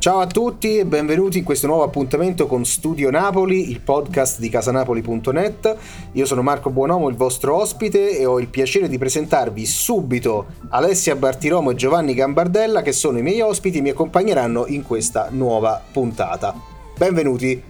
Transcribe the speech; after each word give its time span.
Ciao 0.00 0.20
a 0.20 0.26
tutti 0.26 0.78
e 0.78 0.86
benvenuti 0.86 1.36
in 1.36 1.44
questo 1.44 1.66
nuovo 1.66 1.82
appuntamento 1.82 2.46
con 2.46 2.64
Studio 2.64 3.10
Napoli, 3.10 3.68
il 3.70 3.80
podcast 3.80 4.38
di 4.38 4.48
casanapoli.net. 4.48 5.76
Io 6.12 6.24
sono 6.24 6.40
Marco 6.40 6.70
Buonomo, 6.70 7.10
il 7.10 7.16
vostro 7.16 7.56
ospite 7.56 8.16
e 8.16 8.24
ho 8.24 8.40
il 8.40 8.48
piacere 8.48 8.88
di 8.88 8.96
presentarvi 8.96 9.66
subito 9.66 10.46
Alessia 10.70 11.16
Bartiromo 11.16 11.72
e 11.72 11.74
Giovanni 11.74 12.14
Gambardella 12.14 12.80
che 12.80 12.92
sono 12.92 13.18
i 13.18 13.22
miei 13.22 13.42
ospiti 13.42 13.76
e 13.76 13.80
mi 13.82 13.90
accompagneranno 13.90 14.64
in 14.68 14.84
questa 14.84 15.26
nuova 15.28 15.78
puntata. 15.92 16.54
Benvenuti. 16.96 17.62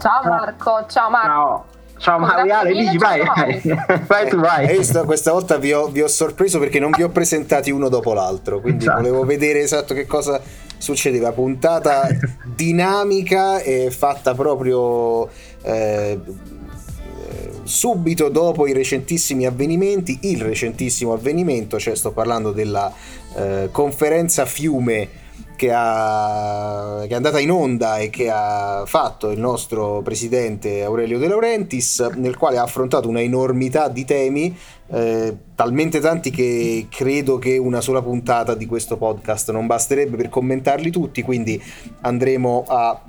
Ciao 0.00 0.22
Marco, 0.24 0.86
ciao 0.88 1.08
Marco. 1.08 1.28
Ciao. 1.28 1.74
Ciao 1.98 2.18
Mariale, 2.18 2.72
dici 2.72 2.98
vai, 2.98 3.24
vai, 3.24 3.60
vai 4.06 4.28
tu 4.28 4.38
vai. 4.38 4.66
Hai 4.66 4.78
visto, 4.78 5.04
questa 5.04 5.32
volta 5.32 5.56
vi 5.56 5.72
ho, 5.72 5.86
vi 5.86 6.02
ho, 6.02 6.08
sorpreso 6.08 6.58
perché 6.58 6.78
non 6.78 6.90
vi 6.90 7.02
ho 7.02 7.08
presentati 7.08 7.70
uno 7.70 7.88
dopo 7.88 8.12
l'altro, 8.12 8.60
quindi 8.60 8.84
esatto. 8.84 9.00
volevo 9.00 9.24
vedere 9.24 9.60
esatto 9.60 9.94
che 9.94 10.04
cosa 10.04 10.38
succedeva. 10.78 11.32
Puntata 11.32 12.08
dinamica 12.54 13.60
e 13.60 13.90
fatta 13.90 14.34
proprio 14.34 15.28
eh, 15.62 16.18
subito 17.66 18.28
dopo 18.28 18.66
i 18.66 18.72
recentissimi 18.72 19.44
avvenimenti, 19.44 20.18
il 20.22 20.40
recentissimo 20.40 21.12
avvenimento, 21.12 21.78
cioè 21.78 21.94
sto 21.94 22.12
parlando 22.12 22.52
della 22.52 22.92
eh, 23.34 23.68
conferenza 23.72 24.46
Fiume 24.46 25.24
che, 25.56 25.72
ha, 25.72 27.00
che, 27.02 27.08
è 27.08 27.14
andata 27.14 27.40
in 27.40 27.50
onda 27.50 27.98
e 27.98 28.10
che 28.10 28.30
ha 28.30 28.84
fatto 28.86 29.30
il 29.30 29.40
nostro 29.40 30.02
presidente 30.02 30.84
Aurelio 30.84 31.18
De 31.18 31.26
Laurentiis, 31.26 32.00
nel 32.14 32.36
quale 32.36 32.58
ha 32.58 32.62
affrontato 32.62 33.08
una 33.08 33.22
enormità 33.22 33.88
di 33.88 34.04
temi, 34.04 34.56
eh, 34.88 35.36
talmente 35.54 36.00
tanti 36.00 36.30
che 36.30 36.86
credo 36.90 37.38
che 37.38 37.56
una 37.56 37.80
sola 37.80 38.02
puntata 38.02 38.54
di 38.54 38.66
questo 38.66 38.96
podcast 38.96 39.50
non 39.50 39.66
basterebbe 39.66 40.16
per 40.16 40.28
commentarli 40.28 40.90
tutti, 40.90 41.22
quindi 41.22 41.60
andremo 42.02 42.64
a 42.66 43.02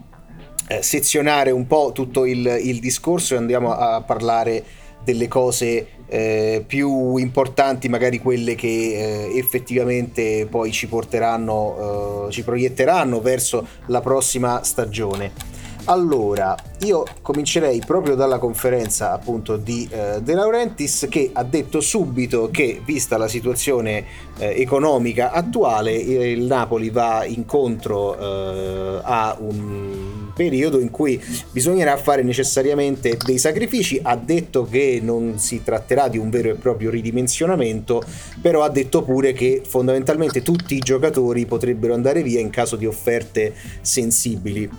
eh, 0.67 0.81
sezionare 0.81 1.51
un 1.51 1.67
po' 1.67 1.91
tutto 1.93 2.25
il, 2.25 2.59
il 2.61 2.79
discorso 2.79 3.33
e 3.33 3.37
andiamo 3.37 3.73
a 3.73 4.01
parlare 4.01 4.63
delle 5.03 5.27
cose 5.29 5.87
eh, 6.07 6.63
più 6.67 7.15
importanti, 7.17 7.87
magari 7.87 8.19
quelle 8.19 8.55
che 8.55 8.67
eh, 8.67 9.37
effettivamente 9.37 10.47
poi 10.49 10.71
ci 10.71 10.87
porteranno, 10.87 12.27
eh, 12.27 12.31
ci 12.31 12.43
proietteranno 12.43 13.21
verso 13.21 13.65
la 13.85 14.01
prossima 14.01 14.63
stagione. 14.63 15.56
Allora, 15.89 16.53
io 16.79 17.05
comincerei 17.21 17.81
proprio 17.85 18.15
dalla 18.15 18.39
conferenza 18.39 19.13
appunto 19.13 19.55
di 19.55 19.87
eh, 19.89 20.21
De 20.21 20.33
Laurentiis 20.33 21.07
che 21.09 21.29
ha 21.31 21.43
detto 21.45 21.79
subito 21.79 22.49
che 22.51 22.81
vista 22.83 23.17
la 23.17 23.29
situazione 23.29 24.03
eh, 24.37 24.61
economica 24.61 25.31
attuale 25.31 25.93
il 25.93 26.43
Napoli 26.43 26.89
va 26.89 27.23
incontro 27.23 28.17
eh, 28.17 28.99
a 29.01 29.37
un 29.39 30.27
periodo 30.35 30.79
in 30.79 30.91
cui 30.91 31.23
bisognerà 31.51 31.95
fare 31.95 32.21
necessariamente 32.21 33.17
dei 33.25 33.37
sacrifici. 33.37 33.97
Ha 34.03 34.17
detto 34.17 34.65
che 34.65 34.99
non 35.01 35.39
si 35.39 35.63
tratterà 35.63 36.09
di 36.09 36.17
un 36.17 36.29
vero 36.29 36.49
e 36.49 36.55
proprio 36.55 36.89
ridimensionamento, 36.89 38.03
però 38.41 38.63
ha 38.63 38.69
detto 38.69 39.03
pure 39.03 39.31
che 39.31 39.61
fondamentalmente 39.65 40.43
tutti 40.43 40.75
i 40.75 40.79
giocatori 40.79 41.45
potrebbero 41.45 41.93
andare 41.93 42.23
via 42.23 42.41
in 42.41 42.49
caso 42.49 42.75
di 42.75 42.85
offerte 42.85 43.53
sensibili 43.79 44.69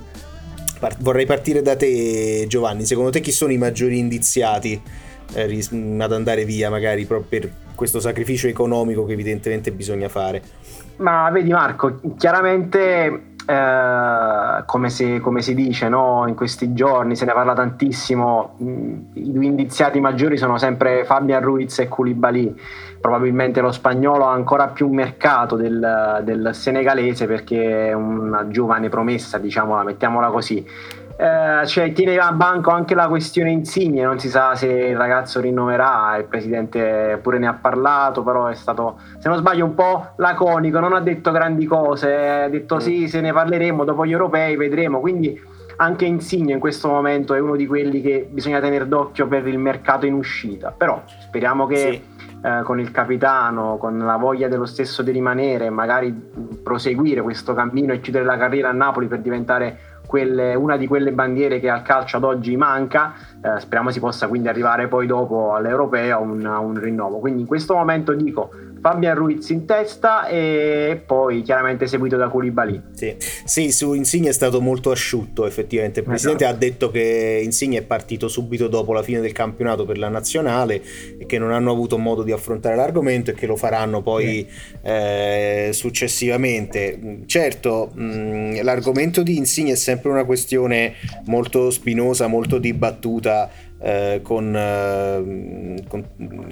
vorrei 0.98 1.26
partire 1.26 1.62
da 1.62 1.76
te, 1.76 2.46
Giovanni. 2.48 2.84
Secondo 2.84 3.10
te 3.10 3.20
chi 3.20 3.32
sono 3.32 3.52
i 3.52 3.58
maggiori 3.58 3.98
indiziati 3.98 4.80
eh, 5.34 5.68
ad 5.98 6.12
andare 6.12 6.44
via, 6.44 6.70
magari 6.70 7.04
proprio 7.04 7.40
per 7.40 7.50
questo 7.74 8.00
sacrificio 8.00 8.48
economico 8.48 9.04
che 9.04 9.12
evidentemente 9.12 9.70
bisogna 9.70 10.08
fare? 10.08 10.42
Ma 10.96 11.30
vedi, 11.30 11.50
Marco, 11.50 12.00
chiaramente. 12.17 13.36
Eh, 13.48 14.63
come, 14.67 14.91
si, 14.91 15.20
come, 15.20 15.41
si, 15.41 15.55
dice 15.55 15.89
no? 15.89 16.27
in 16.27 16.35
questi 16.35 16.75
giorni, 16.75 17.17
se 17.17 17.25
ne 17.25 17.33
parla 17.33 17.55
tantissimo. 17.55 18.57
I 18.59 19.33
due 19.33 19.45
indiziati 19.47 20.01
maggiori 20.01 20.36
sono 20.36 20.59
sempre 20.59 21.07
Fabian 21.07 21.41
Ruiz 21.41 21.79
e 21.79 21.89
Koulibaly 21.89 22.55
probabilmente 23.01 23.63
lo 23.63 23.73
spagnolo 23.73 24.27
ha 24.27 24.33
ancora 24.33 24.69
più 24.69 24.89
mercato 24.89 25.57
del, 25.57 26.20
del 26.25 26.51
senegalese 26.53 27.27
perché 27.27 27.89
è 27.89 27.92
una 27.95 28.48
giovane 28.48 28.91
promessa, 28.91 29.39
diciamola, 29.39 29.83
mettiamola 29.83 30.29
così. 30.29 30.67
Eh, 31.20 31.67
cioè, 31.67 31.92
tiene 31.92 32.17
a 32.17 32.30
banco 32.30 32.70
anche 32.70 32.95
la 32.95 33.08
questione 33.08 33.51
Insigne, 33.51 34.05
non 34.05 34.20
si 34.20 34.29
sa 34.29 34.55
se 34.55 34.68
il 34.68 34.96
ragazzo 34.96 35.40
rinnoverà, 35.40 36.17
il 36.17 36.27
presidente 36.27 37.18
pure 37.20 37.39
ne 37.40 37.48
ha 37.48 37.55
parlato, 37.55 38.23
però 38.23 38.46
è 38.46 38.55
stato, 38.55 39.01
se 39.18 39.29
non 39.29 39.36
sbaglio, 39.36 39.64
un 39.64 39.74
po' 39.74 40.11
laconico, 40.18 40.79
non 40.79 40.92
ha 40.92 41.01
detto 41.01 41.33
grandi 41.33 41.67
cose, 41.67 42.14
ha 42.45 42.48
detto 42.48 42.77
mm. 42.77 42.79
sì, 42.79 43.08
se 43.08 43.20
ne 43.20 43.33
parleremo 43.33 43.83
dopo 43.83 44.06
gli 44.06 44.12
europei, 44.12 44.55
vedremo, 44.55 45.01
quindi 45.01 45.36
anche 45.79 46.05
Insigne 46.05 46.52
in 46.52 46.61
questo 46.61 46.86
momento 46.86 47.35
è 47.35 47.40
uno 47.40 47.56
di 47.56 47.67
quelli 47.67 48.00
che 48.00 48.29
bisogna 48.30 48.61
tenere 48.61 48.86
d'occhio 48.86 49.27
per 49.27 49.45
il 49.48 49.58
mercato 49.58 50.06
in 50.06 50.14
uscita, 50.14 50.70
però 50.70 51.02
speriamo 51.05 51.67
che... 51.67 51.77
Sì. 51.77 52.17
eh, 52.40 52.62
con 52.62 52.79
il 52.79 52.92
capitano, 52.92 53.79
con 53.79 53.98
la 53.98 54.17
voglia 54.17 54.46
dello 54.46 54.67
stesso 54.67 55.02
di 55.02 55.11
rimanere, 55.11 55.70
magari 55.70 56.14
proseguire 56.62 57.20
questo 57.20 57.52
cammino 57.52 57.92
e 57.92 58.00
chiudere 58.00 58.24
la 58.24 58.36
carriera 58.36 58.68
a 58.68 58.73
Napoli 58.73 59.08
per 59.08 59.18
diventare 59.18 59.87
quelle, 60.08 60.55
una 60.55 60.79
di 60.79 60.86
quelle 60.86 61.13
bandiere 61.13 61.61
che 61.61 61.69
al 61.69 61.83
calcio 61.83 62.17
ad 62.17 62.24
oggi 62.24 62.57
manca. 62.57 63.14
Eh, 63.40 63.60
speriamo 63.60 63.90
si 63.90 64.00
possa 64.00 64.26
quindi 64.26 64.48
arrivare 64.48 64.88
poi 64.88 65.06
dopo 65.06 65.54
all'Europeo 65.54 66.16
a 66.16 66.20
un, 66.20 66.44
un 66.44 66.80
rinnovo. 66.80 67.18
Quindi 67.18 67.42
in 67.42 67.46
questo 67.46 67.74
momento 67.74 68.12
dico 68.12 68.50
Fabian 68.80 69.14
Ruiz 69.14 69.48
in 69.50 69.64
testa 69.64 70.26
e 70.26 71.00
poi 71.04 71.42
chiaramente 71.42 71.86
seguito 71.86 72.16
da 72.16 72.28
Koulibaly. 72.28 72.82
Sì. 72.92 73.14
sì, 73.44 73.70
su 73.70 73.92
Insigne 73.92 74.30
è 74.30 74.32
stato 74.32 74.60
molto 74.60 74.90
asciutto 74.90 75.46
effettivamente. 75.46 76.00
Il 76.00 76.06
presidente 76.06 76.44
esatto. 76.44 76.56
ha 76.56 76.60
detto 76.60 76.90
che 76.90 77.40
Insigne 77.44 77.78
è 77.78 77.82
partito 77.82 78.26
subito 78.26 78.66
dopo 78.66 78.92
la 78.92 79.02
fine 79.02 79.20
del 79.20 79.32
campionato 79.32 79.84
per 79.84 79.98
la 79.98 80.08
nazionale 80.08 80.82
e 81.18 81.26
che 81.26 81.38
non 81.38 81.52
hanno 81.52 81.70
avuto 81.70 81.96
modo 81.96 82.22
di 82.24 82.32
affrontare 82.32 82.74
l'argomento 82.74 83.30
e 83.30 83.34
che 83.34 83.46
lo 83.46 83.56
faranno 83.56 84.02
poi 84.02 84.48
eh, 84.82 85.70
successivamente. 85.72 87.22
Certo, 87.26 87.90
mh, 87.94 88.62
l'argomento 88.62 89.22
di 89.22 89.36
Insigne 89.36 89.72
è 89.72 89.76
sempre 89.76 90.10
una 90.10 90.24
questione 90.24 90.94
molto 91.26 91.70
spinosa, 91.70 92.26
molto 92.26 92.58
dibattuta 92.58 93.27
eh, 93.80 94.20
con, 94.22 94.55
eh, 94.56 95.83
con, 95.86 96.05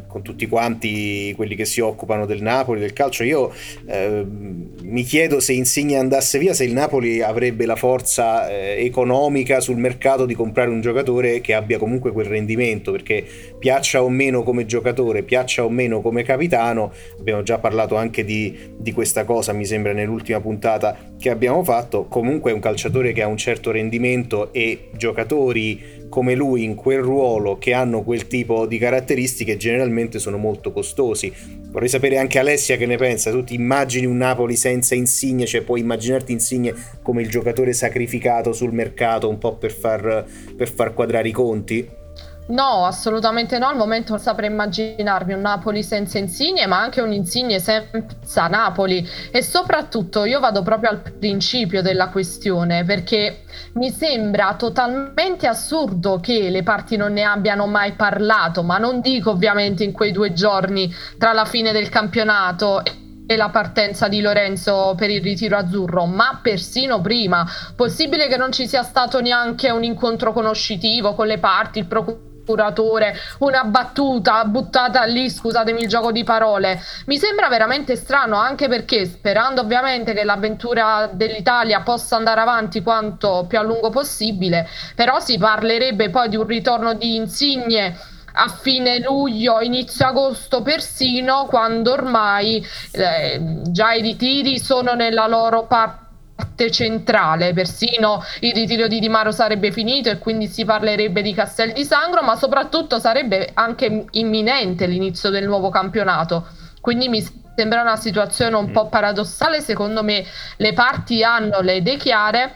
con, 0.06 0.22
tutti 0.22 0.47
quanti 0.47 1.32
quelli 1.34 1.56
che 1.56 1.64
si 1.64 1.81
occupano 1.81 2.25
del 2.25 2.42
Napoli, 2.42 2.81
del 2.81 2.92
calcio. 2.92 3.25
Io 3.25 3.53
eh, 3.87 4.25
mi 4.25 5.03
chiedo 5.03 5.41
se 5.41 5.53
Insigne 5.53 5.97
andasse 5.97 6.38
via, 6.38 6.54
se 6.54 6.65
il 6.65 6.72
Napoli 6.72 7.22
avrebbe 7.22 7.66
la 7.66 7.76
forza 7.76 8.48
eh, 8.48 8.84
economica 8.84 9.60
sul 9.60 9.76
mercato 9.76 10.25
di 10.25 10.34
comprare 10.34 10.70
un 10.70 10.81
giocatore 10.81 11.41
che 11.41 11.54
abbia 11.54 11.78
comunque 11.78 12.12
quel 12.12 12.26
rendimento, 12.26 12.92
perché 12.92 13.25
piaccia 13.59 14.03
o 14.03 14.09
meno 14.09 14.42
come 14.42 14.66
giocatore, 14.66 15.22
piaccia 15.22 15.65
o 15.65 15.69
meno 15.69 16.00
come 16.00 16.22
capitano, 16.22 16.92
abbiamo 17.19 17.42
già 17.42 17.59
parlato 17.59 17.97
anche 17.97 18.25
di, 18.25 18.56
di 18.76 18.92
questa 18.92 19.25
cosa, 19.25 19.53
mi 19.53 19.65
sembra, 19.65 19.92
nell'ultima 19.92 20.41
puntata 20.41 20.97
che 21.19 21.31
abbiamo 21.31 21.65
fatto, 21.65 22.04
comunque 22.04 22.50
è 22.50 22.54
un 22.54 22.60
calciatore 22.60 23.12
che 23.12 23.22
ha 23.22 23.26
un 23.26 23.36
certo 23.36 23.70
rendimento 23.70 24.53
e 24.53 24.91
giocatori 24.97 25.96
come 26.09 26.34
lui 26.34 26.65
in 26.65 26.75
quel 26.75 27.00
ruolo 27.00 27.59
che 27.59 27.72
hanno 27.72 28.03
quel 28.03 28.27
tipo 28.27 28.67
di 28.67 28.78
caratteristiche 28.78 29.56
generalmente 29.56 30.19
sono 30.19 30.37
molto 30.37 30.72
costosi. 30.72 31.33
Vorrei 31.69 31.89
sapere 31.89 32.19
anche 32.19 32.39
Alessia 32.39 32.77
che 32.77 32.87
ne 32.87 32.97
pensa. 32.97 33.31
Tu 33.31 33.44
ti 33.44 33.55
immagini 33.55 34.06
un 34.06 34.16
Napoli 34.16 34.56
senza 34.56 34.95
Insigne, 34.95 35.47
cioè 35.47 35.62
puoi 35.62 35.81
immaginarti 35.81 36.33
Insigne 36.33 36.75
come 37.03 37.22
il 37.22 37.28
giocatore 37.28 37.72
sacrificato 37.72 38.53
sul 38.53 38.72
mercato 38.72 39.28
un 39.28 39.39
po' 39.39 39.56
per 39.56 39.72
far, 39.72 40.25
per 40.56 40.71
far 40.71 40.95
quadrare 40.95 41.28
i 41.28 41.33
conti? 41.33 42.05
No, 42.48 42.87
assolutamente 42.87 43.59
no. 43.59 43.66
Al 43.66 43.77
momento 43.77 44.13
non 44.13 44.21
saprei 44.21 44.51
immaginarmi 44.51 45.33
un 45.33 45.41
Napoli 45.41 45.83
senza 45.83 46.19
Insigne, 46.19 46.66
ma 46.66 46.81
anche 46.81 47.01
un 47.01 47.13
Insigne 47.13 47.59
senza 47.59 48.47
Napoli. 48.47 49.07
E 49.33 49.43
soprattutto 49.43 50.25
io 50.25 50.39
vado 50.39 50.63
proprio 50.63 50.91
al 50.91 51.01
principio 51.19 51.83
della 51.83 52.09
questione, 52.09 52.84
perché 52.84 53.43
mi 53.75 53.91
sembra 53.91 54.54
totalmente 54.54 55.48
assurdo 55.48 56.21
che 56.21 56.48
le 56.51 56.63
parti 56.63 56.97
non 56.97 57.15
ne 57.15 57.25
abbiano 57.25 57.66
mai 57.66 57.93
parlato, 57.93 58.63
ma 58.63 58.78
non 58.78 59.01
dico 59.01 59.31
ovviamente 59.31 59.83
in 59.83 59.92
quei 59.92 60.13
due 60.13 60.33
giorni 60.33 60.95
tra 61.19 61.33
la 61.33 61.45
fine 61.45 61.72
del 61.72 61.89
campionato 61.89 62.81
e 63.28 63.37
la 63.37 63.49
partenza 63.49 64.07
di 64.07 64.21
Lorenzo 64.21 64.95
per 64.97 65.10
il 65.10 65.21
ritiro 65.21 65.57
azzurro, 65.57 66.07
ma 66.07 66.39
persino 66.41 67.01
prima. 67.01 67.45
Possibile 67.75 68.28
che 68.28 68.37
non 68.37 68.53
ci 68.53 68.69
sia 68.69 68.84
stato 68.84 69.21
neanche 69.21 69.69
un 69.71 69.83
incontro 69.83 70.33
conoscitivo 70.33 71.15
con 71.15 71.27
le 71.27 71.39
parti, 71.39 71.81
il 71.81 71.87
procuratore 71.87 72.26
curatore, 72.47 73.15
una 73.39 73.65
battuta 73.65 74.45
buttata 74.45 75.04
lì, 75.04 75.28
scusatemi 75.28 75.83
il 75.83 75.89
gioco 75.89 76.13
di 76.13 76.25
parole. 76.25 76.81
Mi 77.07 77.19
sembra 77.19 77.48
veramente 77.48 77.97
strano, 77.97 78.37
anche 78.37 78.69
perché 78.69 79.04
sperando 79.04 79.60
ovviamente 79.60 80.15
che 80.15 80.25
l'avventura 80.25 81.10
dell'Italia 81.13 81.81
possa 81.81 82.16
andare 82.16 82.41
avanti 82.41 82.83
quanto 82.83 83.45
più 83.48 83.59
a 83.59 83.63
lungo 83.63 83.91
possibile, 83.91 84.69
però 84.95 85.19
si 85.19 85.37
parlerebbe 85.37 86.09
poi 86.09 86.28
di 86.28 86.37
un 86.37 86.47
ritorno 86.47 86.95
di 86.95 87.16
Insigne 87.16 87.97
a 88.39 88.49
fine 88.49 89.01
luglio, 89.01 89.60
inizio 89.60 90.07
agosto 90.07 90.60
persino, 90.63 91.47
quando 91.47 91.92
ormai 91.92 92.65
eh, 92.92 93.60
già 93.65 93.92
i 93.92 94.03
ritiri 94.03 94.59
sono 94.59 94.92
nella 94.92 95.27
loro 95.27 95.65
parte 95.65 96.05
parte 96.36 96.71
centrale, 96.71 97.54
persino 97.54 98.22
il 98.41 98.53
ritiro 98.53 98.86
di 98.86 99.00
Di 99.00 99.09
Maro 99.09 99.33
sarebbe 99.33 99.72
finito 99.72 100.10
e 100.10 100.18
quindi 100.18 100.47
si 100.47 100.65
parlerebbe 100.65 101.22
di 101.22 101.33
Castel 101.33 101.72
di 101.72 101.84
Sangro, 101.84 102.22
ma 102.22 102.36
soprattutto 102.36 102.98
sarebbe 102.98 103.50
anche 103.54 104.04
imminente 104.10 104.86
l'inizio 104.86 105.30
del 105.30 105.47
nuovo 105.47 105.71
campionato. 105.71 106.47
Quindi 106.80 107.09
mi 107.09 107.27
sembra 107.56 107.80
una 107.80 107.97
situazione 107.97 108.54
un 108.54 108.71
po' 108.71 108.88
paradossale, 108.88 109.60
secondo 109.60 110.04
me 110.04 110.24
le 110.59 110.72
parti 110.74 111.24
hanno 111.24 111.60
le 111.60 111.77
idee 111.77 111.97
chiare 111.97 112.54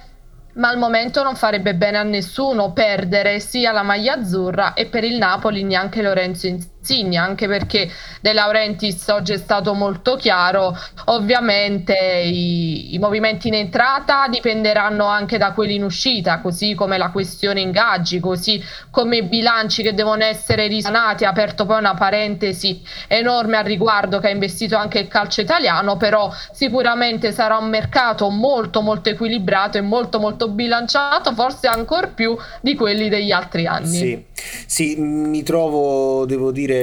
ma 0.53 0.69
al 0.69 0.79
momento 0.79 1.23
non 1.23 1.37
farebbe 1.37 1.75
bene 1.75 1.99
a 1.99 2.03
nessuno 2.03 2.73
perdere 2.73 3.39
sia 3.39 3.71
la 3.71 3.83
maglia 3.83 4.15
azzurra 4.15 4.75
e 4.75 4.87
per 4.87 5.05
il 5.05 5.17
Napoli 5.17 5.63
neanche 5.63 6.03
Lorenzo 6.03 6.49
Insigne, 6.49 6.70
anche 7.17 7.47
perché 7.47 7.89
De 8.21 8.33
Laurentiis 8.33 9.07
oggi 9.09 9.33
è 9.33 9.37
stato 9.37 9.75
molto 9.75 10.17
chiaro, 10.17 10.77
ovviamente 11.07 11.95
i, 11.95 12.95
i, 12.95 12.99
movimenti 12.99 13.49
in 13.49 13.55
entrata 13.55 14.27
dipenderanno 14.29 15.05
anche 15.05 15.39
da 15.39 15.53
quelli 15.53 15.75
in 15.75 15.85
uscita, 15.85 16.41
così 16.41 16.75
come 16.75 16.99
la 16.99 17.11
questione 17.11 17.61
ingaggi, 17.61 18.19
così 18.19 18.63
come 18.91 19.19
i 19.19 19.23
bilanci 19.23 19.83
che 19.83 19.95
devono 19.95 20.25
essere 20.25 20.67
risanati, 20.67 21.25
ha 21.25 21.29
aperto 21.29 21.67
poi 21.67 21.79
una 21.79 21.95
parentesi 21.95 22.83
enorme 23.07 23.59
al 23.59 23.65
riguardo 23.65 24.19
che 24.19 24.29
ha 24.29 24.31
investito 24.31 24.77
anche 24.77 24.99
il 24.99 25.09
calcio 25.09 25.43
italiano, 25.43 25.97
però 25.97 26.33
sicuramente 26.53 27.31
sarà 27.31 27.57
un 27.59 27.69
mercato 27.69 28.31
molto 28.31 28.81
molto 28.81 29.11
equilibrato 29.11 29.79
e 29.79 29.83
molto 29.83 30.19
molto 30.19 30.49
bilanciato, 30.49 31.33
forse 31.35 31.69
ancora 31.69 32.09
più 32.09 32.37
di 32.61 32.75
quelli 32.75 33.09
degli 33.09 33.31
altri 33.31 33.67
anni. 33.67 33.87
Sì, 33.87 34.25
sì 34.67 34.97
mi 34.97 35.43
trovo, 35.43 36.25
devo 36.27 36.51
dire, 36.51 36.80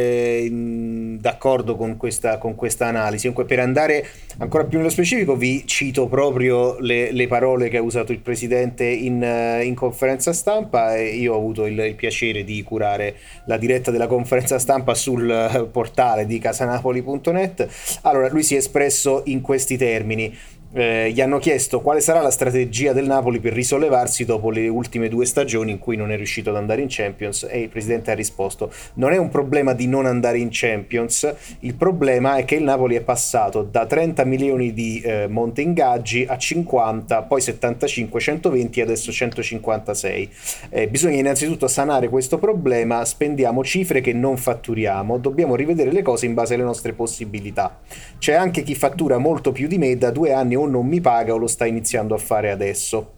d'accordo 1.19 1.75
con 1.75 1.97
questa, 1.97 2.37
con 2.37 2.55
questa 2.55 2.87
analisi. 2.87 3.27
Comunque, 3.27 3.45
per 3.45 3.63
andare 3.63 4.05
ancora 4.37 4.65
più 4.65 4.77
nello 4.77 4.89
specifico, 4.89 5.35
vi 5.35 5.65
cito 5.65 6.07
proprio 6.07 6.79
le, 6.79 7.11
le 7.11 7.27
parole 7.27 7.69
che 7.69 7.77
ha 7.77 7.81
usato 7.81 8.11
il 8.11 8.19
presidente 8.19 8.85
in, 8.85 9.59
in 9.63 9.75
conferenza 9.75 10.33
stampa. 10.33 10.97
Io 10.97 11.33
ho 11.33 11.37
avuto 11.37 11.65
il, 11.65 11.77
il, 11.79 11.95
piacere 11.95 12.43
di 12.43 12.61
curare 12.63 13.15
la 13.45 13.57
diretta 13.57 13.91
della 13.91 14.07
conferenza 14.07 14.59
stampa 14.59 14.93
sul 14.93 15.69
portale 15.71 16.25
di 16.25 16.39
casanapoli.net. 16.39 17.99
Allora, 18.01 18.29
lui 18.29 18.43
si 18.43 18.55
è 18.55 18.57
espresso 18.57 19.23
in 19.25 19.41
questi 19.41 19.77
termini 19.77 20.35
eh, 20.73 21.11
gli 21.11 21.21
hanno 21.21 21.39
chiesto 21.39 21.81
quale 21.81 22.01
sarà 22.01 22.21
la 22.21 22.31
strategia 22.31 22.93
del 22.93 23.05
Napoli 23.05 23.39
per 23.39 23.53
risollevarsi 23.53 24.25
dopo 24.25 24.49
le 24.49 24.67
ultime 24.67 25.07
due 25.07 25.25
stagioni 25.25 25.71
in 25.71 25.79
cui 25.79 25.95
non 25.95 26.11
è 26.11 26.15
riuscito 26.17 26.49
ad 26.49 26.57
andare 26.57 26.81
in 26.81 26.87
Champions 26.89 27.47
e 27.49 27.61
il 27.61 27.69
presidente 27.69 28.11
ha 28.11 28.15
risposto 28.15 28.71
non 28.95 29.13
è 29.13 29.17
un 29.17 29.29
problema 29.29 29.73
di 29.73 29.87
non 29.87 30.05
andare 30.05 30.39
in 30.39 30.49
Champions, 30.51 31.33
il 31.59 31.75
problema 31.75 32.37
è 32.37 32.45
che 32.45 32.55
il 32.55 32.63
Napoli 32.63 32.95
è 32.95 33.01
passato 33.01 33.63
da 33.63 33.85
30 33.85 34.25
milioni 34.25 34.73
di 34.73 35.01
eh, 35.01 35.27
monte 35.27 35.61
ingaggi 35.61 36.25
a 36.27 36.37
50, 36.37 37.23
poi 37.23 37.41
75, 37.41 38.19
120 38.19 38.79
e 38.79 38.83
adesso 38.83 39.11
156. 39.11 40.29
Eh, 40.69 40.87
bisogna 40.87 41.17
innanzitutto 41.17 41.67
sanare 41.67 42.09
questo 42.09 42.37
problema, 42.37 43.05
spendiamo 43.05 43.63
cifre 43.63 44.01
che 44.01 44.13
non 44.13 44.37
fatturiamo, 44.37 45.17
dobbiamo 45.17 45.55
rivedere 45.55 45.91
le 45.91 46.01
cose 46.01 46.25
in 46.25 46.33
base 46.33 46.55
alle 46.55 46.63
nostre 46.63 46.93
possibilità. 46.93 47.79
C'è 48.17 48.33
anche 48.33 48.63
chi 48.63 48.75
fattura 48.75 49.17
molto 49.17 49.51
più 49.51 49.67
di 49.67 49.77
me 49.77 49.97
da 49.97 50.11
due 50.11 50.33
anni 50.33 50.55
o 50.57 50.67
non 50.67 50.85
mi 50.85 51.01
paga 51.01 51.33
o 51.33 51.37
lo 51.37 51.47
sta 51.47 51.65
iniziando 51.65 52.13
a 52.15 52.17
fare 52.17 52.51
adesso. 52.51 53.13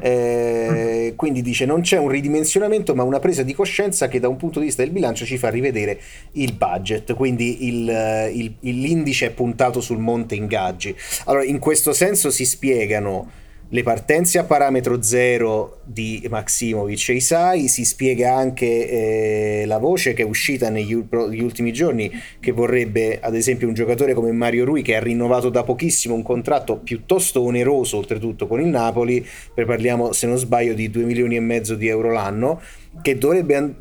Eh, 0.00 1.12
quindi 1.14 1.42
dice 1.42 1.66
non 1.66 1.82
c'è 1.82 1.98
un 1.98 2.08
ridimensionamento 2.08 2.94
ma 2.94 3.02
una 3.02 3.18
presa 3.18 3.42
di 3.42 3.52
coscienza 3.52 4.08
che 4.08 4.18
da 4.18 4.26
un 4.26 4.36
punto 4.36 4.60
di 4.60 4.66
vista 4.66 4.82
del 4.82 4.92
bilancio 4.92 5.26
ci 5.26 5.36
fa 5.36 5.50
rivedere 5.50 6.00
il 6.32 6.54
budget. 6.54 7.14
Quindi 7.14 7.66
il, 7.66 8.56
il, 8.60 8.80
l'indice 8.80 9.26
è 9.26 9.30
puntato 9.30 9.80
sul 9.80 9.98
monte 9.98 10.34
ingaggi. 10.34 10.96
Allora 11.26 11.44
in 11.44 11.58
questo 11.58 11.92
senso 11.92 12.30
si 12.30 12.44
spiegano 12.44 13.30
le 13.70 13.82
partenze 13.82 14.38
a 14.38 14.44
parametro 14.44 15.02
zero 15.02 15.80
di 15.84 16.26
Maximovic 16.28 17.10
e 17.10 17.14
Isai, 17.14 17.68
si 17.68 17.84
spiega 17.84 18.34
anche 18.34 18.88
eh, 18.88 19.64
la 19.66 19.76
voce 19.78 20.14
che 20.14 20.22
è 20.22 20.24
uscita 20.24 20.70
negli, 20.70 20.94
ultimi 20.94 21.70
giorni 21.72 22.10
che 22.40 22.52
vorrebbe 22.52 23.20
ad 23.20 23.34
esempio 23.34 23.68
un 23.68 23.74
giocatore 23.74 24.14
come 24.14 24.32
Mario 24.32 24.64
Rui 24.64 24.80
che 24.80 24.96
ha 24.96 25.00
rinnovato 25.00 25.50
da 25.50 25.64
pochissimo 25.64 26.14
un 26.14 26.22
contratto 26.22 26.78
piuttosto 26.78 27.42
oneroso 27.42 27.98
oltretutto 27.98 28.46
con 28.46 28.60
il 28.60 28.68
Napoli, 28.68 29.26
per 29.52 29.66
parliamo 29.66 30.12
se 30.12 30.26
non 30.26 30.38
sbaglio 30.38 30.72
di 30.72 30.90
2 30.90 31.04
milioni 31.04 31.36
e 31.36 31.40
mezzo 31.40 31.74
di 31.74 31.88
euro 31.88 32.10
l'anno, 32.10 32.62
che 33.02 33.18
dovrebbe 33.18 33.74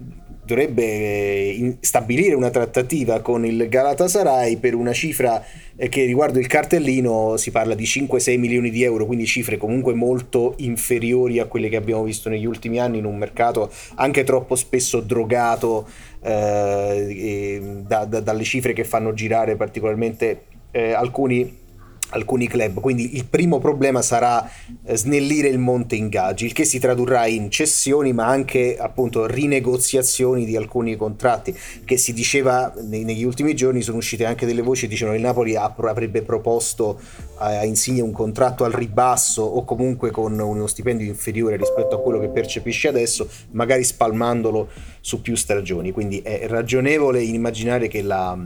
dovrebbe 0.47 0.83
eh, 0.83 1.77
stabilire 1.81 2.33
una 2.33 2.49
trattativa 2.49 3.19
con 3.19 3.45
il 3.45 3.67
Galatasaray 3.67 4.55
per 4.57 4.75
una 4.75 4.93
cifra 4.93 5.43
eh, 5.75 5.89
che 5.89 6.05
riguardo 6.05 6.39
il 6.39 6.47
cartellino 6.47 7.35
si 7.35 7.51
parla 7.51 7.75
di 7.75 7.83
5-6 7.83 8.39
milioni 8.39 8.69
di 8.69 8.81
euro, 8.83 9.05
quindi 9.05 9.25
cifre 9.25 9.57
comunque 9.57 9.93
molto 9.93 10.53
inferiori 10.57 11.39
a 11.39 11.45
quelle 11.45 11.67
che 11.67 11.75
abbiamo 11.75 12.03
visto 12.03 12.29
negli 12.29 12.45
ultimi 12.45 12.79
anni 12.79 12.99
in 12.99 13.05
un 13.05 13.17
mercato 13.17 13.69
anche 13.95 14.23
troppo 14.23 14.55
spesso 14.55 15.01
drogato 15.01 15.87
eh, 16.21 17.81
da, 17.85 18.05
da, 18.05 18.21
dalle 18.21 18.43
cifre 18.43 18.71
che 18.71 18.85
fanno 18.85 19.13
girare 19.13 19.57
particolarmente 19.57 20.43
eh, 20.71 20.93
alcuni 20.93 21.65
alcuni 22.09 22.47
club. 22.47 22.79
Quindi 22.79 23.15
il 23.15 23.25
primo 23.25 23.59
problema 23.59 24.01
sarà 24.01 24.49
eh, 24.83 24.95
snellire 24.95 25.47
il 25.47 25.59
monte 25.59 25.95
ingaggi, 25.95 26.45
il 26.45 26.53
che 26.53 26.65
si 26.65 26.79
tradurrà 26.79 27.25
in 27.27 27.49
cessioni, 27.49 28.13
ma 28.13 28.27
anche 28.27 28.77
appunto 28.77 29.25
rinegoziazioni 29.25 30.45
di 30.45 30.55
alcuni 30.55 30.95
contratti. 30.95 31.55
Che 31.83 31.97
si 31.97 32.13
diceva 32.13 32.73
negli 32.81 33.23
ultimi 33.23 33.55
giorni, 33.55 33.81
sono 33.81 33.97
uscite 33.97 34.25
anche 34.25 34.45
delle 34.45 34.61
voci 34.61 34.83
che 34.83 34.89
dicevano 34.89 35.15
che 35.15 35.21
il 35.21 35.27
Napoli 35.27 35.55
avrebbe 35.55 36.21
proposto 36.21 36.99
a 37.37 37.63
Insigne 37.65 38.01
un 38.01 38.11
contratto 38.11 38.63
al 38.63 38.71
ribasso 38.71 39.43
o 39.43 39.63
comunque 39.63 40.11
con 40.11 40.37
uno 40.39 40.67
stipendio 40.67 41.05
inferiore 41.05 41.57
rispetto 41.57 41.95
a 41.95 42.01
quello 42.01 42.19
che 42.19 42.29
percepisce 42.29 42.87
adesso, 42.87 43.27
magari 43.51 43.83
spalmandolo 43.83 44.69
su 45.01 45.21
più 45.21 45.35
stagioni. 45.35 45.91
Quindi 45.91 46.21
è 46.21 46.47
ragionevole 46.47 47.21
immaginare 47.21 47.87
che 47.87 48.01
la 48.01 48.37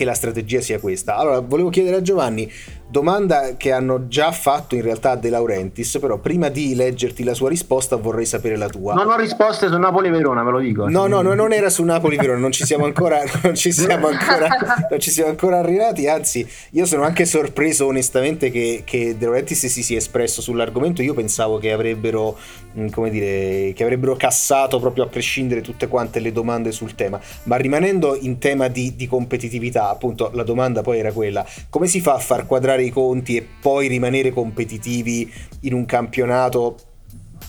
che 0.00 0.06
la 0.06 0.14
strategia 0.14 0.62
sia 0.62 0.80
questa. 0.80 1.16
Allora, 1.16 1.40
volevo 1.40 1.68
chiedere 1.68 1.96
a 1.96 2.00
Giovanni, 2.00 2.50
domanda 2.90 3.56
che 3.56 3.70
hanno 3.70 4.08
già 4.08 4.32
fatto 4.32 4.74
in 4.74 4.82
realtà 4.82 5.14
De 5.14 5.30
Laurentiis, 5.30 5.98
però 6.00 6.18
prima 6.18 6.48
di 6.48 6.74
leggerti 6.74 7.22
la 7.22 7.34
sua 7.34 7.48
risposta 7.48 7.94
vorrei 7.94 8.26
sapere 8.26 8.56
la 8.56 8.68
tua. 8.68 8.94
Non 8.94 9.08
ho 9.08 9.16
risposte 9.16 9.68
su 9.68 9.78
Napoli-Verona, 9.78 10.42
ve 10.42 10.50
lo 10.50 10.58
dico. 10.58 10.88
No, 10.88 11.06
no, 11.06 11.22
no, 11.22 11.34
non 11.34 11.52
era 11.52 11.70
su 11.70 11.84
Napoli-Verona, 11.84 12.38
non 12.38 12.50
ci 12.50 12.64
siamo 12.64 12.86
ancora, 12.86 13.22
non 13.42 13.54
ci 13.54 13.70
siamo 13.70 14.08
ancora, 14.08 14.48
non 14.90 14.98
ci 14.98 15.10
siamo 15.10 15.30
ancora 15.30 15.58
arrivati, 15.58 16.08
anzi 16.08 16.46
io 16.70 16.84
sono 16.84 17.04
anche 17.04 17.26
sorpreso 17.26 17.86
onestamente 17.86 18.50
che, 18.50 18.82
che 18.84 19.16
De 19.16 19.24
Laurentiis 19.24 19.66
si 19.66 19.82
sia 19.84 19.98
espresso 19.98 20.42
sull'argomento, 20.42 21.00
io 21.00 21.14
pensavo 21.14 21.58
che 21.58 21.70
avrebbero, 21.70 22.36
mm, 22.76 22.88
come 22.88 23.10
dire, 23.10 23.72
che 23.72 23.84
avrebbero 23.84 24.16
cassato 24.16 24.80
proprio 24.80 25.04
a 25.04 25.06
prescindere 25.06 25.60
tutte 25.60 25.86
quante 25.86 26.18
le 26.18 26.32
domande 26.32 26.72
sul 26.72 26.96
tema, 26.96 27.20
ma 27.44 27.54
rimanendo 27.54 28.16
in 28.16 28.38
tema 28.38 28.66
di, 28.66 28.96
di 28.96 29.06
competitività, 29.06 29.90
appunto 29.90 30.30
la 30.34 30.42
domanda 30.42 30.82
poi 30.82 30.98
era 30.98 31.12
quella, 31.12 31.46
come 31.68 31.86
si 31.86 32.00
fa 32.00 32.14
a 32.14 32.18
far 32.18 32.46
quadrare 32.46 32.79
i 32.82 32.90
conti 32.90 33.36
e 33.36 33.46
poi 33.60 33.88
rimanere 33.88 34.30
competitivi 34.32 35.32
in 35.60 35.74
un 35.74 35.84
campionato 35.86 36.76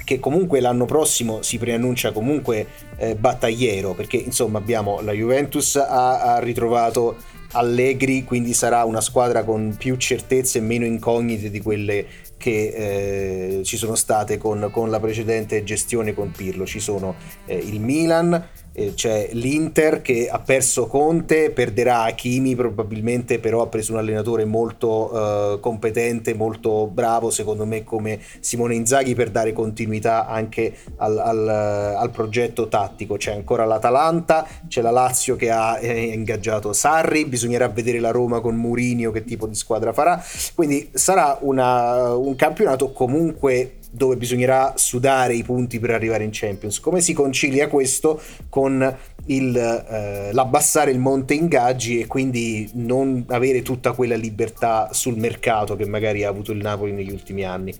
che 0.04 0.20
comunque 0.20 0.60
l'anno 0.60 0.86
prossimo 0.86 1.42
si 1.42 1.58
preannuncia 1.58 2.12
comunque 2.12 2.68
eh, 2.98 3.16
battagliero, 3.16 3.94
perché 3.94 4.18
insomma 4.18 4.58
abbiamo 4.58 5.00
la 5.02 5.14
Juventus 5.14 5.76
ha, 5.76 6.36
ha 6.36 6.40
ritrovato 6.40 7.18
Allegri, 7.54 8.24
quindi 8.24 8.54
sarà 8.54 8.86
una 8.86 9.02
squadra 9.02 9.44
con 9.44 9.76
più 9.78 9.96
certezze 9.98 10.60
e 10.60 10.62
meno 10.62 10.86
incognite 10.86 11.50
di 11.50 11.60
quelle 11.60 12.06
che 12.38 13.60
eh, 13.60 13.64
ci 13.64 13.78
sono 13.78 13.96
state 13.96 14.38
con, 14.38 14.70
con, 14.72 14.90
la 14.90 15.00
precedente 15.00 15.64
gestione 15.64 16.14
con 16.14 16.32
Pirlo. 16.32 16.66
Ci 16.66 16.80
sono 16.80 17.16
eh, 17.46 17.58
il 17.58 17.80
Milan, 17.80 18.48
eh, 18.74 18.94
c'è 18.94 19.30
l'Inter 19.34 20.01
che 20.01 20.30
ha 20.30 20.40
perso 20.40 20.88
Conte, 20.88 21.51
perderà 21.51 22.04
Hakimi 22.04 22.56
probabilmente, 22.56 23.40
però 23.40 23.62
ha 23.62 23.68
preso 23.68 23.94
un 23.94 24.00
allenatore 24.00 24.46
molto 24.46 25.56
eh, 25.56 25.60
competente, 25.60 26.34
molto 26.34 26.88
bravo 26.88 27.30
secondo 27.30 27.66
me 27.66 27.84
come 27.84 28.20
Simone 28.40 28.75
Inzaghi 28.75 29.13
per 29.13 29.30
dare 29.30 29.54
continuità 29.54 30.28
anche 30.28 30.74
al, 30.98 31.18
al, 31.18 31.48
al 31.48 32.10
progetto 32.12 32.68
tattico. 32.68 33.18
C'è 33.18 33.34
ancora 33.34 33.66
l'Atalanta, 33.66 34.48
c'è 34.68 34.82
la 34.82 34.92
Lazio 34.92 35.36
che 35.36 35.50
ha 35.50 35.80
eh, 35.80 36.06
ingaggiato 36.06 36.74
Sarri, 36.74 37.25
bisognerà 37.25 37.68
vedere 37.68 38.00
la 38.00 38.12
Roma 38.12 38.40
con 38.40 38.56
Mourinho 38.56 39.12
che 39.12 39.24
tipo 39.24 39.48
di 39.48 39.56
squadra 39.56 39.92
farà, 39.94 40.24
quindi 40.56 40.90
sarà 40.94 41.38
una, 41.42 42.16
un 42.16 42.36
campionato 42.36 42.92
comunque 42.92 43.80
dove 43.92 44.16
bisognerà 44.16 44.74
sudare 44.76 45.34
i 45.34 45.44
punti 45.44 45.80
per 45.80 45.92
arrivare 45.92 46.24
in 46.24 46.30
Champions. 46.32 46.80
Come 46.80 47.02
si 47.02 47.14
concilia 47.14 47.68
questo 47.68 48.22
con 48.50 48.98
il, 49.26 49.56
eh, 49.56 50.32
l'abbassare 50.32 50.92
il 50.92 51.00
monte 51.00 51.34
ingaggi 51.34 52.00
e 52.00 52.08
quindi 52.08 52.70
non 52.74 53.26
avere 53.30 53.62
tutta 53.62 53.92
quella 53.92 54.16
libertà 54.16 54.90
sul 54.92 55.18
mercato 55.18 55.76
che 55.76 55.86
magari 55.86 56.24
ha 56.24 56.30
avuto 56.30 56.52
il 56.52 56.60
Napoli 56.60 56.94
negli 56.94 57.12
ultimi 57.12 57.44
anni? 57.44 57.74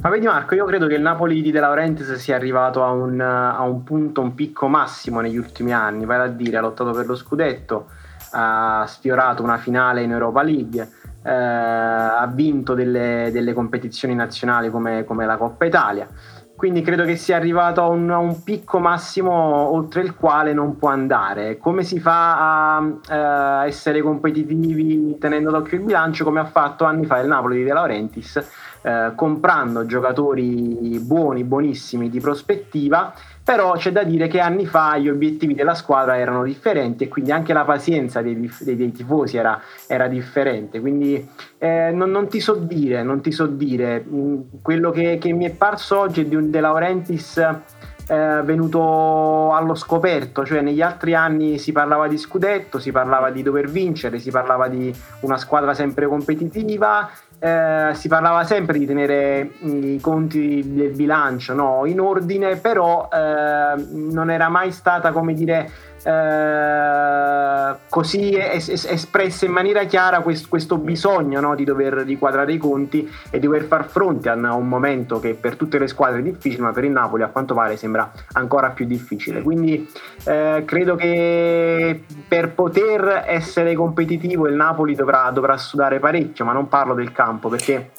Ma 0.00 0.10
vedi 0.10 0.26
Marco, 0.26 0.54
io 0.54 0.64
credo 0.66 0.86
che 0.86 0.94
il 0.94 1.02
Napoli 1.02 1.40
di 1.40 1.50
De 1.50 1.60
Laurentiis 1.60 2.14
sia 2.14 2.36
arrivato 2.36 2.82
a 2.82 2.90
un, 2.90 3.20
a 3.20 3.62
un 3.62 3.82
punto, 3.84 4.20
un 4.20 4.34
picco 4.34 4.68
massimo 4.68 5.20
negli 5.20 5.36
ultimi 5.36 5.72
anni, 5.72 6.04
vale 6.04 6.24
a 6.24 6.28
dire 6.28 6.58
ha 6.58 6.60
lottato 6.60 6.90
per 6.90 7.06
lo 7.06 7.16
scudetto, 7.16 7.88
ha 8.32 8.84
sfiorato 8.86 9.42
una 9.42 9.56
finale 9.56 10.02
in 10.02 10.10
Europa 10.10 10.42
League, 10.42 10.88
eh, 11.24 11.32
ha 11.32 12.30
vinto 12.32 12.74
delle, 12.74 13.30
delle 13.32 13.54
competizioni 13.54 14.14
nazionali 14.14 14.70
come, 14.70 15.04
come, 15.04 15.24
la 15.24 15.36
Coppa 15.36 15.64
Italia. 15.64 16.06
Quindi 16.54 16.82
credo 16.82 17.04
che 17.04 17.16
sia 17.16 17.36
arrivato 17.36 17.80
a 17.80 17.88
un, 17.88 18.10
a 18.10 18.18
un, 18.18 18.42
picco 18.44 18.78
massimo 18.78 19.32
oltre 19.32 20.02
il 20.02 20.14
quale 20.14 20.52
non 20.52 20.76
può 20.76 20.88
andare. 20.88 21.58
Come 21.58 21.82
si 21.82 21.98
fa 21.98 22.76
a 22.76 22.78
uh, 22.78 23.66
essere 23.66 24.02
competitivi 24.02 25.18
tenendo 25.18 25.50
d'occhio 25.50 25.78
il 25.78 25.84
bilancio? 25.84 26.22
Come 26.22 26.40
ha 26.40 26.44
fatto 26.44 26.84
anni 26.84 27.06
fa 27.06 27.18
il 27.18 27.26
Napoli 27.26 27.56
di 27.56 27.64
De 27.64 27.72
Laurentiis, 27.72 28.48
uh, 28.82 29.14
comprando 29.16 29.84
giocatori 29.84 31.00
buoni, 31.02 31.42
buonissimi 31.42 32.08
di 32.08 32.20
prospettiva 32.20 33.12
però 33.44 33.72
c'è 33.72 33.92
da 33.92 34.02
dire 34.04 34.26
che 34.26 34.40
anni 34.40 34.64
fa 34.64 34.96
gli 34.96 35.08
obiettivi 35.08 35.54
della 35.54 35.74
squadra 35.74 36.18
erano 36.18 36.42
differenti 36.42 37.04
e 37.04 37.08
quindi 37.08 37.30
anche 37.30 37.52
la 37.52 37.64
pazienza 37.64 38.22
dei, 38.22 38.50
dei, 38.60 38.76
dei 38.76 38.90
tifosi 38.90 39.36
era, 39.36 39.60
era, 39.86 40.08
differente, 40.08 40.80
quindi 40.80 41.28
eh, 41.58 41.90
non, 41.92 42.10
non, 42.10 42.26
ti 42.28 42.40
so 42.40 42.54
dire, 42.54 43.02
non 43.02 43.20
ti 43.20 43.30
so 43.32 43.46
dire, 43.46 44.02
mm, 44.08 44.40
quello 44.62 44.90
che, 44.90 45.18
che 45.18 45.32
mi 45.32 45.44
è 45.44 45.50
parso 45.50 45.98
oggi 45.98 46.22
è 46.22 46.24
di 46.24 46.34
un 46.34 46.50
De 46.50 46.60
Laurentiis 46.60 47.36
eh, 48.06 48.42
venuto 48.44 49.52
allo 49.52 49.74
scoperto, 49.74 50.44
cioè 50.44 50.60
negli 50.60 50.82
altri 50.82 51.14
anni 51.14 51.58
si 51.58 51.72
parlava 51.72 52.06
di 52.06 52.18
scudetto, 52.18 52.78
si 52.78 52.92
parlava 52.92 53.30
di 53.30 53.42
dover 53.42 53.70
vincere, 53.70 54.18
si 54.18 54.30
parlava 54.30 54.68
di 54.68 54.94
una 55.20 55.38
squadra 55.38 55.74
sempre 55.74 56.06
competitiva, 56.06 57.10
eh, 57.44 57.90
si 57.92 58.08
parlava 58.08 58.42
sempre 58.44 58.78
di 58.78 58.86
tenere 58.86 59.50
i 59.60 59.98
conti 60.00 60.62
del 60.74 60.92
bilancio 60.92 61.52
no, 61.52 61.84
in 61.84 62.00
ordine, 62.00 62.56
però 62.56 63.06
eh, 63.12 63.84
non 63.90 64.30
era 64.30 64.48
mai 64.48 64.72
stata, 64.72 65.12
come 65.12 65.34
dire, 65.34 65.70
eh, 66.04 67.76
così 67.88 68.34
es- 68.36 68.68
es- 68.68 68.84
espressa 68.86 69.46
in 69.46 69.52
maniera 69.52 69.84
chiara 69.84 70.20
quest- 70.20 70.48
questo 70.48 70.78
bisogno 70.78 71.40
no, 71.40 71.54
di 71.54 71.64
dover 71.64 71.94
riquadrare 71.94 72.52
i 72.52 72.58
conti 72.58 73.08
e 73.30 73.38
di 73.38 73.46
dover 73.46 73.64
far 73.64 73.86
fronte 73.86 74.28
a 74.28 74.34
un 74.54 74.68
momento 74.68 75.20
che 75.20 75.34
per 75.34 75.56
tutte 75.56 75.78
le 75.78 75.88
squadre 75.88 76.20
è 76.20 76.22
difficile, 76.22 76.62
ma 76.62 76.72
per 76.72 76.84
il 76.84 76.90
Napoli 76.90 77.22
a 77.22 77.28
quanto 77.28 77.54
pare 77.54 77.76
sembra 77.76 78.10
ancora 78.32 78.70
più 78.70 78.84
difficile. 78.86 79.42
Quindi 79.42 79.90
eh, 80.24 80.62
credo 80.66 80.94
che 80.96 82.04
per 82.26 82.52
poter 82.52 83.24
essere 83.26 83.74
competitivo 83.74 84.46
il 84.46 84.54
Napoli 84.54 84.94
dovrà, 84.94 85.30
dovrà 85.30 85.56
sudare 85.56 85.98
parecchio, 85.98 86.44
ma 86.44 86.52
non 86.52 86.68
parlo 86.68 86.94
del 86.94 87.12
campo 87.12 87.48
perché 87.48 87.90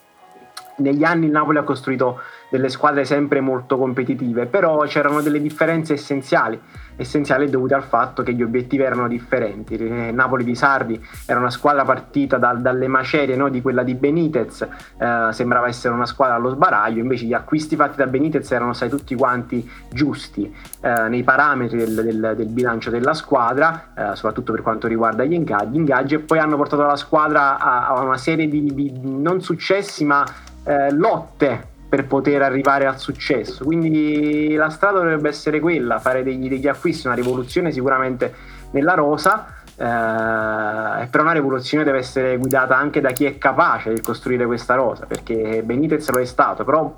negli 0.78 1.04
anni 1.04 1.26
il 1.26 1.32
Napoli 1.32 1.58
ha 1.58 1.64
costruito 1.64 2.22
delle 2.50 2.70
squadre 2.70 3.06
sempre 3.06 3.42
molto 3.42 3.78
competitive, 3.78 4.46
però 4.46 4.80
c'erano 4.84 5.22
delle 5.22 5.42
differenze 5.42 5.94
essenziali 5.94 6.60
essenziale 6.98 7.50
dovuta 7.50 7.76
al 7.76 7.84
fatto 7.84 8.24
che 8.24 8.34
gli 8.34 8.42
obiettivi 8.42 8.84
erano 8.84 9.08
differenti. 9.08 9.74
Il 9.76 10.14
Napoli 10.14 10.44
di 10.44 10.56
Sardi 10.56 11.04
era 11.26 11.40
una 11.40 11.50
squadra 11.50 11.84
partita 11.84 12.38
da, 12.38 12.54
dalle 12.54 12.88
macerie 12.88 13.36
no, 13.36 13.50
di 13.50 13.62
quella 13.62 13.84
di 13.84 13.96
Benitez, 13.96 14.62
eh, 14.98 15.28
sembrava 15.32 15.68
essere 15.68 15.94
una 15.94 16.06
squadra 16.06 16.36
allo 16.36 16.50
sbaraglio, 16.50 17.02
invece 17.02 17.26
gli 17.26 17.34
acquisti 17.34 17.76
fatti 17.76 17.98
da 17.98 18.08
Benitez 18.08 18.52
erano 18.52 18.74
stati 18.74 18.92
tutti 18.92 19.16
quanti 19.16 19.70
giusti 19.90 20.54
eh, 20.82 21.10
nei 21.10 21.24
parametri 21.24 21.78
del, 21.78 21.94
del, 21.94 22.34
del, 22.36 22.48
bilancio 22.48 22.90
della 22.90 23.14
squadra, 23.14 23.92
eh, 23.96 24.16
soprattutto 24.16 24.52
per 24.52 24.62
quanto 24.62 24.88
riguarda 24.88 25.24
gli 25.24 25.34
ingaggi, 25.34 25.78
ingaggi, 25.78 26.16
e 26.16 26.20
poi 26.20 26.40
hanno 26.40 26.56
portato 26.56 26.84
la 26.84 26.96
squadra 26.96 27.58
a, 27.58 27.88
a 27.88 28.02
una 28.02 28.18
serie 28.18 28.48
di, 28.48 28.74
di 28.74 28.92
non 29.04 29.42
successi 29.42 30.06
ma 30.06 30.24
eh, 30.66 30.92
lotte 30.92 31.74
per 31.88 32.06
poter 32.08 32.42
arrivare 32.42 32.86
al 32.86 33.00
successo. 33.00 33.64
Quindi 33.64 34.54
la 34.56 34.70
strada 34.70 35.00
dovrebbe 35.00 35.30
essere 35.30 35.60
quella, 35.60 36.00
fare 36.00 36.24
degli, 36.24 36.50
degli 36.50 36.68
acquisti, 36.68 37.08
una 37.08 37.16
rivoluzione 37.16 37.72
sicuramente 37.72 38.34
nella 38.72 38.94
rosa. 38.94 39.48
Eh, 39.78 41.08
però 41.08 41.24
una 41.24 41.34
rivoluzione 41.34 41.84
deve 41.84 42.00
essere 42.00 42.38
guidata 42.38 42.78
anche 42.78 43.02
da 43.02 43.12
chi 43.12 43.26
è 43.26 43.38
capace 43.38 43.94
di 43.94 44.02
costruire 44.02 44.46
questa 44.46 44.76
rosa, 44.76 45.06
perché 45.06 45.64
Benitez 45.64 46.10
lo 46.10 46.20
è 46.20 46.26
stato, 46.26 46.64
però 46.64 46.94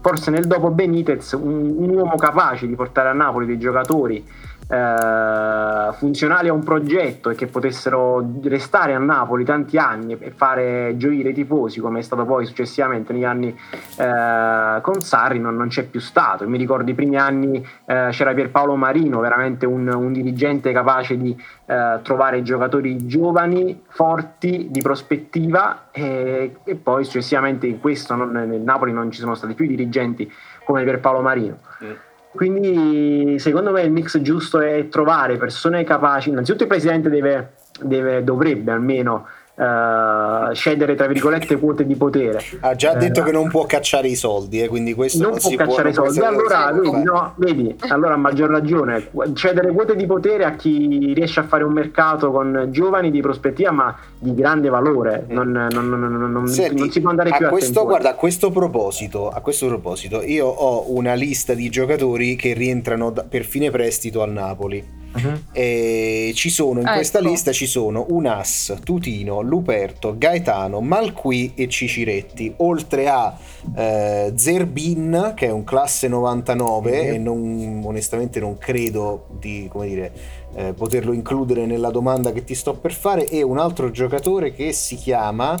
forse 0.00 0.30
nel 0.30 0.46
dopo 0.46 0.70
Benitez 0.70 1.32
un, 1.32 1.74
un 1.78 1.90
uomo 1.90 2.16
capace 2.16 2.66
di 2.66 2.74
portare 2.74 3.08
a 3.08 3.12
Napoli 3.12 3.46
dei 3.46 3.58
giocatori 3.58 4.24
eh, 4.68 5.92
funzionali 5.92 6.48
a 6.48 6.52
un 6.52 6.64
progetto 6.64 7.30
e 7.30 7.34
che 7.36 7.46
potessero 7.46 8.24
restare 8.42 8.94
a 8.94 8.98
Napoli 8.98 9.44
tanti 9.44 9.78
anni 9.78 10.16
e 10.18 10.32
fare 10.32 10.94
gioire 10.96 11.28
i 11.28 11.34
tifosi 11.34 11.80
come 11.80 12.00
è 12.00 12.02
stato 12.02 12.24
poi 12.24 12.46
successivamente 12.46 13.12
negli 13.12 13.24
anni 13.24 13.56
eh, 13.96 14.80
con 14.82 15.00
Sarri 15.00 15.38
non, 15.38 15.56
non, 15.56 15.68
c'è 15.68 15.84
più 15.84 16.00
stato 16.00 16.48
mi 16.48 16.58
ricordo 16.58 16.90
i 16.90 16.94
primi 16.94 17.16
anni 17.16 17.64
eh, 17.86 18.08
c'era 18.10 18.34
Pierpaolo 18.34 18.74
Marino 18.74 19.20
veramente 19.20 19.66
un, 19.66 19.86
un 19.86 20.12
dirigente 20.12 20.72
capace 20.72 21.16
di 21.16 21.36
eh, 21.66 22.00
trovare 22.02 22.42
giocatori 22.42 23.06
giovani 23.06 23.84
forti 23.88 24.68
di 24.70 24.82
prospettiva 24.82 25.90
e, 25.92 26.56
e 26.64 26.74
poi 26.74 27.04
successivamente 27.04 27.66
in 27.66 27.78
questo 27.78 28.16
non, 28.16 28.30
nel 28.32 28.60
Napoli 28.60 28.92
non 28.92 29.12
ci 29.12 29.20
sono 29.20 29.36
stati 29.36 29.54
più 29.54 29.66
dirigenti 29.66 30.30
come 30.64 30.82
Pierpaolo 30.82 31.20
Marino 31.20 31.58
mm. 31.84 32.05
Quindi 32.36 33.38
secondo 33.38 33.72
me 33.72 33.80
il 33.80 33.90
mix 33.90 34.20
giusto 34.20 34.60
è 34.60 34.88
trovare 34.88 35.38
persone 35.38 35.82
capaci, 35.84 36.28
innanzitutto 36.28 36.64
il 36.64 36.68
presidente 36.68 37.08
deve, 37.08 37.54
deve, 37.80 38.22
dovrebbe 38.22 38.70
almeno 38.70 39.26
uh, 39.56 40.52
cedere 40.52 40.94
tra 40.94 41.06
virgolette 41.06 41.58
quote 41.58 41.86
di 41.86 41.94
potere. 41.96 42.40
Ha 42.60 42.74
già 42.74 42.94
eh, 42.94 42.98
detto 42.98 43.22
che 43.22 43.32
non 43.32 43.48
può 43.48 43.64
cacciare 43.66 44.08
i 44.08 44.14
soldi, 44.14 44.62
eh, 44.62 44.68
quindi 44.68 44.94
questo 44.94 45.22
non, 45.22 45.30
non 45.30 45.40
può 45.40 45.50
cacciare 45.54 45.90
può, 45.90 46.06
i 46.06 46.12
soldi. 46.12 46.20
Allora, 46.20 46.72
vedi, 46.72 47.02
no, 47.02 47.32
vedi, 47.36 47.76
allora 47.88 48.14
a 48.14 48.16
maggior 48.16 48.50
ragione 48.50 49.08
cedere 49.34 49.72
quote 49.72 49.96
di 49.96 50.06
potere 50.06 50.44
a 50.44 50.52
chi 50.52 51.12
riesce 51.14 51.40
a 51.40 51.44
fare 51.44 51.64
un 51.64 51.72
mercato 51.72 52.30
con 52.30 52.68
giovani 52.70 53.10
di 53.10 53.20
prospettiva, 53.20 53.70
ma 53.70 53.96
di 54.18 54.34
grande 54.34 54.68
valore. 54.68 55.24
Non, 55.28 55.50
non, 55.50 55.88
non, 55.88 56.46
Senti, 56.48 56.78
non 56.78 56.90
si 56.90 57.00
può 57.00 57.10
andare 57.10 57.30
più 57.36 57.46
a 57.46 57.48
questo, 57.48 57.84
guarda, 57.84 58.10
a 58.10 58.14
questo 58.14 58.50
proposito, 58.50 59.30
a 59.30 59.40
questo 59.40 59.66
proposito, 59.66 60.22
io 60.22 60.46
ho 60.46 60.92
una 60.92 61.14
lista 61.14 61.54
di 61.54 61.68
giocatori 61.70 62.36
che 62.36 62.52
rientrano 62.52 63.10
da, 63.10 63.24
per 63.24 63.44
fine 63.44 63.70
prestito 63.70 64.22
al 64.22 64.30
Napoli 64.30 65.04
Uh-huh. 65.16 65.40
E 65.52 66.32
ci 66.34 66.50
sono 66.50 66.80
in 66.80 66.86
ecco. 66.86 66.96
questa 66.96 67.20
lista 67.20 67.52
ci 67.52 67.66
sono 67.66 68.06
Unas, 68.08 68.76
Tutino, 68.82 69.40
Luperto, 69.40 70.14
Gaetano, 70.16 70.80
Malqui 70.80 71.52
e 71.54 71.68
Ciciretti, 71.68 72.52
oltre 72.58 73.08
a 73.08 73.36
eh, 73.74 74.32
Zerbin 74.34 75.32
che 75.34 75.46
è 75.46 75.50
un 75.50 75.64
classe 75.64 76.08
99 76.08 76.90
uh-huh. 76.90 77.06
e 77.14 77.18
non, 77.18 77.82
onestamente 77.84 78.40
non 78.40 78.58
credo 78.58 79.28
di 79.38 79.68
come 79.70 79.88
dire, 79.88 80.12
eh, 80.54 80.72
poterlo 80.72 81.12
includere 81.12 81.66
nella 81.66 81.90
domanda 81.90 82.32
che 82.32 82.44
ti 82.44 82.54
sto 82.54 82.74
per 82.74 82.92
fare 82.92 83.28
e 83.28 83.42
un 83.42 83.58
altro 83.58 83.90
giocatore 83.90 84.52
che 84.52 84.72
si 84.72 84.96
chiama 84.96 85.58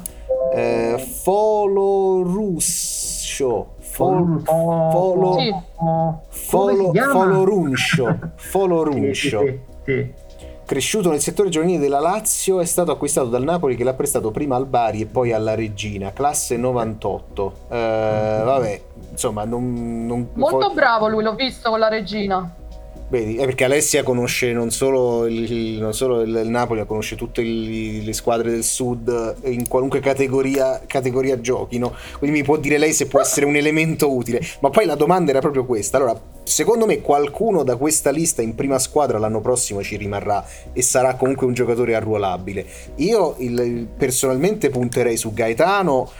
eh, 0.54 1.04
Foloruscio 1.22 2.64
Fol, 3.96 4.42
folo, 4.44 5.38
sì. 5.38 5.50
Folo, 6.46 6.92
Foloruncio, 6.92 8.18
Foloruncio. 8.36 9.40
Sì, 9.44 9.60
sì, 9.84 10.12
Cresciuto 10.64 11.10
nel 11.10 11.20
settore 11.20 11.48
giovanile 11.48 11.78
della 11.78 12.00
Lazio, 12.00 12.60
è 12.60 12.64
stato 12.64 12.90
acquistato 12.90 13.28
dal 13.28 13.44
Napoli 13.44 13.76
che 13.76 13.84
l'ha 13.84 13.94
prestato 13.94 14.32
prima 14.32 14.56
al 14.56 14.66
Bari 14.66 15.02
e 15.02 15.06
poi 15.06 15.32
alla 15.32 15.54
Regina, 15.54 16.12
classe 16.12 16.56
98. 16.56 17.52
Eh, 17.68 18.42
vabbè, 18.44 18.80
insomma, 19.12 19.44
non, 19.44 20.06
non 20.06 20.30
Molto 20.34 20.70
bravo 20.70 21.08
lui, 21.08 21.22
l'ho 21.22 21.36
visto 21.36 21.70
con 21.70 21.78
la 21.78 21.88
Regina. 21.88 22.52
Vedi, 23.08 23.36
è 23.36 23.44
perché 23.44 23.62
Alessia 23.62 24.02
conosce 24.02 24.52
non 24.52 24.72
solo 24.72 25.26
il, 25.26 25.78
non 25.78 25.94
solo 25.94 26.22
il, 26.22 26.34
il 26.42 26.48
Napoli, 26.48 26.80
ma 26.80 26.86
conosce 26.86 27.14
tutte 27.14 27.40
il, 27.40 28.02
le 28.02 28.12
squadre 28.12 28.50
del 28.50 28.64
sud 28.64 29.36
in 29.44 29.68
qualunque 29.68 30.00
categoria, 30.00 30.82
categoria 30.86 31.40
giochino. 31.40 31.94
Quindi 32.18 32.38
mi 32.38 32.44
può 32.44 32.56
dire 32.56 32.78
lei 32.78 32.92
se 32.92 33.06
può 33.06 33.20
essere 33.20 33.46
un 33.46 33.54
elemento 33.54 34.12
utile. 34.12 34.40
Ma 34.58 34.70
poi 34.70 34.86
la 34.86 34.96
domanda 34.96 35.30
era 35.30 35.38
proprio 35.38 35.64
questa. 35.64 35.98
Allora, 35.98 36.20
secondo 36.42 36.84
me 36.84 37.00
qualcuno 37.00 37.62
da 37.62 37.76
questa 37.76 38.10
lista 38.10 38.42
in 38.42 38.56
prima 38.56 38.80
squadra 38.80 39.18
l'anno 39.18 39.40
prossimo 39.40 39.84
ci 39.84 39.96
rimarrà 39.96 40.44
e 40.72 40.82
sarà 40.82 41.14
comunque 41.14 41.46
un 41.46 41.54
giocatore 41.54 41.94
arruolabile. 41.94 42.66
Io 42.96 43.36
personalmente 43.96 44.68
punterei 44.68 45.16
su 45.16 45.32
Gaetano 45.32 46.10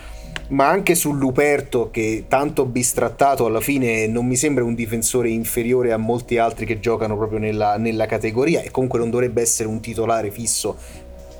ma 0.48 0.68
anche 0.68 0.94
su 0.94 1.12
Luperto 1.12 1.90
che 1.90 2.24
tanto 2.28 2.66
bistrattato 2.66 3.46
alla 3.46 3.60
fine 3.60 4.06
non 4.06 4.26
mi 4.26 4.36
sembra 4.36 4.62
un 4.62 4.74
difensore 4.74 5.28
inferiore 5.28 5.92
a 5.92 5.96
molti 5.96 6.38
altri 6.38 6.66
che 6.66 6.78
giocano 6.78 7.16
proprio 7.16 7.38
nella, 7.38 7.76
nella 7.76 8.06
categoria 8.06 8.62
e 8.62 8.70
comunque 8.70 8.98
non 8.98 9.10
dovrebbe 9.10 9.40
essere 9.40 9.68
un 9.68 9.80
titolare 9.80 10.30
fisso 10.30 10.76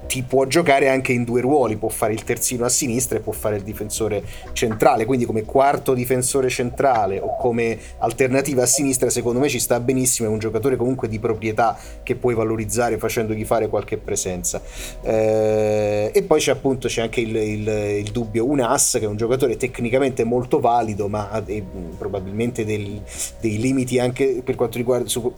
ti 0.06 0.22
può 0.22 0.46
giocare 0.46 0.88
anche 0.88 1.12
in 1.12 1.24
due 1.24 1.40
ruoli, 1.40 1.76
può 1.76 1.88
fare 1.88 2.12
il 2.12 2.24
terzino 2.24 2.64
a 2.64 2.68
sinistra 2.68 3.18
e 3.18 3.20
può 3.20 3.32
fare 3.32 3.56
il 3.56 3.62
difensore 3.62 4.22
centrale, 4.52 5.04
quindi 5.04 5.24
come 5.24 5.44
quarto 5.44 5.94
difensore 5.94 6.48
centrale 6.48 7.18
o 7.18 7.36
come 7.36 7.78
alternativa 7.98 8.62
a 8.62 8.66
sinistra 8.66 9.10
secondo 9.10 9.40
me 9.40 9.48
ci 9.48 9.58
sta 9.58 9.80
benissimo, 9.80 10.28
è 10.28 10.32
un 10.32 10.38
giocatore 10.38 10.76
comunque 10.76 11.08
di 11.08 11.18
proprietà 11.18 11.76
che 12.02 12.14
puoi 12.14 12.34
valorizzare 12.34 12.98
facendogli 12.98 13.44
fare 13.44 13.68
qualche 13.68 13.96
presenza. 13.96 14.60
Eh, 15.02 16.10
e 16.12 16.22
poi 16.22 16.40
c'è 16.40 16.52
appunto 16.52 16.88
c'è 16.88 17.02
anche 17.02 17.20
il, 17.20 17.34
il, 17.34 17.68
il, 17.68 18.10
dubbio 18.10 18.46
Unas 18.46 18.92
che 18.92 19.04
è 19.04 19.08
un 19.08 19.16
giocatore 19.16 19.56
tecnicamente 19.56 20.24
molto 20.24 20.60
valido 20.60 21.08
ma 21.08 21.30
ha 21.30 21.40
dei, 21.40 21.64
probabilmente 21.98 22.64
del, 22.64 23.00
dei 23.40 23.58
limiti 23.58 23.98
anche 23.98 24.40
per 24.44 24.54
quanto 24.54 24.78
riguarda, 24.78 25.08
su, 25.08 25.32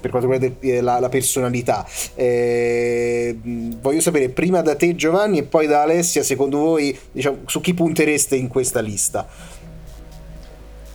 per 0.00 0.10
quanto 0.10 0.30
riguarda 0.30 0.82
la, 0.82 0.98
la 0.98 1.08
personalità. 1.08 1.86
Eh, 2.14 3.36
voglio 3.80 4.00
sapere 4.00 4.13
sapere 4.14 4.28
prima 4.28 4.62
da 4.62 4.76
te 4.76 4.94
Giovanni 4.94 5.38
e 5.38 5.42
poi 5.42 5.66
da 5.66 5.82
Alessia, 5.82 6.22
secondo 6.22 6.58
voi 6.58 6.96
diciamo, 7.10 7.38
su 7.46 7.60
chi 7.60 7.74
puntereste 7.74 8.36
in 8.36 8.46
questa 8.48 8.80
lista? 8.80 9.26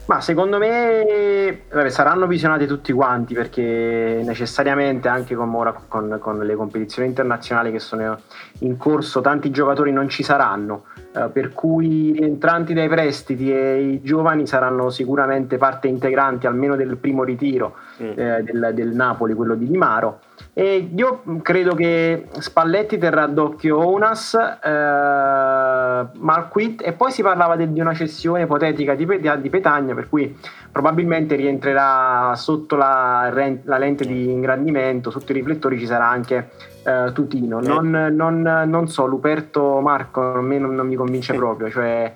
Ma 0.06 0.22
secondo 0.22 0.58
me 0.58 1.64
vabbè, 1.70 1.90
saranno 1.90 2.26
visionati 2.26 2.66
tutti 2.66 2.92
quanti 2.94 3.36
perché 3.36 4.22
necessariamente 4.24 5.08
anche 5.08 5.36
con, 5.36 5.52
con, 5.88 6.18
con, 6.20 6.40
le 6.40 6.56
competizioni 6.56 7.08
internazionali 7.08 7.72
che 7.72 7.78
sono 7.78 8.20
in 8.60 8.78
corso 8.78 9.22
tanti 9.22 9.52
giocatori 9.52 9.92
non 9.92 10.10
ci 10.10 10.24
saranno, 10.24 10.86
eh, 11.20 11.30
per 11.30 11.54
cui 11.54 12.14
rientranti 12.16 12.74
dai 12.74 12.88
prestiti 12.88 13.52
e 13.52 13.82
i 13.82 14.02
giovani 14.02 14.48
saranno 14.48 14.90
sicuramente 14.90 15.58
parte 15.58 15.88
integrante 15.88 16.48
almeno 16.48 16.76
del 16.76 16.98
primo 16.98 17.24
ritiro 17.24 17.76
mm. 18.02 18.12
eh, 18.16 18.44
del, 18.44 18.72
del, 18.74 18.90
Napoli, 18.90 19.34
quello 19.34 19.56
di 19.56 19.68
Di 19.68 19.78
Maro. 19.78 20.22
E 20.54 20.90
io 20.96 21.22
credo 21.42 21.76
che 21.76 22.28
Spalletti 22.40 22.98
terrà 22.98 23.28
d'occhio 23.28 23.86
Onas, 23.86 24.34
eh, 24.34 26.08
Marquit 26.14 26.82
e 26.86 26.94
poi 26.94 27.12
si 27.12 27.22
parlava 27.22 27.56
de, 27.56 27.72
di 27.72 27.80
una 27.80 27.94
cessione 27.94 28.44
ipotetica 28.44 28.96
di, 28.96 29.06
di, 29.06 29.50
Petagna 29.50 29.94
per 29.94 30.08
cui 30.08 30.38
probabilmente 30.72 31.36
rientrerà 31.36 32.34
sotto 32.36 32.76
la, 32.76 33.32
la, 33.64 33.78
lente 33.78 34.06
di 34.06 34.32
ingrandimento, 34.32 35.12
sotto 35.12 35.32
i 35.32 35.36
riflettori 35.36 35.78
ci 35.78 35.86
sarà 35.86 36.08
anche 36.08 36.50
eh, 36.84 37.12
Tutino. 37.14 37.60
Non, 37.60 37.90
non, 37.90 38.42
non, 38.42 38.88
so, 38.88 39.06
Luperto 39.06 39.80
Marco 39.82 40.34
a 40.34 40.42
me 40.42 40.58
non, 40.58 40.76
non 40.76 40.88
mi 40.88 40.96
convince 40.96 41.34
proprio, 41.34 41.70
cioè 41.70 42.14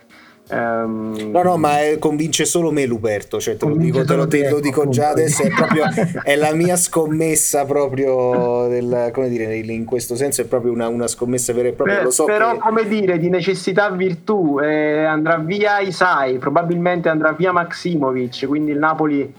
Um, 0.50 1.32
no, 1.32 1.42
no, 1.42 1.58
ma 1.58 1.80
è, 1.80 1.98
convince 2.00 2.44
solo 2.44 2.70
me 2.70 2.86
Luperto, 2.86 3.40
cioè 3.40 3.56
te 3.56 3.66
lo 3.66 3.78
dico, 3.78 4.04
te 4.04 4.16
lo, 4.16 4.28
te 4.28 4.50
lo 4.50 4.60
dico 4.60 4.90
già 4.90 5.10
adesso, 5.10 5.42
è, 5.42 5.50
proprio, 5.50 5.86
è 6.22 6.36
la 6.36 6.54
mia 6.54 6.76
scommessa 6.76 7.64
proprio, 7.64 8.68
del, 8.68 9.10
come 9.14 9.30
dire, 9.30 9.56
in 9.56 9.86
questo 9.86 10.16
senso 10.16 10.42
è 10.42 10.46
proprio 10.46 10.74
una, 10.74 10.90
una 10.90 11.08
scommessa 11.08 11.54
vera 11.54 11.70
e 11.70 11.72
propria. 11.72 11.98
Beh, 11.98 12.04
lo 12.04 12.12
so 12.12 12.26
però 12.26 12.52
che... 12.52 12.60
come 12.60 12.86
dire, 12.88 13.18
di 13.20 13.30
necessità 13.30 13.90
virtù, 13.90 14.60
eh, 14.62 15.06
andrà 15.06 15.38
via 15.38 15.80
Isai, 15.80 16.38
probabilmente 16.40 17.08
andrà 17.08 17.32
via 17.32 17.54
Maximovic, 17.54 18.46
quindi 18.46 18.72
il 18.72 18.80
Napoli... 18.80 19.34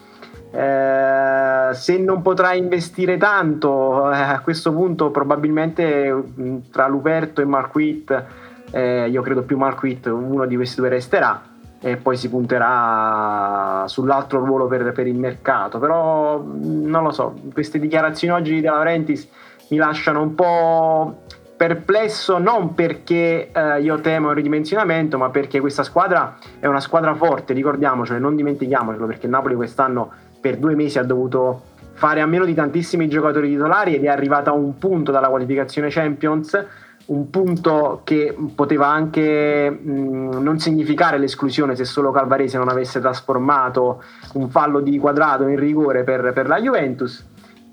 Eh, 0.54 1.74
se 1.74 1.98
non 1.98 2.22
potrà 2.22 2.54
investire 2.54 3.16
tanto 3.16 4.12
eh, 4.12 4.16
a 4.16 4.38
questo 4.38 4.72
punto 4.72 5.10
probabilmente 5.10 6.22
tra 6.70 6.86
Luperto 6.86 7.40
e 7.40 7.44
Marquit 7.44 8.24
eh, 8.70 9.08
io 9.08 9.20
credo 9.22 9.42
più 9.42 9.56
Marquit 9.56 10.06
uno 10.06 10.46
di 10.46 10.54
questi 10.54 10.76
due 10.76 10.90
resterà 10.90 11.42
e 11.80 11.96
poi 11.96 12.16
si 12.16 12.30
punterà 12.30 13.84
sull'altro 13.86 14.44
ruolo 14.44 14.66
per, 14.66 14.92
per, 14.92 15.06
il 15.06 15.16
mercato. 15.16 15.78
Però 15.78 16.42
non 16.42 17.02
lo 17.02 17.10
so 17.10 17.34
queste 17.52 17.78
dichiarazioni 17.78 18.32
oggi 18.32 18.54
di 18.54 18.60
De 18.60 18.68
Laurentiis 18.68 19.28
mi 19.70 19.76
lasciano 19.76 20.22
un 20.22 20.34
po' 20.34 21.22
perplesso 21.56 22.38
non 22.38 22.74
perché 22.74 23.50
eh, 23.52 23.80
io 23.80 24.00
temo 24.00 24.30
il 24.30 24.36
ridimensionamento 24.36 25.18
ma 25.18 25.30
perché 25.30 25.60
questa 25.60 25.82
squadra 25.82 26.36
è 26.58 26.66
una 26.66 26.80
squadra 26.80 27.14
forte 27.14 27.52
ricordiamocelo 27.52 28.18
non 28.18 28.34
dimentichiamocelo 28.34 29.06
perché 29.06 29.28
Napoli 29.28 29.54
quest'anno 29.54 30.12
per 30.44 30.58
due 30.58 30.74
mesi 30.74 30.98
ha 30.98 31.02
dovuto 31.04 31.62
fare 31.94 32.20
a 32.20 32.26
meno 32.26 32.44
di 32.44 32.52
tantissimi 32.52 33.08
giocatori 33.08 33.48
titolari 33.48 33.94
ed 33.94 34.04
è 34.04 34.08
arrivata 34.08 34.50
a 34.50 34.52
un 34.52 34.76
punto 34.76 35.10
dalla 35.10 35.28
qualificazione 35.28 35.88
Champions 35.88 36.66
un 37.06 37.30
punto 37.30 38.02
che 38.04 38.36
poteva 38.54 38.88
anche 38.88 39.70
mh, 39.70 40.42
non 40.42 40.58
significare 40.58 41.16
l'esclusione 41.16 41.74
se 41.76 41.86
solo 41.86 42.10
Calvarese 42.10 42.58
non 42.58 42.68
avesse 42.68 43.00
trasformato 43.00 44.02
un 44.34 44.50
fallo 44.50 44.80
di 44.80 44.98
quadrato 44.98 45.46
in 45.46 45.58
rigore 45.58 46.04
per, 46.04 46.34
per 46.34 46.46
la 46.46 46.60
Juventus. 46.60 47.24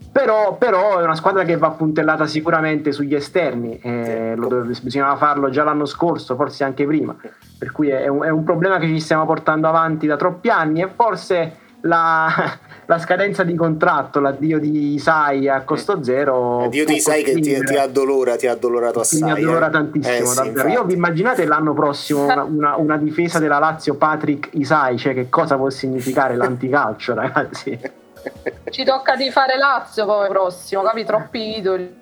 Però, 0.10 0.56
però, 0.58 1.00
è 1.00 1.04
una 1.04 1.16
squadra 1.16 1.44
che 1.44 1.58
va 1.58 1.72
puntellata 1.72 2.26
sicuramente 2.26 2.94
sugli 2.94 3.16
esterni, 3.16 3.80
eh, 3.80 4.34
lo 4.36 4.48
bisognava 4.82 5.18
farlo 5.18 5.50
già 5.50 5.64
l'anno 5.66 5.86
scorso, 5.86 6.36
forse 6.36 6.64
anche 6.66 6.86
prima, 6.86 7.16
per 7.58 7.72
cui 7.72 7.90
è 7.90 8.08
un, 8.08 8.24
è 8.24 8.30
un 8.30 8.44
problema 8.44 8.78
che 8.78 8.88
ci 8.88 9.00
stiamo 9.00 9.26
portando 9.26 9.68
avanti 9.68 10.08
da 10.08 10.16
troppi 10.16 10.50
anni 10.50 10.82
e 10.82 10.90
forse 10.94 11.60
la, 11.82 12.58
la 12.86 13.00
scadenza 13.00 13.44
di 13.44 13.56
contratto, 13.56 14.20
l'addio 14.20 14.60
di 14.60 14.94
Isai 14.94 15.48
a 15.48 15.62
costo 15.62 16.00
eh. 16.00 16.04
zero. 16.04 16.62
L'addio 16.62 16.86
di 16.86 16.96
Isai 16.96 17.24
che 17.24 17.34
ti, 17.34 17.64
ti, 17.64 17.76
addolora, 17.76 18.36
ti 18.36 18.48
ha 18.48 18.52
addolorato 18.52 19.00
assai. 19.00 19.22
Mi 19.22 19.32
addolora 19.32 19.68
eh. 19.68 19.72
tantissimo, 19.72 20.32
eh, 20.32 20.36
davvero. 20.36 20.68
Sì, 20.68 20.74
Io 20.74 20.84
vi 20.84 20.94
immaginate 20.94 21.46
l'anno 21.46 21.74
prossimo 21.74 22.24
una, 22.24 22.44
una, 22.44 22.76
una, 22.76 22.98
difesa 22.98 23.40
della 23.40 23.60
Lazio 23.60 23.96
Patrick 23.96 24.50
Isai, 24.54 24.98
cioè 24.98 25.14
che 25.14 25.30
cosa 25.30 25.56
può 25.56 25.70
significare 25.70 26.36
l'anticalcio, 26.36 27.14
ragazzi? 27.16 27.80
Ci 28.70 28.84
tocca 28.84 29.16
di 29.16 29.32
fare 29.32 29.58
Lazio 29.58 30.06
poi 30.06 30.30
prossimo, 30.30 30.84
capi? 30.84 31.04
Troppi 31.04 31.58
idoli. 31.58 32.00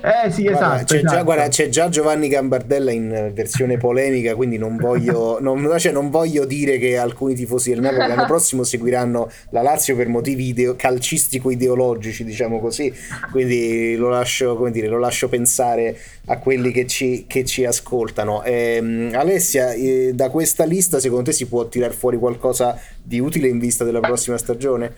Eh 0.00 0.30
sì, 0.30 0.42
guarda, 0.42 0.76
esatto. 0.76 0.84
C'è, 0.84 0.96
esatto. 0.98 1.14
Già, 1.14 1.22
guarda, 1.22 1.48
c'è, 1.48 1.68
Già, 1.68 1.88
Giovanni 1.88 2.28
Gambardella 2.28 2.92
in 2.92 3.32
versione 3.34 3.78
polemica, 3.78 4.34
quindi 4.36 4.56
non 4.56 4.76
voglio, 4.76 5.38
non, 5.42 5.74
cioè 5.78 5.90
non 5.92 6.10
voglio 6.10 6.44
dire 6.44 6.78
che 6.78 6.96
alcuni 6.96 7.34
tifosi 7.34 7.70
del 7.70 7.80
Napoli 7.80 8.06
l'anno 8.06 8.26
prossimo 8.26 8.62
seguiranno 8.62 9.30
la 9.50 9.62
Lazio 9.62 9.96
per 9.96 10.08
motivi 10.08 10.48
ideo, 10.48 10.76
calcistico-ideologici, 10.76 12.24
diciamo 12.24 12.60
così. 12.60 12.92
Quindi 13.32 13.96
lo 13.96 14.08
lascio, 14.08 14.68
dire, 14.70 14.86
lo 14.86 14.98
lascio 14.98 15.28
pensare 15.28 15.98
a 16.26 16.38
quelli 16.38 16.70
che 16.70 16.86
ci, 16.86 17.24
che 17.26 17.44
ci 17.44 17.64
ascoltano. 17.64 18.44
Eh, 18.44 19.10
Alessia, 19.12 19.72
eh, 19.72 20.12
da 20.14 20.30
questa 20.30 20.64
lista 20.64 21.00
secondo 21.00 21.24
te 21.24 21.32
si 21.32 21.46
può 21.46 21.66
tirare 21.66 21.92
fuori 21.92 22.18
qualcosa 22.18 22.78
di 23.02 23.18
utile 23.18 23.48
in 23.48 23.58
vista 23.58 23.82
della 23.84 24.00
prossima 24.00 24.38
stagione? 24.38 24.92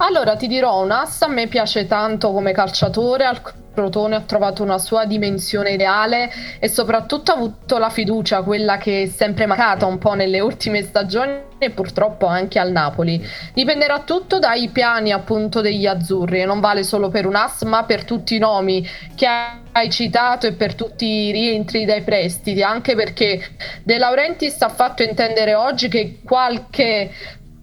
Allora 0.00 0.36
ti 0.36 0.46
dirò, 0.46 0.80
un 0.80 0.92
ass 0.92 1.22
a 1.22 1.28
me 1.28 1.48
piace 1.48 1.86
tanto 1.86 2.30
come 2.30 2.52
calciatore, 2.52 3.24
al 3.24 3.40
Crotone 3.74 4.14
ha 4.14 4.20
trovato 4.20 4.62
una 4.62 4.78
sua 4.78 5.04
dimensione 5.06 5.72
ideale 5.72 6.30
e 6.60 6.68
soprattutto 6.68 7.32
ha 7.32 7.34
avuto 7.34 7.78
la 7.78 7.90
fiducia, 7.90 8.42
quella 8.42 8.76
che 8.76 9.02
è 9.02 9.06
sempre 9.06 9.46
mancata 9.46 9.86
un 9.86 9.98
po' 9.98 10.14
nelle 10.14 10.38
ultime 10.38 10.82
stagioni 10.82 11.46
e 11.58 11.70
purtroppo 11.70 12.26
anche 12.26 12.60
al 12.60 12.70
Napoli. 12.70 13.24
Dipenderà 13.52 14.00
tutto 14.00 14.38
dai 14.38 14.68
piani 14.68 15.12
appunto 15.12 15.60
degli 15.60 15.86
azzurri 15.86 16.40
e 16.40 16.44
non 16.44 16.60
vale 16.60 16.84
solo 16.84 17.08
per 17.08 17.26
un 17.26 17.34
ass 17.34 17.62
ma 17.64 17.84
per 17.84 18.04
tutti 18.04 18.36
i 18.36 18.38
nomi 18.38 18.86
che 19.16 19.26
hai 19.26 19.90
citato 19.90 20.46
e 20.46 20.52
per 20.52 20.74
tutti 20.74 21.06
i 21.06 21.30
rientri 21.32 21.84
dai 21.84 22.02
prestiti, 22.02 22.62
anche 22.62 22.94
perché 22.94 23.40
De 23.82 23.98
Laurentiis 23.98 24.60
ha 24.62 24.68
fatto 24.68 25.02
intendere 25.02 25.54
oggi 25.54 25.88
che 25.88 26.20
qualche 26.24 27.10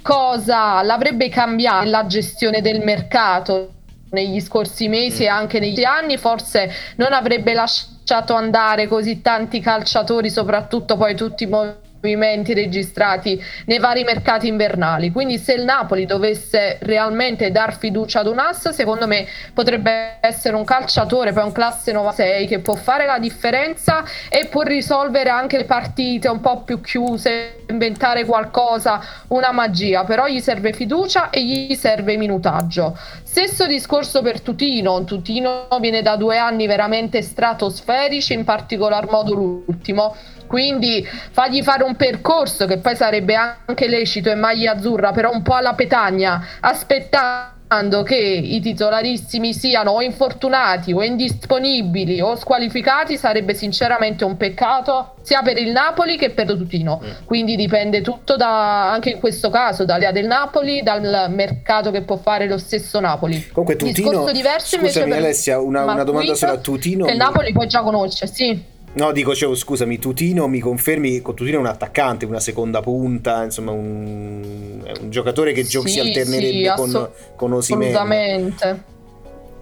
cosa 0.06 0.84
l'avrebbe 0.84 1.30
cambiato 1.30 1.90
la 1.90 2.06
gestione 2.06 2.62
del 2.62 2.84
mercato 2.84 3.72
negli 4.12 4.40
scorsi 4.40 4.88
mesi 4.88 5.24
e 5.24 5.28
anche 5.28 5.60
negli 5.60 5.84
anni, 5.84 6.20
forse 6.20 6.72
non 6.98 7.12
avrebbe 7.12 7.56
lasciato 7.56 8.36
andare 8.36 8.88
così 8.88 9.22
tanti 9.22 9.60
calciatori, 9.60 10.30
soprattutto 10.30 10.96
poi 10.96 11.16
tutti 11.16 11.46
i 11.46 11.48
movimenti 11.48 11.85
registrati 12.14 13.42
nei 13.66 13.80
vari 13.80 14.04
mercati 14.04 14.48
invernali. 14.48 15.12
Quindi 15.12 15.38
se 15.38 15.54
il 15.54 15.64
Napoli 15.64 16.06
dovesse 16.06 16.78
realmente 16.82 17.52
dar 17.52 17.78
fiducia 17.78 18.20
ad 18.20 18.28
un 18.28 18.40
ass, 18.40 18.70
secondo 18.70 19.08
me 19.08 19.26
potrebbe 19.54 20.18
essere 20.22 20.56
un 20.56 20.64
calciatore, 20.64 21.34
poi 21.34 21.44
un 21.44 21.52
classe 21.52 21.92
96 21.92 22.48
che 22.48 22.60
può 22.60 22.76
fare 22.76 23.06
la 23.06 23.20
differenza 23.20 24.04
e 24.30 24.46
può 24.46 24.62
risolvere 24.62 25.30
anche 25.30 25.58
le 25.58 25.66
partite 25.66 26.28
un 26.28 26.42
po' 26.42 26.62
più 26.64 26.82
chiuse, 26.82 27.64
inventare 27.68 28.26
qualcosa, 28.26 29.02
una 29.30 29.52
magia, 29.52 30.04
però 30.04 30.28
gli 30.28 30.40
serve 30.40 30.74
fiducia 30.74 31.30
e 31.30 31.44
gli 31.44 31.76
serve 31.76 32.18
minutaggio. 32.18 32.98
Stesso 33.36 33.68
discorso 33.68 34.22
per 34.22 34.40
Tutino, 34.40 35.04
Tutino 35.04 35.68
viene 35.82 36.02
da 36.02 36.16
due 36.16 36.38
anni 36.38 36.68
veramente 36.68 37.22
stratosferici, 37.22 38.32
in 38.32 38.46
particolar 38.46 39.10
modo 39.10 39.34
l'ultimo. 39.34 40.16
Quindi 40.48 41.06
fagli 41.32 41.62
fare 41.62 41.84
un 41.84 41.98
percorso 41.98 42.66
che 42.66 42.78
poi 42.78 42.96
sarebbe 42.96 43.36
anche 43.36 43.90
lecito 43.90 44.30
in 44.30 44.40
maglia 44.40 44.72
azzurra, 44.72 45.12
però 45.12 45.34
un 45.34 45.42
po' 45.42 45.56
alla 45.56 45.74
petagna, 45.74 46.42
aspettando 47.76 48.04
che 48.04 48.16
i 48.16 48.60
titolarissimi 48.62 49.54
siano 49.54 49.92
o 49.92 50.02
infortunati 50.02 50.94
o 50.94 51.04
indisponibili 51.04 52.22
o 52.22 52.36
squalificati 52.36 53.18
sarebbe 53.18 53.54
sinceramente 53.54 54.24
un 54.24 54.38
peccato 54.38 55.16
sia 55.22 55.42
per 55.42 55.58
il 55.58 55.72
Napoli 55.72 56.18
che 56.18 56.30
per 56.30 56.48
Tutino 56.48 57.02
mm. 57.04 57.26
quindi 57.26 57.56
dipende 57.56 58.02
tutto 58.02 58.36
da, 58.36 58.92
anche 58.92 59.12
in 59.12 59.20
questo 59.20 59.50
caso 59.50 59.84
dall'idea 59.84 60.12
del 60.12 60.28
Napoli 60.28 60.82
dal 60.82 61.28
mercato 61.30 61.92
che 61.92 62.02
può 62.02 62.18
fare 62.18 62.48
lo 62.48 62.58
stesso 62.58 63.00
Napoli. 63.00 63.48
Comunque 63.48 63.76
Tutino 63.76 64.32
diverso 64.32 64.78
scusami 64.78 65.12
Alessia 65.12 65.60
una, 65.60 65.84
una 65.84 66.04
domanda 66.04 66.36
sulla 66.36 66.58
Tutino. 66.58 67.06
che 67.06 67.12
il 67.12 67.18
Napoli 67.18 67.52
poi 67.52 67.68
già 67.68 67.82
conosce 67.82 68.28
sì 68.28 68.74
No, 68.96 69.12
dico, 69.12 69.36
cioè, 69.36 69.54
scusami, 69.54 70.00
Tutino 70.00 70.48
mi 70.48 70.60
confermi, 70.60 71.22
con 71.22 71.36
Tutino 71.36 71.58
è 71.58 71.60
un 71.60 71.66
attaccante, 71.66 72.26
una 72.26 72.40
seconda 72.40 72.80
punta, 72.80 73.44
insomma 73.44 73.72
un, 73.72 74.82
un 75.02 75.10
giocatore 75.10 75.52
che 75.52 75.64
giochi 75.64 75.90
sì, 75.90 75.94
si 75.96 76.00
alternerebbe 76.00 76.70
sì, 76.70 76.74
con, 76.76 76.90
asso- 76.90 77.14
con 77.36 77.54
Osimene. 77.54 77.92
Assolutamente. 77.92 78.84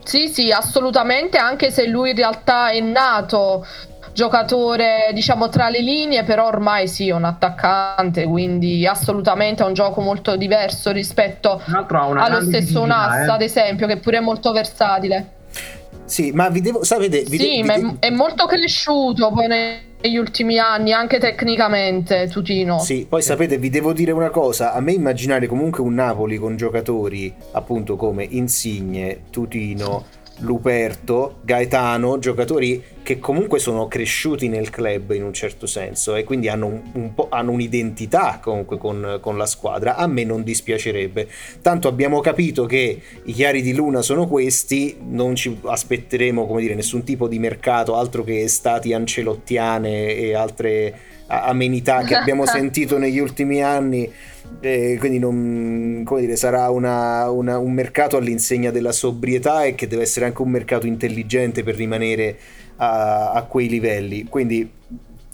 Sì, 0.03 0.27
sì, 0.27 0.51
assolutamente, 0.51 1.37
anche 1.37 1.71
se 1.71 1.87
lui 1.87 2.11
in 2.11 2.15
realtà 2.15 2.69
è 2.69 2.79
nato 2.79 3.65
giocatore 4.13 5.09
diciamo 5.11 5.49
tra 5.49 5.69
le 5.69 5.81
linee 5.81 6.23
però 6.23 6.45
ormai 6.45 6.87
sì 6.87 7.09
è 7.09 7.13
un 7.13 7.23
attaccante 7.23 8.25
quindi 8.25 8.85
assolutamente 8.85 9.63
è 9.63 9.65
un 9.65 9.73
gioco 9.73 10.01
molto 10.01 10.35
diverso 10.35 10.91
rispetto 10.91 11.59
allo 11.65 12.41
stesso 12.41 12.85
Nassa 12.85 13.23
eh? 13.23 13.29
ad 13.29 13.41
esempio 13.41 13.87
che 13.87 13.97
pure 13.97 14.17
è 14.17 14.19
molto 14.19 14.51
versatile 14.51 15.41
Sì, 16.13 16.29
ma 16.31 16.47
vi 16.49 16.61
devo, 16.61 16.83
sapete, 16.83 17.23
vi 17.23 17.39
sì, 17.39 17.61
de- 17.61 17.63
ma 17.63 17.73
è, 17.73 18.07
è 18.07 18.09
molto 18.11 18.45
cresciuto 18.45 19.31
poi 19.31 19.47
negli 19.47 20.15
ultimi 20.15 20.59
anni, 20.59 20.93
anche 20.93 21.17
tecnicamente, 21.17 22.27
Tutino. 22.27 22.77
Sì, 22.77 23.07
poi 23.09 23.23
sapete, 23.23 23.57
vi 23.57 23.71
devo 23.71 23.93
dire 23.93 24.11
una 24.11 24.29
cosa, 24.29 24.73
a 24.73 24.79
me 24.79 24.91
immaginare 24.91 25.47
comunque 25.47 25.81
un 25.81 25.95
Napoli 25.95 26.37
con 26.37 26.55
giocatori 26.55 27.33
appunto 27.53 27.95
come 27.95 28.27
Insigne, 28.29 29.21
Tutino, 29.31 30.05
Luperto, 30.43 31.37
Gaetano, 31.41 32.19
giocatori 32.19 32.83
che 33.01 33.19
comunque 33.19 33.59
sono 33.59 33.87
cresciuti 33.87 34.47
nel 34.47 34.69
club 34.69 35.11
in 35.11 35.23
un 35.23 35.33
certo 35.33 35.65
senso 35.65 36.15
e 36.15 36.23
quindi 36.23 36.47
hanno, 36.47 36.67
un, 36.67 36.81
un 36.93 37.13
hanno 37.29 37.51
un'identità 37.51 38.39
comunque 38.41 38.77
con, 38.77 39.19
con, 39.21 39.37
la 39.37 39.45
squadra, 39.45 39.95
a 39.95 40.07
me 40.07 40.23
non 40.23 40.43
dispiacerebbe. 40.43 41.27
Tanto 41.61 41.87
abbiamo 41.87 42.19
capito 42.19 42.65
che 42.65 43.01
i 43.23 43.31
chiari 43.33 43.61
di 43.61 43.73
luna 43.73 44.01
sono 44.01 44.27
questi, 44.27 44.97
non 45.01 45.35
ci 45.35 45.57
aspetteremo 45.63 46.45
come 46.45 46.61
dire 46.61 46.75
nessun 46.75 47.03
tipo 47.03 47.27
di 47.27 47.39
mercato, 47.39 47.95
altro 47.95 48.23
che 48.23 48.41
estati 48.41 48.93
ancelottiane 48.93 50.15
e 50.15 50.33
altre 50.33 51.11
amenità 51.41 52.03
che 52.03 52.15
abbiamo 52.15 52.45
sentito 52.47 52.97
negli 52.97 53.19
ultimi 53.19 53.63
anni 53.63 54.11
eh, 54.59 54.97
quindi 54.99 55.19
non, 55.19 56.03
dire, 56.03 56.35
sarà 56.35 56.69
una, 56.69 57.29
una, 57.29 57.57
un 57.57 57.71
mercato 57.71 58.17
all'insegna 58.17 58.71
della 58.71 58.91
sobrietà 58.91 59.63
e 59.63 59.75
che 59.75 59.87
deve 59.87 60.03
essere 60.03 60.25
anche 60.25 60.41
un 60.41 60.49
mercato 60.49 60.85
intelligente 60.85 61.63
per 61.63 61.75
rimanere 61.75 62.37
a, 62.77 63.31
a 63.31 63.43
quei 63.43 63.67
livelli. 63.67 64.25
Quindi 64.25 64.69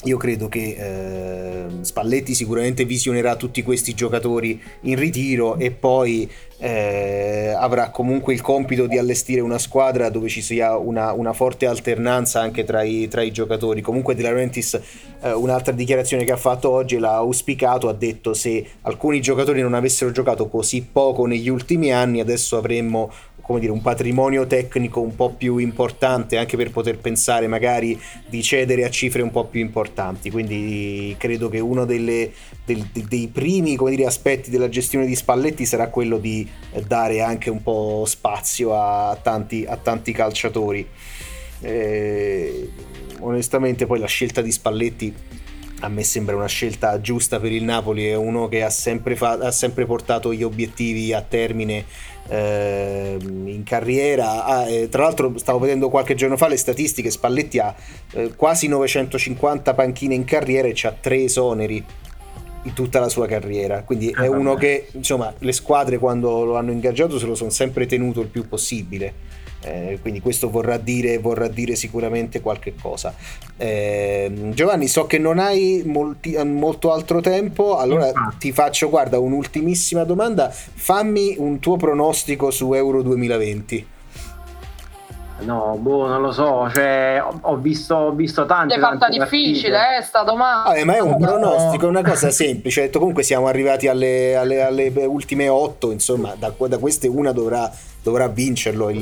io 0.04 0.16
credo 0.16 0.48
che 0.48 0.76
eh, 0.80 1.84
Spalletti 1.84 2.34
sicuramente 2.34 2.86
visionerà 2.86 3.36
tutti 3.36 3.62
questi 3.64 3.94
giocatori 3.94 4.62
in 4.82 4.96
ritiro 4.96 5.58
e 5.58 5.72
poi 5.72 6.30
eh, 6.58 7.54
avrà 7.58 7.90
comunque 7.90 8.34
il 8.34 8.40
compito 8.40 8.88
di 8.88 8.98
allestire 8.98 9.42
una 9.42 9.58
squadra 9.58 10.10
dove 10.10 10.30
ci 10.30 10.42
sia 10.42 10.78
una, 10.78 11.12
una 11.12 11.34
forte 11.34 11.66
alternanza 11.66 12.40
anche 12.40 12.64
tra 12.64 12.82
i, 12.82 13.10
tra 13.10 13.22
i 13.22 13.32
giocatori. 13.32 13.82
Comunque 13.82 14.16
De 14.16 14.22
Laurentiis, 14.22 14.80
eh, 15.22 15.34
un'altra 15.34 15.74
dichiarazione 15.74 16.24
che 16.24 16.32
ha 16.32 16.38
fatto 16.38 16.70
oggi, 16.70 16.98
l'ha 16.98 17.16
auspicato, 17.16 17.90
ha 17.90 17.94
detto 17.94 18.34
se 18.34 18.66
alcuni 18.84 19.20
giocatori 19.20 19.62
non 19.62 19.74
avessero 19.74 20.12
giocato 20.12 20.48
così 20.48 20.82
poco 20.82 21.26
negli 21.26 21.50
ultimi 21.50 21.92
anni, 21.92 22.22
adesso 22.22 22.56
avremmo 22.56 23.12
come 23.50 23.62
dire, 23.62 23.72
un 23.72 23.82
patrimonio 23.82 24.46
tecnico 24.46 25.00
un 25.00 25.16
po' 25.16 25.32
più 25.32 25.58
importante 25.58 26.38
anche 26.38 26.56
per 26.56 26.70
poter 26.70 27.00
pensare 27.00 27.48
magari 27.48 28.00
di 28.28 28.44
cedere 28.44 28.84
a 28.84 28.92
cifre 28.92 29.24
un 29.24 29.32
po' 29.32 29.46
più 29.46 29.60
importanti. 29.60 30.30
Quindi 30.30 31.16
credo 31.18 31.50
che 31.50 31.60
uno 31.60 31.86
delle, 31.86 32.32
del, 32.64 32.86
dei 32.92 33.28
primi 33.28 33.76
dire, 33.76 34.06
aspetti 34.06 34.52
della 34.52 34.70
gestione 34.70 35.08
di 35.08 35.16
Spalletti 35.16 35.66
sarà 35.66 35.88
quello 35.88 36.20
di 36.20 36.48
dare 36.86 37.22
anche 37.22 37.50
un 37.50 37.64
po' 37.64 38.04
spazio 38.06 38.80
a 38.80 39.18
tanti, 39.20 39.66
a 39.68 39.78
tanti 39.78 40.12
calciatori. 40.12 40.88
Eh, 41.62 42.70
onestamente 43.22 43.88
poi 43.88 43.98
la 43.98 44.06
scelta 44.06 44.44
di 44.44 44.52
Spalletti 44.52 45.14
a 45.82 45.88
me 45.88 46.04
sembra 46.04 46.36
una 46.36 46.48
scelta 46.48 47.00
giusta 47.00 47.40
per 47.40 47.52
il 47.52 47.64
Napoli, 47.64 48.06
è 48.06 48.16
uno 48.16 48.48
che 48.48 48.64
ha 48.64 48.70
sempre, 48.70 49.16
fa- 49.16 49.40
ha 49.40 49.52
sempre 49.52 49.86
portato 49.86 50.34
gli 50.34 50.44
obiettivi 50.44 51.14
a 51.14 51.22
termine 51.22 51.86
eh, 52.30 53.18
in 53.20 53.64
carriera. 53.64 54.46
Ah, 54.46 54.70
eh, 54.70 54.88
tra 54.88 55.04
l'altro 55.04 55.38
stavo 55.38 55.60
vedendo 55.60 55.90
qualche 55.90 56.16
giorno 56.16 56.38
fa 56.38 56.48
le 56.48 56.58
statistiche, 56.58 57.10
Spalletti 57.10 57.60
ha 57.60 57.76
eh, 58.14 58.34
quasi 58.36 58.68
950 58.68 59.74
panchine 59.74 60.14
in 60.14 60.24
carriera 60.24 60.68
e 60.68 60.76
ha 60.84 60.96
tre 60.98 61.24
esoneri 61.24 61.84
in 62.64 62.74
tutta 62.74 63.00
la 63.00 63.10
sua 63.10 63.28
carriera. 63.28 63.84
Quindi 63.84 64.10
è 64.10 64.26
ah, 64.26 64.30
uno 64.30 64.56
che, 64.56 64.88
insomma, 64.92 65.34
le 65.38 65.52
squadre 65.52 65.98
quando 65.98 66.44
lo 66.44 66.56
hanno 66.58 66.72
ingaggiato 66.72 67.18
se 67.18 67.26
lo 67.26 67.36
sono 67.36 67.50
sempre 67.50 67.86
tenuto 67.86 68.22
il 68.22 68.28
più 68.28 68.48
possibile. 68.48 69.28
Eh, 69.62 70.00
quindi 70.02 70.22
questo 70.22 70.50
vorrà 70.50 70.78
dire, 70.78 71.18
vorrà 71.18 71.48
dire, 71.48 71.76
sicuramente 71.76 72.42
qualche 72.42 72.76
cosa. 72.82 73.14
Eh, 73.58 74.32
Giovanni, 74.54 74.88
so 74.88 75.06
che 75.06 75.18
non 75.18 75.38
hai 75.40 75.84
molti, 75.86 76.38
molto 76.46 76.94
altro 76.94 77.20
tempo, 77.20 77.78
allora 77.78 78.12
ti 78.38 78.52
faccio, 78.52 78.90
guarda, 78.90 79.20
un'ultimissima 79.20 80.04
domanda. 80.04 80.50
Fammi 80.50 81.36
un 81.38 81.60
tuo 81.60 81.76
pronostico 81.78 82.52
su 82.52 82.74
Euro 82.74 83.02
2020. 83.02 83.98
No, 85.42 85.78
boh, 85.80 86.08
non 86.08 86.22
lo 86.22 86.32
so, 86.32 86.70
cioè, 86.74 87.24
ho, 87.42 87.56
visto, 87.56 87.96
ho 87.96 88.12
visto 88.12 88.46
tante. 88.46 88.76
È 88.76 88.80
fatta 88.80 89.08
difficile, 89.08 89.98
eh, 89.98 90.02
sta 90.02 90.24
domanda. 90.24 90.70
Ah, 90.70 90.86
ma 90.86 90.96
è 90.96 91.00
un 91.00 91.18
pronostico, 91.18 91.86
è 91.86 91.90
una 91.90 92.04
cosa 92.04 92.30
semplice. 92.30 92.82
Detto, 92.82 93.00
comunque 93.00 93.24
siamo 93.24 93.48
arrivati 93.48 93.88
alle, 93.88 94.36
alle, 94.36 94.62
alle 94.62 94.90
ultime 95.06 95.48
otto, 95.48 95.92
insomma, 95.92 96.36
da, 96.38 96.52
da, 96.58 96.78
queste 96.78 97.08
una 97.08 97.32
dovrà, 97.32 97.72
dovrà 98.02 98.28
vincerlo 98.28 98.90
il, 98.90 99.00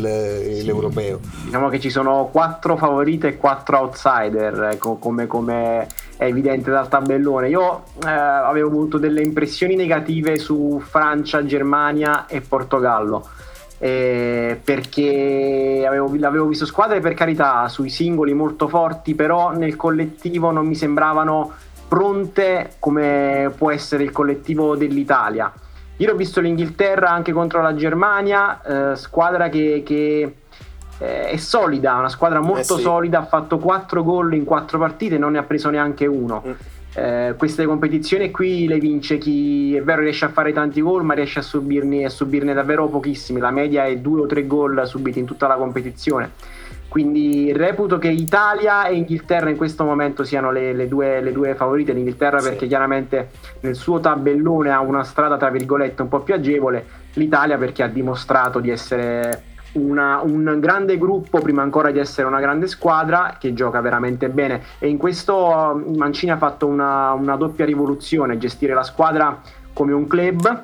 sì. 0.59 0.65
l'europeo. 0.65 1.19
Diciamo 1.45 1.69
che 1.69 1.79
ci 1.79 1.89
sono 1.89 2.29
quattro 2.31 2.77
favorite 2.77 3.27
e 3.27 3.37
quattro 3.37 3.79
outsider, 3.79 4.69
ecco, 4.73 4.95
come, 4.95 5.27
come 5.27 5.87
è 6.17 6.25
evidente 6.25 6.71
dal 6.71 6.87
tabellone. 6.87 7.49
Io 7.49 7.83
eh, 8.05 8.09
avevo 8.09 8.67
avuto 8.67 8.97
delle 8.97 9.21
impressioni 9.21 9.75
negative 9.75 10.37
su 10.37 10.81
Francia, 10.85 11.45
Germania 11.45 12.25
e 12.27 12.41
Portogallo 12.41 13.27
eh, 13.79 14.59
perché 14.63 15.83
avevo, 15.87 16.11
avevo, 16.23 16.47
visto 16.47 16.65
squadre 16.65 16.99
per 16.99 17.13
carità 17.13 17.67
sui 17.67 17.89
singoli 17.89 18.33
molto 18.33 18.67
forti, 18.67 19.13
però 19.13 19.51
nel 19.51 19.75
collettivo 19.75 20.51
non 20.51 20.65
mi 20.65 20.75
sembravano 20.75 21.53
pronte 21.87 22.75
come 22.79 23.51
può 23.55 23.71
essere 23.71 24.03
il 24.03 24.11
collettivo 24.11 24.75
dell'Italia. 24.75 25.51
Io 25.97 26.11
ho 26.11 26.15
visto 26.15 26.41
l'Inghilterra 26.41 27.09
anche 27.09 27.31
contro 27.31 27.61
la 27.61 27.75
Germania, 27.75 28.91
eh, 28.91 28.95
squadra 28.95 29.49
che, 29.49 29.83
che 29.85 30.35
eh, 30.99 31.29
è 31.29 31.37
solida, 31.37 31.95
una 31.95 32.09
squadra 32.09 32.39
molto 32.39 32.75
eh 32.75 32.77
sì. 32.77 32.81
solida, 32.81 33.19
ha 33.19 33.25
fatto 33.25 33.57
4 33.57 34.03
gol 34.03 34.33
in 34.33 34.43
4 34.43 34.77
partite 34.77 35.17
non 35.17 35.33
ne 35.33 35.39
ha 35.39 35.43
preso 35.43 35.69
neanche 35.69 36.05
uno. 36.05 36.43
Mm 36.45 36.51
eh, 36.97 37.35
queste 37.37 37.65
competizioni 37.65 38.31
qui 38.31 38.67
le 38.67 38.79
vince 38.79 39.19
chi 39.19 39.75
è 39.75 39.83
vero 39.83 40.01
riesce 40.01 40.25
a 40.25 40.29
fare 40.29 40.51
tanti 40.51 40.81
gol 40.81 41.03
ma 41.03 41.13
riesce 41.13 41.39
a 41.39 41.41
subirne, 41.43 42.05
a 42.05 42.09
subirne 42.09 42.53
davvero 42.53 42.87
pochissimi 42.87 43.39
la 43.39 43.51
media 43.51 43.85
è 43.85 43.97
due 43.97 44.21
o 44.21 44.25
tre 44.25 44.47
gol 44.47 44.81
subiti 44.87 45.19
in 45.19 45.25
tutta 45.25 45.45
la 45.45 45.57
competizione 45.57 46.31
quindi 46.97 47.53
reputo 47.53 47.99
che 47.99 48.07
Italia 48.07 48.87
e 48.87 48.95
Inghilterra 48.95 49.51
in 49.51 49.55
questo 49.55 49.83
momento 49.83 50.23
siano 50.23 50.49
le, 50.49 50.73
le, 50.73 50.87
due, 50.87 51.21
le 51.21 51.31
due, 51.31 51.53
favorite 51.53 51.93
l'Inghilterra 51.93 52.39
sì. 52.39 52.49
perché 52.49 52.65
chiaramente 52.65 53.29
nel 53.59 53.75
suo 53.75 53.99
tabellone 53.99 54.71
ha 54.71 54.79
una 54.79 55.03
strada 55.03 55.37
tra 55.37 55.51
virgolette 55.51 56.01
un 56.01 56.07
po' 56.07 56.21
più 56.21 56.33
agevole 56.33 56.83
l'Italia 57.13 57.55
perché 57.59 57.83
ha 57.83 57.87
dimostrato 57.87 58.59
di 58.59 58.71
essere 58.71 59.43
una, 59.73 60.21
un 60.23 60.57
grande 60.59 60.97
gruppo 60.97 61.39
prima 61.39 61.61
ancora 61.61 61.91
di 61.91 61.99
essere 61.99 62.25
una 62.25 62.39
grande 62.39 62.65
squadra 62.65 63.37
che 63.39 63.53
gioca 63.53 63.79
veramente 63.79 64.29
bene 64.29 64.63
e 64.79 64.87
in 64.87 64.97
questo 64.97 65.79
Mancini 65.95 66.31
ha 66.31 66.37
fatto 66.37 66.65
una, 66.65 67.11
una 67.11 67.35
doppia 67.35 67.65
rivoluzione, 67.65 68.39
gestire 68.39 68.73
la 68.73 68.81
squadra 68.81 69.39
come 69.71 69.93
un 69.93 70.07
club, 70.07 70.63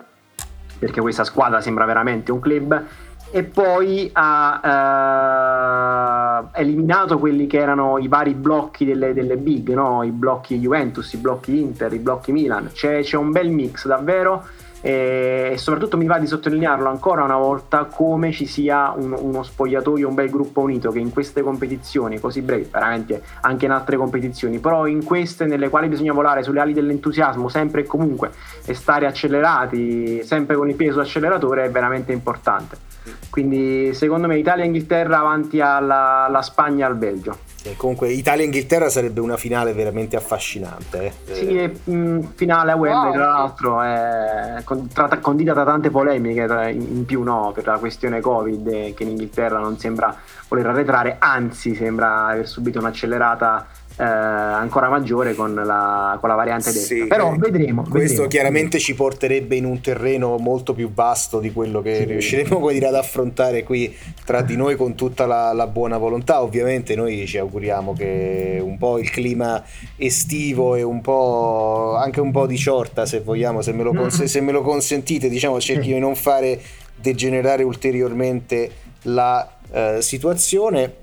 perché 0.79 0.99
questa 0.99 1.25
squadra 1.25 1.61
sembra 1.61 1.85
veramente 1.85 2.31
un 2.31 2.39
club, 2.39 2.83
e 3.35 3.41
poi 3.41 4.11
ha 4.13 4.61
eh, 6.53 6.61
eliminato 6.61 7.17
quelli 7.17 7.47
che 7.47 7.57
erano 7.57 7.97
i 7.97 8.07
vari 8.07 8.35
blocchi 8.35 8.85
delle, 8.85 9.11
delle 9.11 9.37
big, 9.37 9.73
no? 9.73 10.03
i 10.03 10.11
blocchi 10.11 10.59
Juventus, 10.59 11.11
i 11.13 11.17
blocchi 11.17 11.59
Inter, 11.59 11.91
i 11.93 11.97
blocchi 11.97 12.31
Milan. 12.31 12.69
C'è, 12.71 13.01
c'è 13.01 13.17
un 13.17 13.31
bel 13.31 13.49
mix 13.49 13.87
davvero 13.87 14.45
e 14.85 15.53
soprattutto 15.55 15.95
mi 15.95 16.07
va 16.07 16.19
di 16.19 16.27
sottolinearlo 16.27 16.89
ancora 16.89 17.23
una 17.23 17.37
volta 17.37 17.85
come 17.85 18.33
ci 18.33 18.45
sia 18.45 18.93
un, 18.93 19.15
uno 19.17 19.41
spogliatoio, 19.41 20.09
un 20.09 20.13
bel 20.13 20.29
gruppo 20.29 20.59
unito 20.59 20.91
che 20.91 20.99
in 20.99 21.09
queste 21.09 21.41
competizioni 21.41 22.19
così 22.19 22.41
brevi, 22.41 22.67
veramente 22.69 23.23
anche 23.39 23.63
in 23.63 23.71
altre 23.71 23.95
competizioni, 23.95 24.59
però 24.59 24.85
in 24.85 25.05
queste 25.05 25.45
nelle 25.45 25.69
quali 25.69 25.87
bisogna 25.87 26.11
volare 26.11 26.43
sulle 26.43 26.59
ali 26.59 26.73
dell'entusiasmo 26.73 27.47
sempre 27.47 27.81
e 27.81 27.85
comunque 27.85 28.31
e 28.65 28.73
stare 28.73 29.05
accelerati, 29.05 30.21
sempre 30.23 30.57
con 30.57 30.67
il 30.67 30.75
peso 30.75 30.99
acceleratore 30.99 31.63
è 31.63 31.71
veramente 31.71 32.11
importante. 32.11 32.75
Quindi 33.29 33.93
secondo 33.93 34.27
me 34.27 34.37
Italia 34.37 34.63
e 34.63 34.67
Inghilterra 34.67 35.19
avanti 35.19 35.61
alla, 35.61 36.25
alla 36.25 36.41
Spagna 36.41 36.85
e 36.85 36.89
al 36.89 36.95
Belgio. 36.97 37.52
E 37.65 37.77
comunque 37.77 38.09
Italia-Inghilterra 38.09 38.89
sarebbe 38.89 39.21
una 39.21 39.37
finale 39.37 39.71
veramente 39.73 40.17
affascinante. 40.17 41.13
Eh. 41.25 41.33
Sì, 41.33 41.57
è, 41.57 41.71
mh, 41.89 42.33
finale 42.35 42.71
a 42.71 42.75
Wembley, 42.75 43.03
wow. 43.03 43.13
tra 43.13 43.25
l'altro, 43.27 43.81
è 43.81 44.63
condita 45.21 45.53
da 45.53 45.63
tante 45.63 45.89
polemiche 45.89 46.41
in 46.71 47.05
più 47.05 47.23
no, 47.23 47.51
per 47.53 47.65
la 47.65 47.77
questione 47.77 48.19
Covid, 48.19 48.93
che 48.93 49.03
in 49.03 49.09
Inghilterra 49.09 49.59
non 49.59 49.77
sembra 49.77 50.13
voler 50.49 50.67
arretrare, 50.67 51.15
anzi 51.19 51.73
sembra 51.73 52.27
aver 52.27 52.47
subito 52.47 52.79
un'accelerata 52.79 53.65
eh, 53.95 54.03
ancora 54.03 54.89
maggiore 54.89 55.35
con 55.35 55.53
la, 55.53 56.17
con 56.19 56.29
la 56.29 56.35
variante 56.35 56.71
delta. 56.71 56.87
Sì, 56.87 57.05
Però 57.05 57.35
vedremo. 57.37 57.83
Questo 57.83 58.23
vedremo. 58.23 58.27
chiaramente 58.27 58.79
ci 58.79 58.95
porterebbe 58.95 59.55
in 59.55 59.65
un 59.65 59.81
terreno 59.81 60.37
molto 60.37 60.73
più 60.73 60.91
vasto 60.91 61.39
di 61.39 61.51
quello 61.51 61.81
che 61.81 61.97
sì. 61.97 62.05
riusciremo 62.05 62.69
dire, 62.71 62.87
ad 62.87 62.95
affrontare 62.95 63.63
qui 63.63 63.95
tra 64.25 64.41
di 64.41 64.55
noi 64.55 64.75
con 64.75 64.95
tutta 64.95 65.25
la, 65.25 65.53
la, 65.53 65.67
buona 65.67 65.97
volontà. 65.97 66.41
Ovviamente 66.41 66.95
noi 66.95 67.27
ci 67.27 67.37
auguriamo 67.37 67.93
che 67.93 68.59
un 68.61 68.77
po' 68.77 68.97
il 68.97 69.09
clima 69.11 69.63
estivo 69.95 70.75
e 70.75 70.81
un 70.81 71.01
po' 71.01 71.95
anche 71.95 72.19
un 72.19 72.31
po' 72.31 72.47
di 72.47 72.57
ciorta, 72.57 73.05
se 73.05 73.19
vogliamo, 73.19 73.61
se 73.61 73.73
me 73.73 73.83
lo, 73.83 73.93
cons- 73.93 74.23
se 74.23 74.41
me 74.41 74.51
lo 74.51 74.61
consentite, 74.61 75.29
diciamo, 75.29 75.59
cerchi 75.59 75.93
di 75.93 75.99
non 75.99 76.15
fare 76.15 76.59
degenerare 76.95 77.63
ulteriormente 77.63 78.71
la 79.03 79.47
uh, 79.69 79.99
situazione 79.99 81.01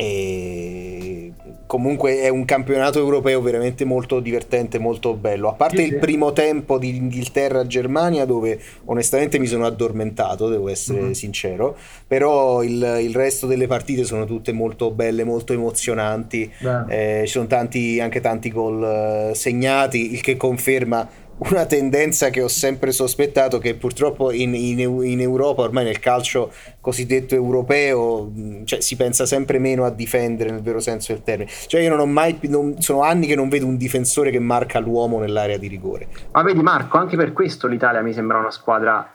e 0.00 1.32
comunque 1.70 2.20
è 2.20 2.28
un 2.28 2.44
campionato 2.44 2.98
europeo 2.98 3.40
veramente 3.40 3.84
molto 3.84 4.18
divertente, 4.18 4.80
molto 4.80 5.14
bello. 5.14 5.48
A 5.48 5.52
parte 5.52 5.82
il 5.82 5.98
primo 5.98 6.32
tempo 6.32 6.78
di 6.78 6.96
Inghilterra-Germania, 6.96 8.24
dove 8.24 8.58
onestamente 8.86 9.38
mi 9.38 9.46
sono 9.46 9.66
addormentato, 9.66 10.48
devo 10.48 10.68
essere 10.68 11.00
mm-hmm. 11.00 11.10
sincero. 11.12 11.76
Però 12.08 12.64
il, 12.64 12.98
il, 13.02 13.14
resto 13.14 13.46
delle 13.46 13.68
partite 13.68 14.02
sono 14.02 14.24
tutte 14.24 14.50
molto 14.50 14.90
belle, 14.90 15.22
molto 15.22 15.52
emozionanti. 15.52 16.50
Eh, 16.88 17.22
ci 17.24 17.30
sono 17.30 17.46
tanti, 17.46 18.00
anche 18.00 18.20
tanti 18.20 18.50
gol 18.50 19.30
eh, 19.30 19.34
segnati, 19.36 20.12
il 20.12 20.22
che 20.22 20.36
conferma 20.36 21.08
una 21.48 21.64
tendenza 21.64 22.28
che 22.28 22.42
ho 22.42 22.48
sempre 22.48 22.92
sospettato 22.92 23.58
che 23.58 23.74
purtroppo 23.74 24.30
in, 24.30 24.54
in, 24.54 24.78
in, 24.78 25.20
Europa, 25.20 25.62
ormai 25.62 25.84
nel 25.84 25.98
calcio 25.98 26.52
cosiddetto 26.80 27.34
europeo, 27.34 28.30
cioè, 28.64 28.80
si 28.80 28.96
pensa 28.96 29.24
sempre 29.24 29.58
meno 29.58 29.84
a 29.84 29.90
difendere 29.90 30.50
nel 30.50 30.60
vero 30.60 30.80
senso 30.80 31.12
del 31.12 31.22
termine. 31.22 31.50
Cioè 31.50 31.80
io 31.80 31.88
non 31.88 32.00
ho 32.00 32.06
mai, 32.06 32.38
non, 32.42 32.80
sono 32.80 33.02
anni 33.02 33.26
che 33.26 33.34
non 33.34 33.48
vedo 33.48 33.66
un 33.66 33.76
difensore 33.76 34.30
che 34.30 34.38
marca 34.38 34.78
l'uomo 34.78 35.18
nell'area 35.18 35.56
di 35.56 35.68
rigore. 35.68 36.08
Ma 36.32 36.42
vedi 36.42 36.60
Marco, 36.60 36.98
anche 36.98 37.16
per 37.16 37.32
questo 37.32 37.66
l'Italia 37.66 38.02
mi 38.02 38.12
sembra 38.12 38.38
una 38.38 38.50
squadra, 38.50 39.10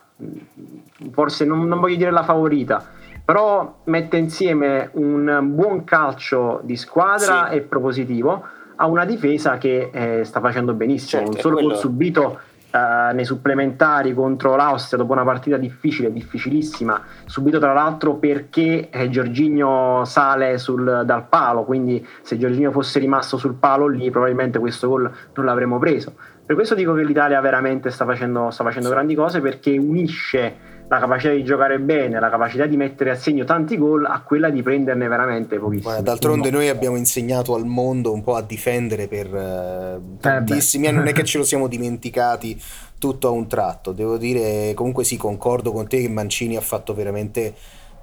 forse 1.12 1.46
non, 1.46 1.68
non 1.68 1.80
voglio 1.80 1.98
dire 1.98 2.12
la 2.12 2.24
favorita, 2.24 2.84
però 3.24 3.82
mette 3.84 4.18
insieme 4.18 4.90
un 4.94 5.42
buon 5.54 5.84
calcio 5.84 6.60
di 6.64 6.76
squadra 6.76 7.50
sì. 7.50 7.58
e 7.58 7.62
propositivo 7.62 8.44
ha 8.76 8.88
una 8.88 9.06
difesa 9.06 9.58
che 9.58 9.90
eh, 9.92 10.24
sta 10.24 10.40
facendo 10.40 10.74
benissimo, 10.74 11.22
certo, 11.22 11.36
un 11.36 11.42
solo 11.42 11.56
quello... 11.56 11.70
gol 11.70 11.78
subito 11.78 12.40
eh, 12.76 13.14
nei 13.14 13.24
supplementari 13.24 14.14
contro 14.14 14.56
l'Austria 14.58 15.00
dopo 15.00 15.14
una 15.14 15.24
partita 15.24 15.56
difficile, 15.56 16.12
difficilissima, 16.12 17.02
subito 17.26 17.58
tra 17.58 17.72
l'altro 17.72 18.16
perché 18.16 18.90
eh, 18.90 19.10
Giorginio 19.10 20.04
sale 20.04 20.58
sul, 20.58 21.04
dal 21.06 21.28
palo, 21.28 21.64
quindi 21.64 22.06
se 22.22 22.38
Giorginio 22.38 22.72
fosse 22.72 23.00
rimasto 23.00 23.38
sul 23.38 23.54
palo 23.54 23.88
lì 23.88 24.10
probabilmente 24.12 24.60
questo 24.60 24.90
gol 24.90 25.10
non 25.34 25.46
l'avremmo 25.46 25.80
preso. 25.80 26.14
Per 26.46 26.56
questo 26.56 26.76
dico 26.76 26.94
che 26.94 27.04
l'Italia 27.04 27.40
veramente 27.40 27.90
sta 27.90 28.06
facendo, 28.06 28.52
sta 28.52 28.64
facendo 28.64 28.90
grandi 28.90 29.16
cose 29.16 29.40
perché 29.40 29.78
unisce 29.78 30.74
la 30.88 31.00
capacità 31.00 31.34
di 31.34 31.44
giocare 31.44 31.80
bene, 31.80 32.20
la 32.20 32.30
capacità 32.30 32.66
di 32.66 32.78
mettere 32.78 33.12
a 33.12 33.16
segno 33.16 33.44
tanti 33.44 33.78
gol 33.78 34.06
a 34.06 34.22
quella 34.22 34.50
di 34.50 34.62
prenderne 34.62 35.08
veramente 35.08 35.58
pochissimi. 35.58 35.82
Guarda, 35.82 36.02
d'altronde 36.02 36.52
noi 36.52 36.70
abbiamo 36.70 36.96
insegnato 36.96 37.56
al 37.56 37.66
mondo 37.66 38.14
un 38.14 38.24
po' 38.24 38.36
a 38.36 38.42
difendere 38.42 39.08
per 39.08 39.34
uh, 39.34 40.18
tantissimi 40.20 40.88
anni, 40.88 40.98
non 40.98 41.08
è 41.08 41.14
che 41.14 41.24
ce 41.26 41.40
lo 41.40 41.44
siamo 41.44 41.68
dimenticati 41.68 42.62
tutto 43.00 43.28
a 43.28 43.32
un 43.32 43.48
tratto. 43.48 43.92
Devo 43.94 44.18
dire, 44.18 44.74
comunque 44.76 45.04
sì, 45.04 45.18
concordo 45.18 45.72
con 45.72 45.88
te 45.88 46.02
che 46.02 46.10
Mancini 46.10 46.56
ha 46.56 46.62
fatto 46.62 46.94
veramente 46.94 47.54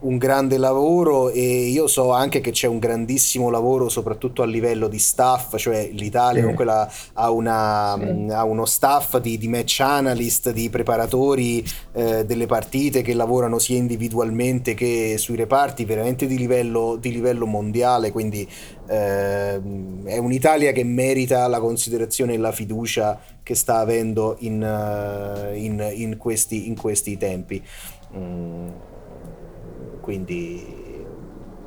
un 0.02 0.18
grande 0.18 0.56
lavoro 0.56 1.30
e 1.30 1.66
io 1.66 1.86
so 1.86 2.12
anche 2.12 2.40
che 2.40 2.50
c'è 2.50 2.66
un 2.66 2.78
grandissimo 2.78 3.50
lavoro 3.50 3.88
soprattutto 3.88 4.42
a 4.42 4.46
livello 4.46 4.88
di 4.88 4.98
staff, 4.98 5.56
cioè 5.56 5.90
l'Italia 5.92 6.36
sì. 6.36 6.40
comunque 6.40 6.64
la, 6.64 6.90
ha, 7.14 7.30
una, 7.30 7.96
sì. 7.98 8.32
ha, 8.32 8.44
uno 8.44 8.64
staff 8.64 9.18
di, 9.18 9.38
di, 9.38 9.48
match 9.48 9.80
analyst, 9.80 10.50
di 10.50 10.70
preparatori 10.70 11.64
eh, 11.92 12.24
delle 12.24 12.46
partite 12.46 13.02
che 13.02 13.14
lavorano 13.14 13.58
sia 13.58 13.76
individualmente 13.76 14.74
che 14.74 15.16
sui 15.18 15.36
reparti 15.36 15.84
veramente 15.84 16.26
di 16.26 16.36
livello, 16.36 16.96
di 16.96 17.12
livello 17.12 17.46
mondiale, 17.46 18.10
quindi 18.10 18.48
eh, 18.88 19.60
è 20.04 20.18
un'Italia 20.18 20.72
che 20.72 20.84
merita 20.84 21.46
la 21.46 21.60
considerazione 21.60 22.34
e 22.34 22.38
la 22.38 22.52
fiducia 22.52 23.20
che 23.42 23.54
sta 23.54 23.78
avendo 23.78 24.36
in, 24.40 24.62
uh, 24.62 25.56
in, 25.56 25.92
in, 25.94 26.16
questi, 26.16 26.68
in 26.68 26.76
questi, 26.76 27.16
tempi. 27.16 27.62
Mm 28.16 28.91
quindi 30.02 31.06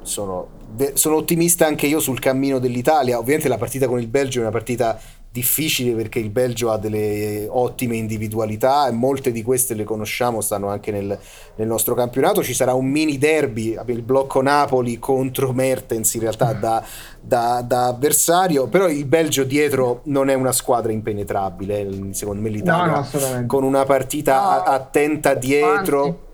sono, 0.04 0.48
sono, 0.94 1.16
ottimista 1.16 1.66
anche 1.66 1.88
io 1.88 2.00
sul 2.00 2.20
cammino 2.20 2.60
dell'Italia. 2.60 3.18
Ovviamente 3.18 3.48
la 3.48 3.58
partita 3.58 3.88
con 3.88 4.00
il 4.00 4.08
Belgio 4.08 4.40
è 4.40 4.42
una 4.44 4.52
partita 4.52 5.00
difficile 5.36 5.92
perché 5.92 6.20
il 6.20 6.30
Belgio 6.30 6.72
ha 6.72 6.78
delle 6.78 7.46
ottime 7.50 7.98
individualità 7.98 8.88
e 8.88 8.92
molte 8.94 9.34
di 9.34 9.44
queste 9.44 9.74
le 9.74 9.84
conosciamo, 9.84 10.40
stanno 10.40 10.70
anche 10.70 10.92
nel, 10.92 11.20
nel 11.56 11.68
nostro 11.68 11.94
campionato. 11.94 12.42
Ci 12.42 12.54
sarà 12.54 12.74
un 12.74 12.86
mini 12.86 13.18
derby, 13.18 13.78
il 13.88 14.02
blocco 14.02 14.42
Napoli 14.42 14.98
contro 14.98 15.52
Mertens 15.52 16.14
in 16.14 16.22
realtà 16.22 16.54
da, 16.54 16.82
da, 17.20 17.62
da 17.68 17.88
avversario, 17.88 18.68
però 18.68 18.88
il 18.88 19.06
Belgio 19.06 19.44
dietro 19.44 20.02
non 20.06 20.30
è 20.30 20.34
una 20.36 20.54
squadra 20.54 20.94
impenetrabile, 20.94 22.14
secondo 22.14 22.42
me 22.42 22.48
l'Italia 22.48 23.06
no, 23.12 23.20
no, 23.20 23.46
con 23.46 23.64
una 23.64 23.84
partita 23.84 24.64
attenta 24.64 25.34
dietro. 25.34 26.25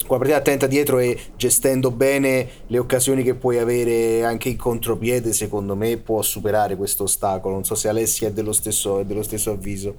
Anzi 0.00 0.06
con 0.06 0.16
la 0.16 0.22
partita 0.24 0.38
attenta 0.38 0.66
dietro 0.66 0.98
e 0.98 1.18
gestendo 1.36 1.90
bene 1.90 2.48
le 2.68 2.78
occasioni 2.78 3.22
che 3.22 3.34
puoi 3.34 3.58
avere 3.58 4.24
anche 4.24 4.48
in 4.48 4.56
contropiede, 4.56 5.32
secondo 5.32 5.76
me 5.76 5.98
può 5.98 6.22
superare 6.22 6.76
questo 6.76 7.02
ostacolo. 7.04 7.54
Non 7.54 7.64
so 7.64 7.74
se 7.74 7.88
Alessia 7.88 8.28
è 8.28 8.32
dello 8.32 8.52
stesso, 8.52 9.00
è 9.00 9.04
dello 9.04 9.22
stesso 9.22 9.50
avviso. 9.50 9.94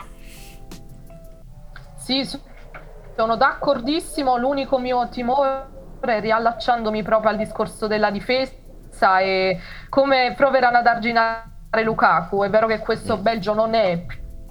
Sì, 1.98 2.28
sono 3.16 3.36
d'accordissimo. 3.36 4.38
L'unico 4.38 4.80
mio 4.80 5.08
timore, 5.10 5.68
riallacciandomi 6.02 7.04
proprio 7.04 7.30
al 7.30 7.38
discorso 7.38 7.86
della 7.86 8.10
difesa, 8.10 9.20
è 9.20 9.58
come 9.90 10.34
proveranno 10.36 10.78
ad 10.78 10.88
arginare 10.88 11.84
Lukaku. 11.84 12.44
È 12.44 12.50
vero 12.50 12.66
che 12.66 12.80
questo 12.80 13.18
mm. 13.18 13.22
Belgio 13.22 13.54
non 13.54 13.76
è 13.76 14.04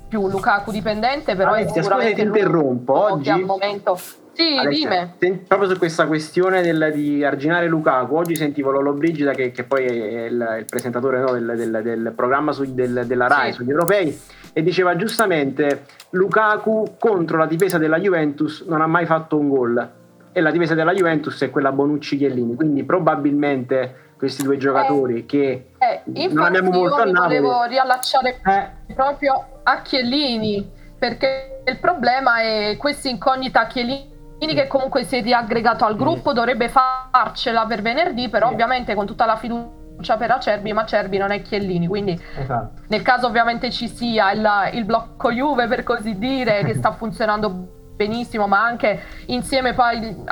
più 0.08 0.28
Lukaku 0.28 0.70
dipendente, 0.70 1.34
però 1.34 1.52
Alessia, 1.52 1.80
è 1.80 1.82
sicuramente 1.82 2.22
scusa, 2.22 2.32
ti 2.32 2.38
interrompo. 2.38 3.12
Oggi 3.12 3.30
al 3.30 3.42
momento 3.42 3.98
sì, 4.40 4.56
Alessia, 4.56 5.14
dime. 5.18 5.42
proprio 5.46 5.68
su 5.68 5.76
questa 5.76 6.06
questione 6.06 6.62
del, 6.62 6.90
di 6.94 7.24
arginare 7.24 7.66
Lukaku, 7.68 8.14
oggi 8.14 8.34
sentivo 8.34 8.70
Lolo 8.70 8.92
Brigida, 8.92 9.32
che, 9.32 9.50
che 9.50 9.64
poi 9.64 9.84
è 9.84 10.24
il, 10.24 10.56
il 10.60 10.64
presentatore 10.64 11.20
no, 11.20 11.32
del, 11.32 11.54
del, 11.56 11.80
del, 11.82 12.12
programma 12.16 12.52
su, 12.52 12.64
della 12.72 13.26
RAI 13.26 13.50
sì. 13.50 13.58
sugli 13.58 13.70
europei, 13.70 14.18
e 14.52 14.62
diceva 14.62 14.96
giustamente 14.96 15.84
Lukaku 16.10 16.96
contro 16.98 17.36
la 17.36 17.46
difesa 17.46 17.78
della 17.78 17.98
Juventus 17.98 18.64
non 18.66 18.80
ha 18.80 18.86
mai 18.86 19.06
fatto 19.06 19.38
un 19.38 19.48
gol. 19.48 19.90
E 20.32 20.40
la 20.40 20.52
difesa 20.52 20.74
della 20.74 20.92
Juventus 20.92 21.42
è 21.42 21.50
quella 21.50 21.72
Bonucci-Chiellini, 21.72 22.54
quindi 22.54 22.84
probabilmente 22.84 24.10
questi 24.16 24.44
due 24.44 24.58
giocatori 24.58 25.20
eh, 25.20 25.26
che 25.26 25.70
eh, 25.78 26.28
non 26.28 26.44
abbiamo 26.44 26.70
molto 26.70 26.96
a 26.96 27.04
Napoli. 27.04 27.38
volevo 27.38 27.64
riallacciare 27.64 28.40
eh. 28.44 28.94
proprio 28.94 29.60
a 29.62 29.80
Chiellini 29.80 30.70
perché 30.98 31.62
il 31.66 31.78
problema 31.78 32.42
è 32.42 32.76
questa 32.78 33.08
incognita 33.08 33.66
Chiellini 33.66 34.09
che 34.54 34.66
comunque 34.66 35.04
si 35.04 35.16
è 35.16 35.22
riaggregato 35.22 35.84
al 35.84 35.96
gruppo, 35.96 36.32
dovrebbe 36.32 36.68
farcela 36.68 37.66
per 37.66 37.82
venerdì, 37.82 38.28
però 38.28 38.48
ovviamente 38.48 38.94
con 38.94 39.06
tutta 39.06 39.26
la 39.26 39.36
fiducia 39.36 40.16
per 40.16 40.30
Acerbi, 40.30 40.72
ma 40.72 40.82
Acerbi 40.82 41.18
non 41.18 41.30
è 41.30 41.42
Chiellini, 41.42 41.86
quindi 41.86 42.18
esatto. 42.38 42.80
nel 42.88 43.02
caso 43.02 43.26
ovviamente 43.26 43.70
ci 43.70 43.88
sia 43.88 44.32
il, 44.32 44.48
il 44.72 44.84
blocco 44.84 45.30
Juve 45.30 45.66
per 45.66 45.82
così 45.82 46.18
dire, 46.18 46.64
che 46.64 46.74
sta 46.74 46.92
funzionando 46.96 47.92
benissimo, 47.96 48.46
ma 48.46 48.62
anche 48.64 49.02
insieme 49.26 49.74
poi 49.74 50.24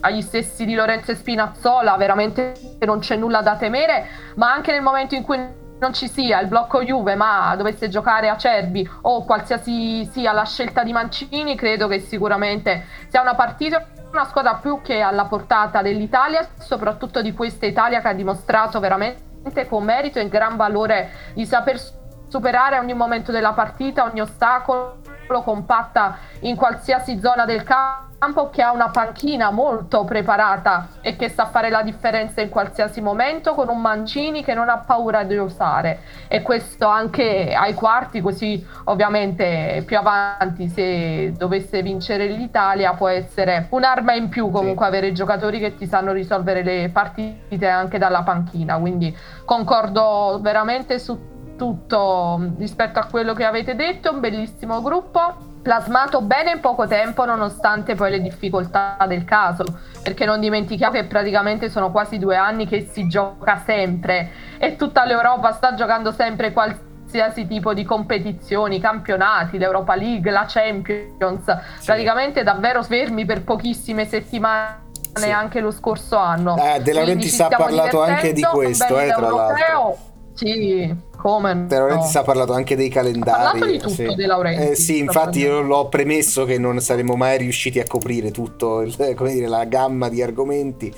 agli 0.00 0.22
stessi 0.22 0.64
di 0.64 0.74
Lorenzo 0.74 1.10
e 1.10 1.14
Spinazzola, 1.14 1.96
veramente 1.96 2.54
non 2.80 3.00
c'è 3.00 3.16
nulla 3.16 3.42
da 3.42 3.56
temere, 3.56 4.06
ma 4.36 4.50
anche 4.52 4.72
nel 4.72 4.80
momento 4.80 5.14
in 5.14 5.22
cui 5.22 5.38
non 5.80 5.94
ci 5.94 6.08
sia 6.08 6.40
il 6.40 6.48
blocco 6.48 6.82
Juve 6.82 7.14
ma 7.14 7.54
dovesse 7.56 7.88
giocare 7.88 8.28
a 8.28 8.36
Cerbi 8.36 8.88
o 9.02 9.24
qualsiasi 9.24 10.08
sia 10.12 10.32
la 10.32 10.44
scelta 10.44 10.84
di 10.84 10.92
Mancini, 10.92 11.56
credo 11.56 11.88
che 11.88 12.00
sicuramente 12.00 12.84
sia 13.08 13.22
una 13.22 13.34
partita 13.34 13.84
una 14.12 14.24
squadra 14.24 14.56
più 14.56 14.80
che 14.82 15.00
alla 15.00 15.26
portata 15.26 15.82
dell'Italia, 15.82 16.46
soprattutto 16.58 17.22
di 17.22 17.32
questa 17.32 17.66
Italia 17.66 18.00
che 18.00 18.08
ha 18.08 18.12
dimostrato 18.12 18.80
veramente 18.80 19.68
con 19.68 19.84
merito 19.84 20.18
e 20.18 20.28
gran 20.28 20.56
valore 20.56 21.10
di 21.34 21.46
saper 21.46 21.80
superare 22.26 22.78
ogni 22.78 22.94
momento 22.94 23.30
della 23.30 23.52
partita, 23.52 24.04
ogni 24.04 24.20
ostacolo, 24.20 24.98
compatta 25.44 26.18
in 26.40 26.56
qualsiasi 26.56 27.20
zona 27.20 27.44
del 27.44 27.62
campo 27.62 28.09
campo 28.20 28.50
che 28.50 28.60
ha 28.60 28.70
una 28.70 28.90
panchina 28.90 29.50
molto 29.50 30.04
preparata 30.04 30.88
e 31.00 31.16
che 31.16 31.30
sa 31.30 31.46
fare 31.46 31.70
la 31.70 31.80
differenza 31.80 32.42
in 32.42 32.50
qualsiasi 32.50 33.00
momento 33.00 33.54
con 33.54 33.70
un 33.70 33.80
Mancini 33.80 34.44
che 34.44 34.52
non 34.52 34.68
ha 34.68 34.76
paura 34.76 35.22
di 35.22 35.36
usare 35.36 36.00
e 36.28 36.42
questo 36.42 36.86
anche 36.86 37.54
ai 37.54 37.72
quarti 37.72 38.20
così 38.20 38.62
ovviamente 38.84 39.82
più 39.86 39.96
avanti 39.96 40.68
se 40.68 41.32
dovesse 41.32 41.80
vincere 41.80 42.26
l'Italia 42.26 42.92
può 42.92 43.08
essere 43.08 43.68
un'arma 43.70 44.12
in 44.12 44.28
più 44.28 44.50
comunque 44.50 44.84
sì. 44.84 44.90
avere 44.90 45.12
giocatori 45.12 45.58
che 45.58 45.76
ti 45.76 45.86
sanno 45.86 46.12
risolvere 46.12 46.62
le 46.62 46.90
partite 46.90 47.68
anche 47.68 47.96
dalla 47.96 48.22
panchina. 48.22 48.76
Quindi 48.78 49.16
concordo 49.46 50.40
veramente 50.42 50.98
su 50.98 51.56
tutto 51.56 52.52
rispetto 52.58 52.98
a 52.98 53.06
quello 53.06 53.32
che 53.32 53.44
avete 53.46 53.74
detto. 53.74 54.12
Un 54.12 54.20
bellissimo 54.20 54.82
gruppo 54.82 55.49
plasmato 55.62 56.22
bene 56.22 56.52
in 56.52 56.60
poco 56.60 56.86
tempo 56.86 57.24
nonostante 57.24 57.94
poi 57.94 58.10
le 58.10 58.20
difficoltà 58.20 58.96
del 59.06 59.24
caso 59.24 59.64
perché 60.02 60.24
non 60.24 60.40
dimentichiamo 60.40 60.94
che 60.94 61.04
praticamente 61.04 61.68
sono 61.68 61.90
quasi 61.90 62.18
due 62.18 62.36
anni 62.36 62.66
che 62.66 62.88
si 62.90 63.06
gioca 63.06 63.62
sempre 63.64 64.30
e 64.58 64.76
tutta 64.76 65.04
l'Europa 65.04 65.52
sta 65.52 65.74
giocando 65.74 66.12
sempre 66.12 66.52
qualsiasi 66.52 67.46
tipo 67.46 67.74
di 67.74 67.84
competizioni, 67.84 68.80
campionati, 68.80 69.58
l'Europa 69.58 69.96
League, 69.96 70.30
la 70.30 70.46
Champions, 70.46 71.44
sì. 71.78 71.86
praticamente 71.86 72.42
davvero 72.42 72.82
fermi 72.82 73.24
per 73.24 73.42
pochissime 73.42 74.06
settimane 74.06 74.88
sì. 75.12 75.26
neanche 75.26 75.60
lo 75.60 75.72
scorso 75.72 76.16
anno. 76.16 76.56
Eh, 76.56 76.80
De 76.80 76.92
Laurentiis 76.92 77.40
ha 77.40 77.48
parlato 77.48 78.02
anche 78.02 78.32
di 78.32 78.42
questo, 78.42 78.98
eh, 78.98 79.08
tra 79.08 79.28
l'altro. 79.28 79.98
Sì, 80.34 81.08
come 81.20 81.52
no. 81.68 82.10
ha 82.12 82.22
parlato 82.22 82.54
anche 82.54 82.76
dei 82.76 82.88
calendari. 82.88 83.30
Ha 83.30 83.50
parlato 83.50 83.66
di 83.66 83.78
tutto 83.78 83.94
sì. 83.94 84.14
De 84.14 84.26
Laurentiis. 84.26 84.70
Eh, 84.70 84.74
sì, 84.74 84.98
infatti 84.98 85.40
io 85.40 85.60
l'ho 85.60 85.88
premesso 85.88 86.46
che 86.46 86.58
non 86.58 86.80
saremmo 86.80 87.14
mai 87.14 87.36
riusciti 87.36 87.78
a 87.78 87.84
coprire 87.86 88.30
tutto, 88.30 88.80
il, 88.80 88.96
come 89.14 89.32
dire, 89.32 89.46
la 89.46 89.64
gamma 89.64 90.08
di 90.08 90.22
argomenti 90.22 90.94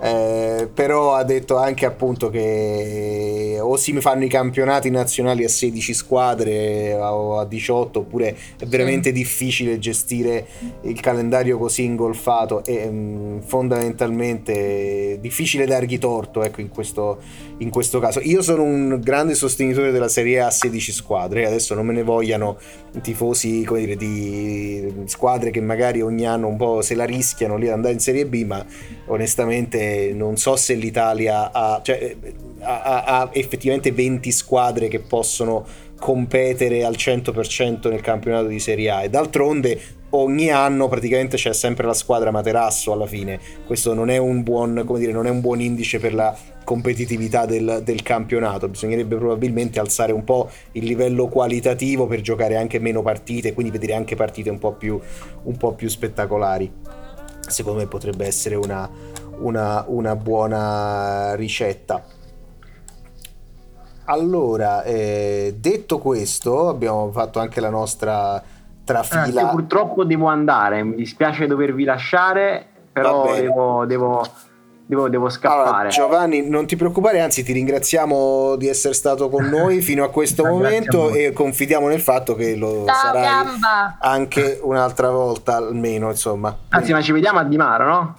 eh, 0.00 0.68
però 0.72 1.14
ha 1.14 1.22
detto 1.22 1.56
anche 1.56 1.86
appunto 1.86 2.28
che 2.28 3.56
o 3.58 3.76
si 3.76 3.98
fanno 4.02 4.24
i 4.24 4.28
campionati 4.28 4.90
nazionali 4.90 5.44
a 5.44 5.48
16 5.48 5.94
squadre 5.94 6.92
o 6.94 7.38
a 7.38 7.46
18 7.46 8.00
oppure 8.00 8.36
è 8.58 8.66
veramente 8.66 9.08
sì. 9.08 9.14
difficile 9.14 9.78
gestire 9.78 10.46
il 10.82 11.00
calendario 11.00 11.56
così 11.56 11.84
ingolfato 11.84 12.62
e 12.64 12.86
mh, 12.86 12.94
mm, 12.94 13.38
fondamentalmente 13.46 15.18
difficile 15.20 15.64
dargli 15.64 15.98
torto 15.98 16.42
ecco, 16.42 16.60
in, 16.60 16.68
questo, 16.68 17.20
in 17.58 17.70
questo 17.70 17.98
caso. 17.98 18.20
Io 18.20 18.42
sono 18.42 18.62
un 18.62 19.00
grande 19.00 19.34
sostenitore 19.34 19.63
della 19.72 20.08
Serie 20.08 20.40
A 20.40 20.46
a 20.46 20.50
16 20.50 20.92
squadre, 20.92 21.46
adesso 21.46 21.74
non 21.74 21.86
me 21.86 21.92
ne 21.92 22.02
vogliano 22.02 22.58
tifosi 23.00 23.66
dire, 23.66 23.96
di 23.96 24.92
squadre 25.06 25.50
che 25.50 25.60
magari 25.60 26.00
ogni 26.02 26.26
anno 26.26 26.48
un 26.48 26.56
po' 26.56 26.82
se 26.82 26.94
la 26.94 27.04
rischiano 27.04 27.56
lì 27.56 27.68
ad 27.68 27.74
andare 27.74 27.94
in 27.94 28.00
Serie 28.00 28.26
B, 28.26 28.44
ma 28.44 28.64
onestamente 29.06 30.12
non 30.14 30.36
so 30.36 30.56
se 30.56 30.74
l'Italia 30.74 31.52
ha, 31.52 31.80
cioè, 31.82 32.16
ha, 32.60 33.04
ha, 33.04 33.30
effettivamente 33.32 33.92
20 33.92 34.30
squadre 34.30 34.88
che 34.88 35.00
possono 35.00 35.64
competere 35.98 36.84
al 36.84 36.94
100% 36.94 37.88
nel 37.88 38.00
campionato 38.00 38.46
di 38.46 38.58
Serie 38.58 38.90
A. 38.90 39.02
E 39.04 39.08
d'altronde 39.08 39.80
ogni 40.10 40.50
anno 40.50 40.88
praticamente 40.88 41.36
c'è 41.36 41.52
sempre 41.52 41.86
la 41.86 41.94
squadra 41.94 42.30
materasso 42.30 42.92
alla 42.92 43.06
fine. 43.06 43.38
Questo 43.66 43.94
non 43.94 44.10
è 44.10 44.16
un 44.16 44.42
buon, 44.42 44.84
dire, 44.96 45.12
non 45.12 45.26
è 45.26 45.30
un 45.30 45.40
buon 45.40 45.60
indice 45.60 45.98
per 45.98 46.14
la 46.14 46.36
competitività 46.64 47.46
del, 47.46 47.82
del, 47.84 48.02
campionato 48.02 48.68
bisognerebbe 48.68 49.16
probabilmente 49.16 49.78
alzare 49.78 50.12
un 50.12 50.24
po' 50.24 50.50
il 50.72 50.84
livello 50.84 51.28
qualitativo 51.28 52.06
per 52.06 52.20
giocare 52.20 52.56
anche 52.56 52.78
meno 52.78 53.02
partite 53.02 53.52
quindi 53.52 53.70
vedere 53.70 53.94
anche 53.94 54.16
partite 54.16 54.50
un 54.50 54.58
po' 54.58 54.72
più, 54.72 54.98
un 55.42 55.56
po 55.56 55.74
più 55.74 55.88
spettacolari 55.88 56.72
secondo 57.48 57.80
me 57.80 57.86
potrebbe 57.86 58.26
essere 58.26 58.54
una, 58.54 58.88
una, 59.38 59.84
una 59.88 60.16
buona 60.16 61.34
ricetta. 61.34 62.02
Allora, 64.06 64.82
eh, 64.82 65.56
detto 65.58 65.98
questo, 65.98 66.68
abbiamo 66.68 67.10
fatto 67.10 67.40
anche 67.40 67.60
la 67.60 67.70
nostra 67.70 68.42
trafila. 68.84 69.48
Eh, 69.48 69.50
purtroppo 69.50 70.04
devo 70.04 70.26
andare, 70.26 70.82
mi 70.82 70.94
dispiace 70.94 71.46
dovervi 71.46 71.84
lasciare, 71.84 72.66
però 72.92 73.34
devo, 73.34 73.86
devo, 73.86 74.26
devo, 74.94 75.08
devo, 75.08 75.28
scappare. 75.28 75.68
Allora, 75.68 75.88
Giovanni, 75.88 76.48
non 76.48 76.66
ti 76.66 76.76
preoccupare, 76.76 77.20
anzi 77.20 77.42
ti 77.42 77.52
ringraziamo 77.52 78.56
di 78.56 78.68
essere 78.68 78.94
stato 78.94 79.28
con 79.28 79.44
noi 79.50 79.80
fino 79.80 80.04
a 80.04 80.10
questo 80.10 80.44
momento 80.44 81.10
a 81.10 81.18
e 81.18 81.32
confidiamo 81.32 81.88
nel 81.88 82.00
fatto 82.00 82.34
che 82.34 82.54
lo 82.56 82.84
Ciao, 82.86 82.94
sarai 82.94 83.22
gamba. 83.22 83.98
anche 84.00 84.60
un'altra 84.62 85.10
volta 85.10 85.56
almeno, 85.56 86.10
insomma. 86.10 86.56
Anzi, 86.70 86.92
ma 86.92 87.02
ci 87.02 87.12
vediamo 87.12 87.38
a 87.38 87.44
Dimaro, 87.44 87.84
no? 87.86 88.18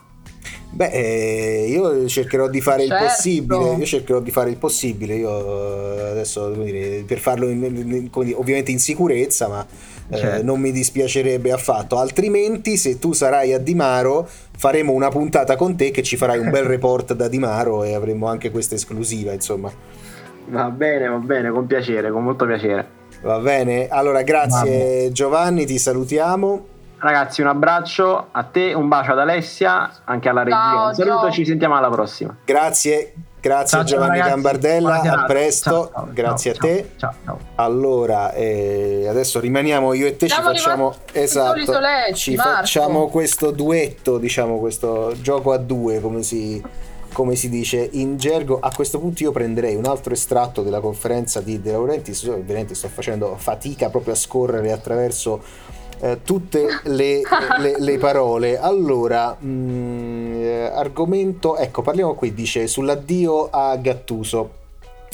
Beh, 0.75 0.89
eh, 0.89 1.67
io 1.69 2.05
cercherò 2.05 2.49
di 2.49 2.59
fare 2.59 2.85
certo. 2.85 3.03
il 3.03 3.09
possibile. 3.09 3.75
Io 3.75 3.85
cercherò 3.85 4.19
di 4.19 4.31
fare 4.31 4.49
il 4.49 4.57
possibile. 4.57 5.15
Io 5.15 5.95
eh, 5.95 6.09
adesso 6.09 6.49
dire, 6.49 7.03
per 7.07 7.19
farlo 7.19 7.47
in, 7.47 7.63
in, 7.63 8.09
ovviamente 8.33 8.71
in 8.71 8.79
sicurezza, 8.79 9.47
ma 9.47 9.65
eh, 10.09 10.17
certo. 10.17 10.43
non 10.43 10.59
mi 10.59 10.71
dispiacerebbe 10.71 11.51
affatto. 11.51 11.97
Altrimenti, 11.97 12.77
se 12.77 12.99
tu 12.99 13.13
sarai 13.13 13.53
a 13.53 13.59
Dimaro, 13.59 14.27
faremo 14.57 14.93
una 14.93 15.09
puntata 15.09 15.55
con 15.55 15.75
te 15.75 15.91
che 15.91 16.03
ci 16.03 16.17
farai 16.17 16.39
un 16.39 16.49
bel 16.49 16.65
report 16.65 17.13
da 17.13 17.27
Dimaro 17.27 17.83
e 17.83 17.93
avremo 17.93 18.27
anche 18.27 18.51
questa 18.51 18.75
esclusiva. 18.75 19.31
Insomma, 19.31 19.71
va 20.47 20.69
bene, 20.69 21.07
va 21.07 21.17
bene, 21.17 21.49
con 21.49 21.65
piacere, 21.65 22.11
con 22.11 22.23
molto 22.23 22.45
piacere. 22.45 23.03
Va 23.21 23.39
bene, 23.39 23.87
allora 23.87 24.21
grazie 24.21 25.11
Giovanni, 25.11 25.65
ti 25.65 25.79
salutiamo. 25.79 26.73
Ragazzi, 26.97 27.41
un 27.41 27.47
abbraccio 27.47 28.27
a 28.31 28.43
te, 28.43 28.73
un 28.73 28.87
bacio 28.87 29.11
ad 29.11 29.19
Alessia, 29.19 29.91
anche 30.05 30.29
alla 30.29 30.43
regia. 30.43 30.87
Un 30.87 30.93
saluto, 30.93 31.19
ciao. 31.21 31.31
ci 31.31 31.45
sentiamo 31.45 31.75
alla 31.75 31.89
prossima. 31.89 32.35
Grazie, 32.45 33.13
grazie 33.49 33.77
ciao, 33.77 33.83
Giovanni 33.83 34.17
ragazzi. 34.17 34.29
Gambardella, 34.29 35.01
a 35.01 35.25
presto, 35.25 35.91
grazie 36.11 36.51
a 36.51 36.53
te. 36.55 36.91
Allora, 37.55 38.33
eh, 38.33 39.05
adesso 39.07 39.39
rimaniamo 39.39 39.93
io 39.93 40.07
e 40.07 40.17
te, 40.17 40.27
Siamo 40.27 40.53
ci 40.53 40.57
facciamo 40.57 40.95
esatto, 41.11 41.63
soletti, 41.63 42.15
ci 42.15 42.35
Marco. 42.35 42.51
facciamo 42.55 43.07
questo 43.09 43.51
duetto, 43.51 44.17
diciamo 44.17 44.57
questo 44.57 45.13
gioco 45.21 45.51
a 45.51 45.57
due, 45.57 46.01
come 46.01 46.23
si 46.23 46.61
come 47.15 47.35
si 47.35 47.47
dice 47.47 47.87
in 47.93 48.17
gergo. 48.17 48.59
A 48.59 48.71
questo 48.75 48.99
punto 48.99 49.23
io 49.23 49.31
prenderei 49.31 49.75
un 49.75 49.85
altro 49.85 50.11
estratto 50.11 50.63
della 50.63 50.81
conferenza 50.81 51.39
di 51.39 51.61
De 51.61 51.71
Laurentiis, 51.71 52.23
ovviamente 52.23 52.75
sto 52.75 52.89
facendo 52.89 53.37
fatica 53.37 53.89
proprio 53.89 54.13
a 54.13 54.17
scorrere 54.17 54.73
attraverso 54.73 55.41
eh, 55.99 56.19
tutte 56.23 56.67
le, 56.83 57.21
le, 57.59 57.75
le, 57.77 57.97
parole. 57.97 58.57
Allora, 58.57 59.35
mh, 59.39 59.47
mm, 59.47 60.33
eh, 60.33 60.71
argomento, 60.73 61.57
ecco, 61.57 61.81
parliamo 61.81 62.13
qui, 62.15 62.33
dice 62.33 62.67
sull'addio 62.67 63.49
a 63.49 63.75
Gattuso. 63.77 64.63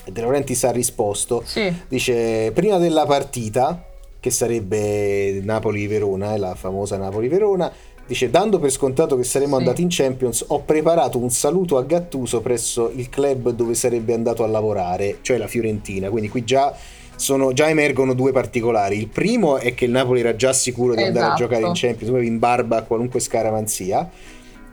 De 0.03 0.19
Laurentiis 0.19 0.63
ha 0.63 0.71
risposto, 0.71 1.43
sì. 1.45 1.71
dice 1.87 2.51
prima 2.53 2.79
della 2.79 3.05
partita, 3.05 3.83
che 4.19 4.31
sarebbe 4.31 5.41
Napoli-Verona, 5.43 6.35
la 6.37 6.55
famosa 6.55 6.97
Napoli-Verona, 6.97 7.71
dice 8.11 8.29
dando 8.29 8.59
per 8.59 8.71
scontato 8.71 9.15
che 9.15 9.23
saremmo 9.23 9.55
sì. 9.55 9.61
andati 9.61 9.81
in 9.81 9.87
Champions 9.89 10.43
ho 10.47 10.61
preparato 10.61 11.17
un 11.17 11.29
saluto 11.29 11.77
a 11.77 11.83
Gattuso 11.83 12.41
presso 12.41 12.91
il 12.93 13.09
club 13.09 13.51
dove 13.51 13.73
sarebbe 13.73 14.13
andato 14.13 14.43
a 14.43 14.47
lavorare 14.47 15.19
cioè 15.21 15.37
la 15.37 15.47
Fiorentina 15.47 16.09
quindi 16.09 16.27
qui 16.27 16.43
già 16.43 16.75
sono, 17.21 17.53
già 17.53 17.69
emergono 17.69 18.13
due 18.13 18.31
particolari. 18.31 18.97
Il 18.97 19.07
primo 19.07 19.57
è 19.57 19.75
che 19.75 19.85
il 19.85 19.91
Napoli 19.91 20.21
era 20.21 20.35
già 20.35 20.51
sicuro 20.53 20.95
di 20.95 21.01
esatto. 21.03 21.07
andare 21.07 21.25
a 21.25 21.35
esatto. 21.35 21.49
giocare 21.49 21.67
in 21.67 21.73
Champions, 21.75 22.25
in 22.25 22.39
barba 22.39 22.77
a 22.77 22.81
qualunque 22.81 23.19
scaramanzia. 23.19 24.09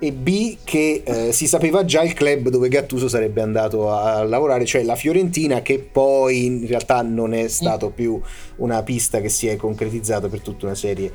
E 0.00 0.12
B 0.12 0.58
che 0.64 1.02
eh, 1.04 1.32
si 1.32 1.46
sapeva 1.46 1.84
già 1.84 2.02
il 2.02 2.14
club 2.14 2.48
dove 2.48 2.68
Gattuso 2.68 3.08
sarebbe 3.08 3.42
andato 3.42 3.92
a 3.92 4.22
lavorare, 4.22 4.64
cioè 4.64 4.82
la 4.82 4.94
Fiorentina, 4.94 5.61
che 5.61 5.78
poi 5.80 6.46
in 6.46 6.66
realtà 6.66 7.02
non 7.02 7.34
è 7.34 7.48
stato 7.48 7.90
più 7.90 8.18
una 8.56 8.82
pista 8.82 9.20
che 9.20 9.28
si 9.28 9.48
è 9.48 9.56
concretizzata 9.56 10.28
per 10.28 10.40
tutta 10.40 10.66
una 10.66 10.76
serie 10.76 11.12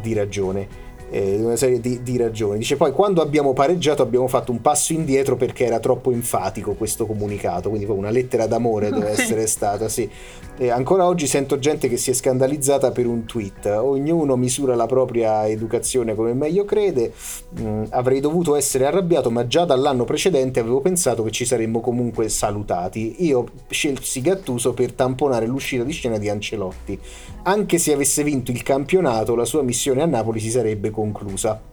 di 0.00 0.14
ragioni 0.14 0.66
eh, 1.10 1.36
una 1.42 1.56
serie 1.56 1.80
di, 1.80 2.02
di, 2.02 2.16
ragioni. 2.16 2.58
Dice 2.58 2.76
poi 2.76 2.92
quando 2.92 3.20
abbiamo 3.20 3.52
pareggiato 3.52 4.02
abbiamo 4.02 4.28
fatto 4.28 4.52
un 4.52 4.60
passo 4.60 4.92
indietro 4.92 5.36
perché 5.36 5.66
era 5.66 5.80
troppo 5.80 6.12
enfatico 6.12 6.74
questo 6.74 7.06
comunicato, 7.06 7.68
quindi 7.68 7.86
poi 7.86 7.98
una 7.98 8.10
lettera 8.10 8.46
d'amore 8.46 8.90
deve 8.92 9.10
essere 9.10 9.46
stata, 9.46 9.88
sì. 9.88 10.08
E 10.56 10.68
ancora 10.68 11.06
oggi 11.06 11.26
sento 11.26 11.58
gente 11.58 11.88
che 11.88 11.96
si 11.96 12.10
è 12.10 12.12
scandalizzata 12.12 12.90
per 12.90 13.06
un 13.06 13.24
tweet, 13.24 13.66
ognuno 13.66 14.36
misura 14.36 14.74
la 14.74 14.86
propria 14.86 15.48
educazione 15.48 16.14
come 16.14 16.34
meglio 16.34 16.64
crede, 16.64 17.12
mm, 17.58 17.84
avrei 17.90 18.20
dovuto 18.20 18.54
essere 18.54 18.84
arrabbiato 18.84 19.30
ma 19.30 19.46
già 19.46 19.64
dall'anno 19.64 20.04
precedente 20.04 20.60
avevo 20.60 20.80
pensato 20.80 21.22
che 21.22 21.30
ci 21.30 21.44
saremmo 21.44 21.80
comunque 21.80 22.28
salutati. 22.28 23.24
Io 23.24 23.46
scelsi 23.68 24.20
Gattuso 24.20 24.72
per 24.74 24.92
tamponare 24.92 25.46
l'uscita 25.46 25.82
di 25.82 25.92
scena 25.92 26.18
di 26.18 26.28
Ancelotti. 26.28 26.98
Anche 27.42 27.78
se 27.78 27.94
avesse 27.94 28.22
vinto 28.22 28.50
il 28.50 28.62
campionato 28.62 29.34
la 29.34 29.46
sua 29.46 29.62
missione 29.62 30.02
a 30.02 30.06
Napoli 30.06 30.40
si 30.40 30.50
sarebbe 30.50 30.90
conclusa. 31.00 31.68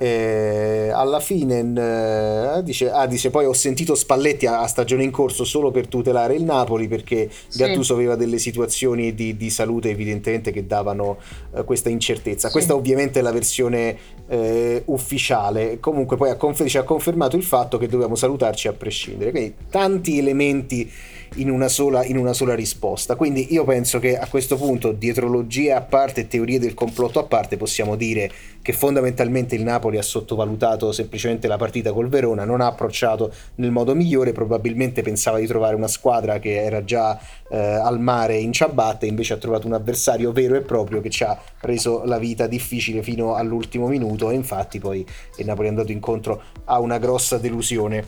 Eh, 0.00 0.90
alla 0.94 1.18
fine 1.18 1.58
eh, 1.58 2.62
dice, 2.62 2.88
ah, 2.88 3.06
dice 3.06 3.30
poi 3.30 3.46
ho 3.46 3.52
sentito 3.52 3.96
Spalletti 3.96 4.46
a, 4.46 4.64
stagione 4.68 5.02
in 5.02 5.10
corso 5.10 5.42
solo 5.42 5.72
per 5.72 5.88
tutelare 5.88 6.36
il 6.36 6.44
Napoli 6.44 6.86
perché 6.86 7.28
sì. 7.48 7.58
Gattuso 7.58 7.94
aveva 7.94 8.14
delle 8.14 8.38
situazioni 8.38 9.12
di, 9.12 9.36
di, 9.36 9.50
salute 9.50 9.90
evidentemente 9.90 10.52
che 10.52 10.68
davano 10.68 11.18
eh, 11.52 11.64
questa 11.64 11.88
incertezza 11.88 12.46
sì. 12.46 12.52
questa 12.52 12.76
ovviamente 12.76 13.18
è 13.18 13.22
la 13.22 13.32
versione 13.32 13.96
eh, 14.28 14.82
ufficiale 14.84 15.80
comunque 15.80 16.16
poi 16.16 16.30
ha, 16.30 16.36
confer- 16.36 16.70
ci 16.70 16.78
ha 16.78 16.84
confermato 16.84 17.36
il 17.36 17.42
fatto 17.42 17.76
che 17.76 17.88
dovevamo 17.88 18.14
salutarci 18.14 18.68
a 18.68 18.74
prescindere 18.74 19.32
quindi 19.32 19.54
tanti 19.68 20.16
elementi 20.16 20.88
in 21.36 21.50
una, 21.50 21.68
sola, 21.68 22.04
in 22.04 22.16
una 22.16 22.32
sola 22.32 22.54
risposta. 22.54 23.16
Quindi 23.16 23.52
io 23.52 23.64
penso 23.64 23.98
che 23.98 24.18
a 24.18 24.26
questo 24.28 24.56
punto, 24.56 24.92
dietrologie 24.92 25.72
a 25.72 25.82
parte, 25.82 26.26
teorie 26.26 26.58
del 26.58 26.74
complotto 26.74 27.18
a 27.18 27.24
parte, 27.24 27.56
possiamo 27.56 27.96
dire 27.96 28.30
che 28.62 28.72
fondamentalmente 28.72 29.54
il 29.54 29.62
Napoli 29.62 29.98
ha 29.98 30.02
sottovalutato 30.02 30.92
semplicemente 30.92 31.48
la 31.48 31.56
partita 31.56 31.92
col 31.92 32.08
Verona, 32.08 32.44
non 32.44 32.60
ha 32.60 32.66
approcciato 32.66 33.32
nel 33.56 33.70
modo 33.70 33.94
migliore, 33.94 34.32
probabilmente 34.32 35.02
pensava 35.02 35.38
di 35.38 35.46
trovare 35.46 35.74
una 35.74 35.88
squadra 35.88 36.38
che 36.38 36.62
era 36.62 36.84
già 36.84 37.18
eh, 37.50 37.56
al 37.56 38.00
mare 38.00 38.36
in 38.36 38.52
ciabatte, 38.52 39.06
invece 39.06 39.34
ha 39.34 39.38
trovato 39.38 39.66
un 39.66 39.72
avversario 39.72 40.32
vero 40.32 40.54
e 40.54 40.60
proprio 40.60 41.00
che 41.00 41.10
ci 41.10 41.24
ha 41.24 41.38
reso 41.60 42.04
la 42.04 42.18
vita 42.18 42.46
difficile 42.46 43.02
fino 43.02 43.34
all'ultimo 43.34 43.88
minuto 43.88 44.30
e 44.30 44.34
infatti 44.34 44.78
poi 44.78 45.06
il 45.36 45.46
Napoli 45.46 45.68
è 45.68 45.70
andato 45.70 45.92
incontro 45.92 46.42
a 46.64 46.78
una 46.78 46.98
grossa 46.98 47.38
delusione 47.38 48.04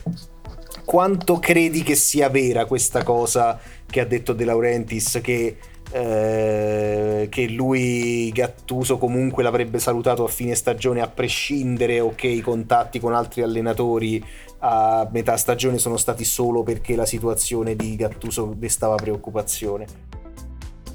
quanto 0.91 1.39
credi 1.39 1.83
che 1.83 1.95
sia 1.95 2.27
vera 2.27 2.65
questa 2.65 3.01
cosa 3.01 3.57
che 3.85 4.01
ha 4.01 4.05
detto 4.05 4.33
De 4.33 4.43
Laurentiis 4.43 5.21
che 5.23 5.55
eh, 5.89 7.27
che 7.29 7.47
lui 7.47 8.29
Gattuso 8.33 8.97
comunque 8.97 9.41
l'avrebbe 9.41 9.79
salutato 9.79 10.25
a 10.25 10.27
fine 10.27 10.53
stagione 10.53 10.99
a 10.99 11.07
prescindere 11.07 12.01
o 12.01 12.11
che 12.13 12.27
i 12.27 12.41
contatti 12.41 12.99
con 12.99 13.13
altri 13.13 13.41
allenatori 13.41 14.21
a 14.59 15.07
metà 15.09 15.37
stagione 15.37 15.77
sono 15.77 15.95
stati 15.95 16.25
solo 16.25 16.61
perché 16.61 16.97
la 16.97 17.05
situazione 17.05 17.77
di 17.77 17.95
Gattuso 17.95 18.53
destava 18.53 18.95
preoccupazione. 18.95 19.85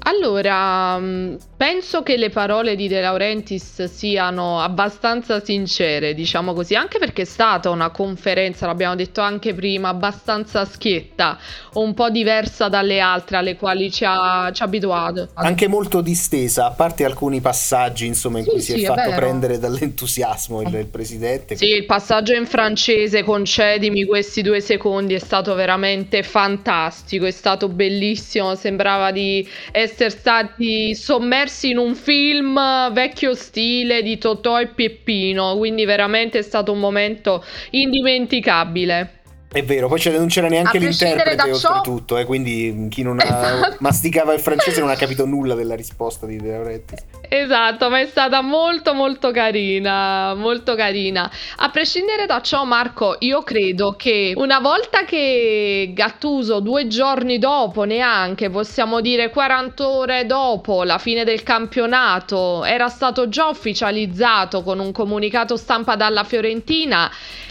Allora, 0.01 0.99
mm, 0.99 1.35
penso 1.57 2.03
che 2.03 2.15
le 2.15 2.29
parole 2.29 2.75
di 2.75 2.87
De 2.87 3.01
Laurentiis 3.01 3.85
siano 3.85 4.61
abbastanza 4.61 5.43
sincere, 5.43 6.13
diciamo 6.13 6.53
così, 6.53 6.75
anche 6.75 6.99
perché 6.99 7.23
è 7.23 7.25
stata 7.25 7.69
una 7.69 7.89
conferenza, 7.89 8.67
l'abbiamo 8.67 8.95
detto 8.95 9.21
anche 9.21 9.53
prima, 9.53 9.89
abbastanza 9.89 10.63
schietta, 10.63 11.37
un 11.73 11.93
po' 11.93 12.09
diversa 12.09 12.69
dalle 12.69 12.99
altre 12.99 13.37
alle 13.37 13.55
quali 13.57 13.91
ci 13.91 14.05
ha, 14.05 14.49
ci 14.53 14.61
ha 14.61 14.65
abituato. 14.65 15.29
Anche 15.33 15.67
molto 15.67 16.01
distesa, 16.01 16.67
a 16.67 16.71
parte 16.71 17.03
alcuni 17.03 17.41
passaggi, 17.41 18.05
insomma, 18.05 18.37
in 18.37 18.45
sì, 18.45 18.49
cui 18.51 18.61
sì, 18.61 18.71
si 18.73 18.79
è, 18.79 18.83
è 18.83 18.85
fatto 18.85 19.09
vero. 19.09 19.15
prendere 19.15 19.59
dall'entusiasmo 19.59 20.61
il, 20.61 20.73
il, 20.73 20.87
presidente. 20.87 21.55
Sì, 21.55 21.67
il 21.67 21.85
passaggio 21.85 22.33
in 22.33 22.45
francese, 22.45 23.23
concedimi 23.23 24.05
questi 24.05 24.41
due 24.41 24.61
secondi, 24.61 25.15
è 25.15 25.19
stato 25.19 25.53
veramente 25.55 26.23
fantastico, 26.23 27.25
è 27.25 27.31
stato 27.31 27.67
bellissimo, 27.67 28.55
sembrava 28.55 29.11
di 29.11 29.47
essere 29.71 29.85
essere 29.87 30.09
stati 30.09 30.95
sommersi 30.95 31.45
in 31.69 31.77
un 31.77 31.95
film 31.95 32.59
vecchio 32.91 33.33
stile 33.33 34.01
di 34.03 34.17
Totò 34.17 34.59
e 34.59 34.67
Peppino, 34.67 35.57
quindi 35.57 35.85
veramente 35.85 36.39
è 36.39 36.41
stato 36.41 36.71
un 36.71 36.79
momento 36.79 37.43
indimenticabile. 37.71 39.16
È 39.49 39.63
vero, 39.63 39.87
poi 39.87 40.01
non 40.07 40.27
c'era 40.27 40.49
neanche 40.49 40.77
l'interprete 40.77 41.51
oltretutto, 41.51 42.17
eh, 42.17 42.25
quindi 42.25 42.87
chi 42.89 43.01
non 43.01 43.17
esatto. 43.19 43.77
masticava 43.79 44.33
il 44.33 44.41
francese 44.41 44.81
non 44.81 44.89
ha 44.89 44.95
capito 44.95 45.23
nulla 45.25 45.55
della 45.55 45.73
risposta 45.73 46.25
di 46.25 46.35
De 46.35 46.51
Laurentiis. 46.51 47.05
Esatto, 47.29 47.89
ma 47.89 48.01
è 48.01 48.05
stata 48.07 48.41
molto 48.41 48.93
molto 48.93 49.31
carina, 49.31 50.33
molto 50.35 50.75
carina. 50.75 51.31
A 51.57 51.69
prescindere 51.69 52.25
da 52.25 52.41
ciò, 52.41 52.65
Marco, 52.65 53.15
io 53.19 53.41
credo 53.43 53.95
che 53.97 54.33
una 54.35 54.59
volta 54.59 55.05
che 55.05 55.91
Gattuso, 55.93 56.59
due 56.59 56.87
giorni 56.87 57.39
dopo, 57.39 57.85
neanche 57.85 58.49
possiamo 58.49 58.99
dire 58.99 59.29
40 59.29 59.87
ore 59.87 60.25
dopo 60.25 60.83
la 60.83 60.97
fine 60.97 61.23
del 61.23 61.43
campionato, 61.43 62.65
era 62.65 62.89
stato 62.89 63.29
già 63.29 63.47
ufficializzato 63.47 64.61
con 64.61 64.79
un 64.79 64.91
comunicato 64.91 65.55
stampa 65.55 65.95
dalla 65.95 66.25
Fiorentina 66.25 67.09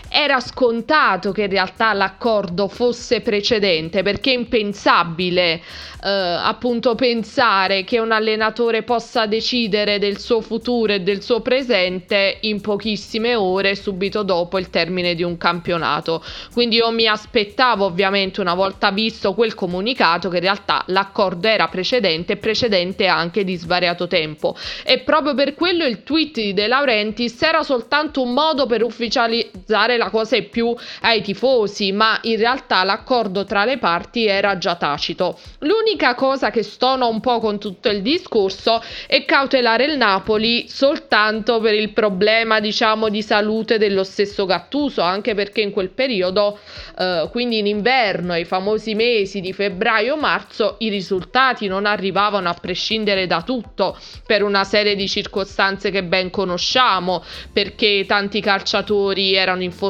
era 0.08 0.40
scontato 0.40 1.32
che 1.32 1.42
in 1.42 1.50
realtà 1.50 1.92
l'accordo 1.92 2.68
fosse 2.68 3.20
precedente 3.20 4.02
perché 4.02 4.30
è 4.30 4.34
impensabile 4.34 5.60
eh, 6.02 6.08
appunto 6.08 6.94
pensare 6.94 7.82
che 7.84 7.98
un 7.98 8.12
allenatore 8.12 8.82
possa 8.82 9.26
decidere 9.26 9.98
del 9.98 10.18
suo 10.18 10.40
futuro 10.40 10.92
e 10.92 11.00
del 11.00 11.22
suo 11.22 11.40
presente 11.40 12.38
in 12.42 12.60
pochissime 12.60 13.34
ore 13.34 13.74
subito 13.74 14.22
dopo 14.22 14.58
il 14.58 14.70
termine 14.70 15.14
di 15.14 15.22
un 15.22 15.36
campionato. 15.36 16.22
Quindi 16.52 16.76
io 16.76 16.90
mi 16.90 17.06
aspettavo 17.06 17.84
ovviamente 17.84 18.40
una 18.40 18.54
volta 18.54 18.90
visto 18.90 19.34
quel 19.34 19.54
comunicato 19.54 20.28
che 20.28 20.36
in 20.36 20.42
realtà 20.42 20.84
l'accordo 20.86 21.48
era 21.48 21.68
precedente 21.68 22.34
e 22.34 22.36
precedente 22.36 23.06
anche 23.06 23.42
di 23.42 23.56
svariato 23.56 24.06
tempo 24.06 24.56
e 24.84 25.00
proprio 25.00 25.34
per 25.34 25.54
quello 25.54 25.84
il 25.84 26.02
tweet 26.02 26.34
di 26.34 26.54
De 26.54 26.66
Laurentiis 26.66 27.42
era 27.42 27.62
soltanto 27.62 28.22
un 28.22 28.32
modo 28.32 28.66
per 28.66 28.82
ufficializzare 28.82 29.95
la 29.96 30.10
cosa 30.10 30.36
in 30.36 30.48
più 30.50 30.74
ai 31.02 31.22
tifosi, 31.22 31.92
ma 31.92 32.18
in 32.22 32.36
realtà 32.36 32.84
l'accordo 32.84 33.44
tra 33.44 33.64
le 33.64 33.78
parti 33.78 34.26
era 34.26 34.58
già 34.58 34.74
tacito. 34.76 35.38
L'unica 35.60 36.14
cosa 36.14 36.50
che 36.50 36.62
stona 36.62 37.06
un 37.06 37.20
po' 37.20 37.40
con 37.40 37.58
tutto 37.58 37.88
il 37.88 38.02
discorso 38.02 38.82
è 39.06 39.24
cautelare 39.24 39.84
il 39.84 39.96
Napoli 39.96 40.68
soltanto 40.68 41.60
per 41.60 41.74
il 41.74 41.92
problema, 41.92 42.60
diciamo, 42.60 43.08
di 43.08 43.22
salute 43.22 43.78
dello 43.78 44.04
stesso 44.04 44.46
Gattuso, 44.46 45.02
anche 45.02 45.34
perché 45.34 45.60
in 45.60 45.70
quel 45.70 45.90
periodo, 45.90 46.58
eh, 46.98 47.28
quindi 47.30 47.58
in 47.58 47.66
inverno, 47.66 48.32
ai 48.32 48.44
famosi 48.44 48.94
mesi 48.94 49.40
di 49.40 49.52
febbraio-marzo, 49.52 50.76
i 50.78 50.88
risultati 50.88 51.66
non 51.66 51.86
arrivavano 51.86 52.48
a 52.48 52.54
prescindere 52.54 53.26
da 53.26 53.42
tutto 53.42 53.98
per 54.26 54.42
una 54.42 54.64
serie 54.64 54.94
di 54.94 55.08
circostanze 55.08 55.90
che 55.90 56.04
ben 56.04 56.30
conosciamo, 56.30 57.22
perché 57.52 58.04
tanti 58.06 58.40
calciatori 58.40 59.34
erano 59.34 59.62
infortunati, 59.62 59.84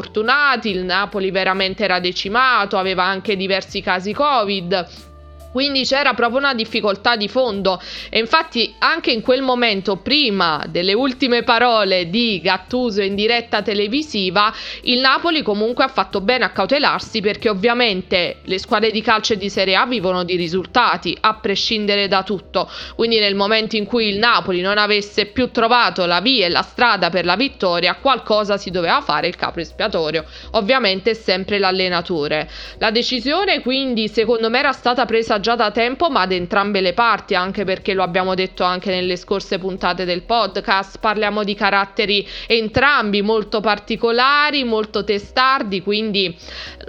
il 0.70 0.84
Napoli 0.84 1.30
veramente 1.30 1.84
era 1.84 2.00
decimato, 2.00 2.76
aveva 2.76 3.04
anche 3.04 3.36
diversi 3.36 3.80
casi 3.80 4.12
Covid 4.12 5.14
quindi 5.56 5.86
c'era 5.86 6.12
proprio 6.12 6.40
una 6.40 6.52
difficoltà 6.52 7.16
di 7.16 7.28
fondo 7.28 7.80
e 8.10 8.18
infatti 8.18 8.74
anche 8.78 9.10
in 9.10 9.22
quel 9.22 9.40
momento, 9.40 9.96
prima 9.96 10.62
delle 10.68 10.92
ultime 10.92 11.44
parole 11.44 12.10
di 12.10 12.42
Gattuso 12.42 13.00
in 13.00 13.14
diretta 13.14 13.62
televisiva, 13.62 14.52
il 14.82 15.00
Napoli 15.00 15.40
comunque 15.40 15.84
ha 15.84 15.88
fatto 15.88 16.20
bene 16.20 16.44
a 16.44 16.50
cautelarsi 16.50 17.22
perché 17.22 17.48
ovviamente 17.48 18.40
le 18.42 18.58
squadre 18.58 18.90
di 18.90 19.00
calcio 19.00 19.32
e 19.32 19.38
di 19.38 19.48
Serie 19.48 19.76
A 19.76 19.86
vivono 19.86 20.24
di 20.24 20.36
risultati, 20.36 21.16
a 21.18 21.32
prescindere 21.36 22.06
da 22.06 22.22
tutto. 22.22 22.70
Quindi 22.94 23.18
nel 23.18 23.34
momento 23.34 23.76
in 23.76 23.86
cui 23.86 24.08
il 24.08 24.18
Napoli 24.18 24.60
non 24.60 24.76
avesse 24.76 25.24
più 25.24 25.50
trovato 25.50 26.04
la 26.04 26.20
via 26.20 26.44
e 26.44 26.50
la 26.50 26.60
strada 26.60 27.08
per 27.08 27.24
la 27.24 27.34
vittoria, 27.34 27.94
qualcosa 27.94 28.58
si 28.58 28.70
doveva 28.70 29.00
fare 29.00 29.26
il 29.26 29.36
capo 29.36 29.60
espiatorio. 29.60 30.26
Ovviamente 30.50 31.14
sempre 31.14 31.58
l'allenatore. 31.58 32.46
La 32.76 32.90
decisione 32.90 33.62
quindi 33.62 34.08
secondo 34.08 34.50
me 34.50 34.58
era 34.58 34.72
stata 34.72 35.06
presa 35.06 35.40
già 35.46 35.54
da 35.54 35.70
tempo, 35.70 36.10
ma 36.10 36.22
ad 36.22 36.32
entrambe 36.32 36.80
le 36.80 36.92
parti, 36.92 37.36
anche 37.36 37.62
perché 37.62 37.94
lo 37.94 38.02
abbiamo 38.02 38.34
detto 38.34 38.64
anche 38.64 38.90
nelle 38.90 39.14
scorse 39.14 39.60
puntate 39.60 40.04
del 40.04 40.22
podcast, 40.22 40.98
parliamo 40.98 41.44
di 41.44 41.54
caratteri 41.54 42.26
entrambi 42.48 43.22
molto 43.22 43.60
particolari, 43.60 44.64
molto 44.64 45.04
testardi, 45.04 45.82
quindi 45.82 46.36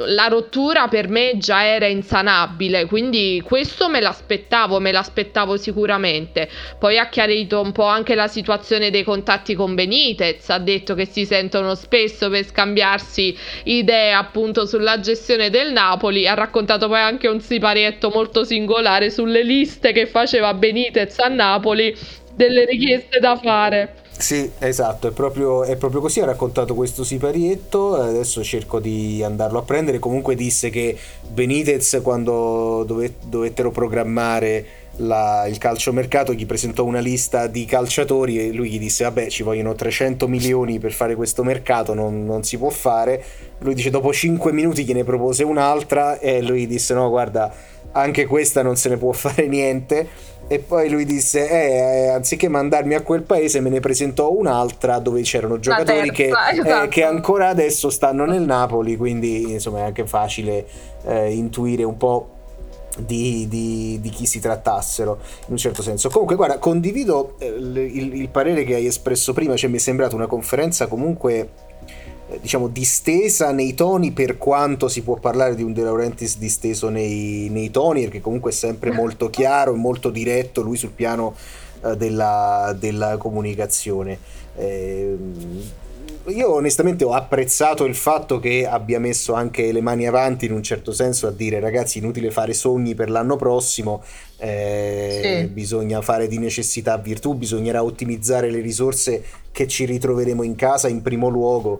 la 0.08 0.26
rottura 0.26 0.88
per 0.88 1.08
me 1.08 1.34
già 1.38 1.68
era 1.68 1.86
insanabile, 1.86 2.88
quindi 2.88 3.44
questo 3.46 3.90
me 3.90 4.02
l'aspettavo, 4.02 4.80
me 4.80 4.92
l'aspettavo 4.92 5.56
sicuramente. 5.58 6.50
Poi 6.80 6.98
ha 6.98 7.10
chiarito 7.10 7.62
un 7.62 7.72
po' 7.72 7.86
anche 7.86 8.16
la 8.16 8.28
situazione 8.28 8.90
dei 8.90 9.04
contatti 9.04 9.54
con 9.54 9.76
Benitez, 9.76 10.50
ha 10.50 10.58
detto 10.58 10.96
che 10.96 11.06
si 11.06 11.28
sentono 11.28 11.76
spesso 11.76 12.28
per 12.32 12.44
scambiarsi 12.44 13.38
idee 13.66 14.14
appunto 14.14 14.66
sulla 14.66 15.00
gestione 15.00 15.52
del 15.52 15.72
Napoli, 15.74 16.28
ha 16.28 16.34
raccontato 16.34 16.88
poi 16.88 17.02
anche 17.02 17.28
un 17.28 17.40
siparietto 17.40 18.10
molto 18.10 18.37
singolare 18.44 19.10
sulle 19.10 19.44
liste 19.44 19.92
che 19.92 20.08
faceva 20.08 20.54
Benitez 20.54 21.20
a 21.20 21.28
Napoli 21.28 21.96
delle 22.34 22.66
richieste 22.66 23.20
da 23.20 23.36
fare. 23.36 24.06
Sì, 24.18 24.50
esatto, 24.58 25.08
è 25.08 25.12
proprio, 25.12 25.64
è 25.64 25.76
proprio, 25.76 26.02
così, 26.02 26.22
ha 26.22 26.26
raccontato 26.26 26.74
questo 26.74 27.04
siparietto, 27.04 27.96
adesso 27.96 28.44
cerco 28.44 28.80
di 28.80 29.22
andarlo 29.24 29.60
a 29.60 29.62
prendere, 29.62 30.00
comunque 30.00 30.34
disse 30.34 30.72
che 30.72 30.98
Benitez 31.28 32.00
quando 32.02 32.84
dove, 32.84 33.14
dovettero 33.24 33.70
programmare 33.70 34.66
la, 34.98 35.46
il 35.48 35.60
calciomercato 35.60 36.34
gli 36.34 36.46
presentò 36.46 36.84
una 36.84 37.00
lista 37.00 37.48
di 37.48 37.66
calciatori 37.66 38.40
e 38.40 38.52
lui 38.52 38.70
gli 38.70 38.80
disse 38.80 39.04
vabbè 39.04 39.28
ci 39.28 39.44
vogliono 39.44 39.76
300 39.76 40.28
milioni 40.28 40.80
per 40.80 40.94
fare 40.94 41.16
questo 41.16 41.44
mercato, 41.44 41.94
non, 41.94 42.26
non 42.26 42.44
si 42.44 42.58
può 42.58 42.70
fare, 42.70 43.24
lui 43.60 43.74
dice 43.74 43.90
dopo 43.90 44.12
5 44.12 44.52
minuti 44.52 44.84
gliene 44.84 45.04
propose 45.04 45.44
un'altra. 45.44 46.20
E 46.20 46.42
lui 46.42 46.68
disse 46.68 46.94
no 46.94 47.10
guarda 47.10 47.54
anche 47.98 48.26
questa 48.26 48.62
non 48.62 48.76
se 48.76 48.90
ne 48.90 48.98
può 48.98 49.12
fare 49.14 49.48
niente. 49.48 50.36
E 50.50 50.60
poi 50.60 50.90
lui 50.90 51.04
disse: 51.04 51.50
eh, 51.50 52.06
eh, 52.06 52.08
anziché 52.10 52.48
mandarmi 52.48 52.94
a 52.94 53.02
quel 53.02 53.24
paese, 53.24 53.60
me 53.60 53.70
ne 53.70 53.82
presentò 53.82 54.32
un'altra 54.32 55.00
dove 55.00 55.22
c'erano 55.22 55.60
giocatori 55.60 56.10
terza, 56.10 56.14
che, 56.14 56.24
eh, 56.24 56.60
esatto. 56.62 56.84
eh, 56.84 56.88
che, 56.88 57.04
ancora 57.04 57.50
adesso 57.50 57.90
stanno 57.90 58.26
nel 58.26 58.44
Napoli. 58.44 58.96
Quindi, 58.96 59.52
insomma, 59.52 59.80
è 59.80 59.84
anche 59.84 60.08
facile 60.08 60.66
eh, 61.06 61.34
intuire 61.34 61.84
un 61.84 61.98
po'. 61.98 62.32
Di, 62.98 63.46
di, 63.48 64.00
di, 64.02 64.10
chi 64.10 64.26
si 64.26 64.40
trattassero 64.40 65.20
in 65.46 65.52
un 65.52 65.58
certo 65.58 65.84
senso 65.84 66.10
comunque 66.10 66.36
guarda 66.36 66.58
condivido 66.58 67.36
eh, 67.38 67.46
il, 67.46 68.16
il, 68.16 68.30
parere 68.30 68.64
che 68.64 68.74
hai 68.74 68.88
espresso 68.88 69.34
prima 69.34 69.56
cioè 69.56 69.70
mi 69.70 69.76
è 69.76 69.80
sembrata 69.80 70.16
una 70.16 70.26
conferenza 70.26 70.88
comunque 70.88 71.48
diciamo 72.42 72.68
distesa 72.68 73.52
nei 73.52 73.74
toni 73.74 74.12
per 74.12 74.38
quanto 74.38 74.90
si 74.90 75.02
può 75.02 75.16
parlare 75.16 75.56
di 75.56 75.64
un 75.64 75.72
De 75.72 75.82
Laurentiis 75.82 76.38
disteso 76.38 76.90
nei, 76.90 77.48
nei 77.50 77.72
toni 77.72 78.04
perché 78.04 78.20
comunque 78.20 78.52
è 78.52 78.54
sempre 78.54 78.92
molto 78.92 79.30
chiaro 79.30 79.74
e 79.74 79.78
molto 79.78 80.10
diretto 80.10 80.62
lui 80.62 80.76
sul 80.76 80.92
piano 80.92 81.36
eh, 81.86 81.96
della, 81.96 82.76
della, 82.78 83.16
comunicazione 83.16 84.20
eh, 84.58 85.16
io 86.26 86.54
onestamente 86.54 87.06
ho 87.06 87.14
apprezzato 87.14 87.86
il 87.86 87.96
fatto 87.96 88.40
che 88.40 88.68
abbia 88.68 89.00
messo 89.00 89.32
anche 89.34 89.72
le 89.72 89.80
mani 89.80 90.06
avanti 90.06 90.46
in 90.46 90.52
un 90.52 90.62
certo 90.62 90.92
senso 90.92 91.28
a 91.28 91.32
dire 91.32 91.62
ragazzi 91.62 92.00
inutile 92.00 92.32
fare 92.32 92.54
sogni 92.54 92.94
per 92.94 93.10
l'anno 93.10 93.38
prossimo 93.38 94.04
eh, 94.36 95.40
sì. 95.44 95.48
bisogna 95.48 96.02
fare 96.02 96.28
di 96.28 96.38
necessità 96.40 96.98
virtù 96.98 97.36
bisognerà 97.36 97.82
ottimizzare 97.82 98.50
le 98.50 98.60
risorse 98.60 99.24
che 99.54 99.66
ci 99.68 99.86
ritroveremo 99.86 100.44
in 100.44 100.56
casa 100.56 100.90
in 100.90 101.02
primo 101.02 101.30
luogo 101.30 101.80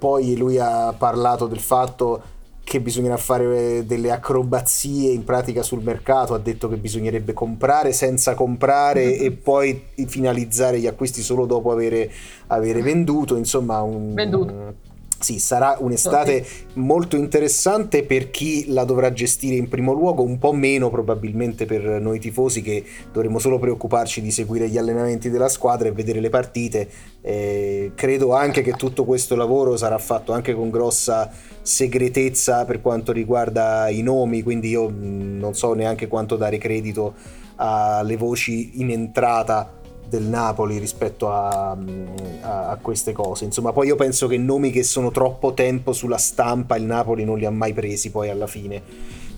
poi 0.00 0.34
lui 0.36 0.58
ha 0.58 0.94
parlato 0.96 1.46
del 1.46 1.60
fatto 1.60 2.22
che 2.64 2.80
bisognerà 2.80 3.16
fare 3.16 3.84
delle 3.84 4.10
acrobazie 4.10 5.12
in 5.12 5.24
pratica 5.24 5.62
sul 5.62 5.82
mercato, 5.82 6.34
ha 6.34 6.38
detto 6.38 6.68
che 6.68 6.76
bisognerebbe 6.76 7.32
comprare 7.32 7.92
senza 7.92 8.34
comprare 8.34 9.04
mm-hmm. 9.04 9.24
e 9.24 9.30
poi 9.32 9.82
finalizzare 10.06 10.78
gli 10.78 10.86
acquisti 10.86 11.20
solo 11.20 11.46
dopo 11.46 11.70
avere, 11.70 12.10
avere 12.46 12.80
venduto, 12.80 13.36
insomma 13.36 13.82
un, 13.82 14.14
venduto 14.14 14.88
sì, 15.20 15.38
sarà 15.38 15.76
un'estate 15.78 16.46
molto 16.74 17.14
interessante 17.14 18.04
per 18.04 18.30
chi 18.30 18.72
la 18.72 18.84
dovrà 18.84 19.12
gestire 19.12 19.54
in 19.54 19.68
primo 19.68 19.92
luogo, 19.92 20.22
un 20.22 20.38
po' 20.38 20.52
meno 20.52 20.88
probabilmente 20.88 21.66
per 21.66 21.82
noi 22.00 22.18
tifosi 22.18 22.62
che 22.62 22.82
dovremo 23.12 23.38
solo 23.38 23.58
preoccuparci 23.58 24.22
di 24.22 24.30
seguire 24.30 24.70
gli 24.70 24.78
allenamenti 24.78 25.28
della 25.28 25.50
squadra 25.50 25.88
e 25.88 25.92
vedere 25.92 26.20
le 26.20 26.30
partite. 26.30 26.88
Eh, 27.20 27.92
credo 27.94 28.32
anche 28.32 28.62
che 28.62 28.72
tutto 28.72 29.04
questo 29.04 29.36
lavoro 29.36 29.76
sarà 29.76 29.98
fatto 29.98 30.32
anche 30.32 30.54
con 30.54 30.70
grossa 30.70 31.30
segretezza 31.60 32.64
per 32.64 32.80
quanto 32.80 33.12
riguarda 33.12 33.90
i 33.90 34.00
nomi, 34.00 34.42
quindi 34.42 34.70
io 34.70 34.90
non 34.90 35.54
so 35.54 35.74
neanche 35.74 36.08
quanto 36.08 36.36
dare 36.36 36.56
credito 36.56 37.12
alle 37.56 38.16
voci 38.16 38.80
in 38.80 38.90
entrata 38.90 39.79
del 40.10 40.24
Napoli 40.24 40.78
rispetto 40.78 41.30
a, 41.30 41.70
a, 41.70 42.68
a, 42.68 42.78
queste 42.82 43.12
cose. 43.12 43.44
Insomma, 43.44 43.72
poi 43.72 43.86
io 43.86 43.96
penso 43.96 44.26
che 44.26 44.36
nomi 44.36 44.70
che 44.70 44.82
sono 44.82 45.10
troppo 45.10 45.54
tempo 45.54 45.92
sulla 45.92 46.18
stampa 46.18 46.76
il 46.76 46.82
Napoli 46.82 47.24
non 47.24 47.38
li 47.38 47.46
ha 47.46 47.50
mai 47.50 47.72
presi 47.72 48.10
poi 48.10 48.28
alla 48.28 48.48
fine 48.48 48.82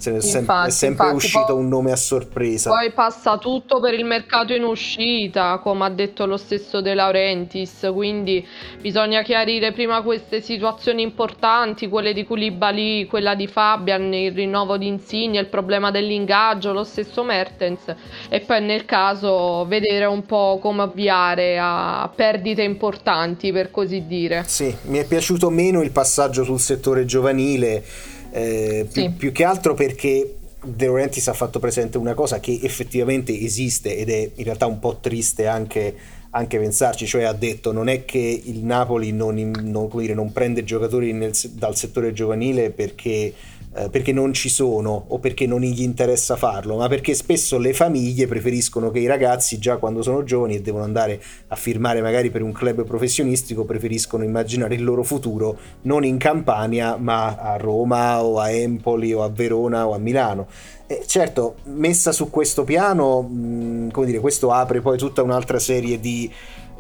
se 0.02 0.38
infatti, 0.38 0.68
è 0.68 0.72
sempre 0.72 1.06
infatti, 1.06 1.24
uscito 1.24 1.54
un 1.54 1.68
nome 1.68 1.92
a 1.92 1.96
sorpresa. 1.96 2.70
Poi 2.70 2.90
passa 2.92 3.38
tutto 3.38 3.80
per 3.80 3.94
il 3.94 4.04
mercato 4.04 4.52
in 4.52 4.64
uscita, 4.64 5.58
come 5.58 5.84
ha 5.84 5.90
detto 5.90 6.26
lo 6.26 6.36
stesso 6.36 6.80
De 6.80 6.94
Laurentiis, 6.94 7.90
quindi 7.92 8.46
bisogna 8.80 9.22
chiarire 9.22 9.72
prima 9.72 10.02
queste 10.02 10.40
situazioni 10.40 11.02
importanti, 11.02 11.88
quelle 11.88 12.12
di 12.12 12.24
Koulibaly, 12.24 13.06
quella 13.06 13.34
di 13.34 13.46
Fabian, 13.46 14.12
il 14.12 14.32
rinnovo 14.32 14.76
di 14.76 14.86
Insigne, 14.86 15.40
il 15.40 15.46
problema 15.46 15.90
dell'ingaggio, 15.90 16.72
lo 16.72 16.84
stesso 16.84 17.22
Mertens 17.22 17.94
e 18.28 18.40
poi 18.40 18.62
nel 18.62 18.84
caso 18.84 19.64
vedere 19.66 20.04
un 20.06 20.24
po' 20.26 20.58
come 20.60 20.82
avviare 20.82 21.58
a 21.60 22.10
perdite 22.14 22.62
importanti 22.62 23.52
per 23.52 23.70
così 23.70 24.06
dire. 24.06 24.44
Sì, 24.46 24.74
mi 24.84 24.98
è 24.98 25.06
piaciuto 25.06 25.50
meno 25.50 25.82
il 25.82 25.90
passaggio 25.90 26.44
sul 26.44 26.60
settore 26.60 27.04
giovanile 27.04 27.84
eh, 28.32 28.86
più, 28.90 29.02
sì. 29.02 29.10
più, 29.10 29.32
che 29.32 29.44
altro 29.44 29.74
perché 29.74 30.36
De 30.64 30.86
Laurentiis 30.86 31.28
ha 31.28 31.34
fatto 31.34 31.58
presente 31.58 31.98
una 31.98 32.14
cosa 32.14 32.40
che 32.40 32.58
effettivamente 32.62 33.38
esiste 33.38 33.96
ed 33.96 34.08
è 34.08 34.30
in 34.34 34.44
realtà 34.44 34.66
un 34.66 34.78
po' 34.78 34.98
triste 35.00 35.46
anche, 35.46 35.94
anche 36.30 36.58
pensarci, 36.58 37.06
cioè 37.06 37.24
ha 37.24 37.32
detto 37.32 37.72
non 37.72 37.88
è 37.88 38.04
che 38.04 38.42
il 38.44 38.64
Napoli 38.64 39.12
non, 39.12 39.34
non, 39.62 39.90
dire, 39.94 40.14
non 40.14 40.32
prende 40.32 40.64
giocatori 40.64 41.12
nel, 41.12 41.32
dal 41.52 41.76
settore 41.76 42.12
giovanile 42.12 42.70
perché 42.70 43.32
eh, 43.74 43.88
perché 43.88 44.12
non 44.12 44.32
ci 44.32 44.48
sono 44.48 45.04
o 45.08 45.18
perché 45.18 45.46
non 45.46 45.60
gli 45.60 45.82
interessa 45.82 46.36
farlo, 46.36 46.76
ma 46.76 46.88
perché 46.88 47.14
spesso 47.14 47.58
le 47.58 47.72
famiglie 47.72 48.26
preferiscono 48.26 48.90
che 48.90 48.98
i 48.98 49.06
ragazzi 49.06 49.58
già 49.58 49.78
quando 49.78 50.02
sono 50.02 50.24
giovani 50.24 50.56
e 50.56 50.60
devono 50.60 50.84
andare 50.84 51.22
a 51.48 51.56
firmare 51.56 52.02
magari 52.02 52.30
per 52.30 52.42
un 52.42 52.52
club 52.52 52.84
professionistico 52.84 53.64
preferiscono 53.64 54.24
immaginare 54.24 54.74
il 54.74 54.84
loro 54.84 55.02
futuro 55.02 55.58
non 55.82 56.04
in 56.04 56.18
Campania 56.18 56.96
ma 56.96 57.36
a 57.36 57.56
Roma 57.56 58.22
o 58.22 58.38
a 58.38 58.50
Empoli 58.50 59.12
o 59.12 59.22
a 59.22 59.28
Verona 59.28 59.86
o 59.86 59.94
a 59.94 59.98
Milano. 59.98 60.46
E 60.86 61.04
certo, 61.06 61.54
messa 61.64 62.12
su 62.12 62.28
questo 62.28 62.64
piano, 62.64 63.22
mh, 63.22 63.90
come 63.92 64.04
dire, 64.04 64.20
questo 64.20 64.50
apre 64.50 64.82
poi 64.82 64.98
tutta 64.98 65.22
un'altra 65.22 65.58
serie 65.58 65.98
di 65.98 66.30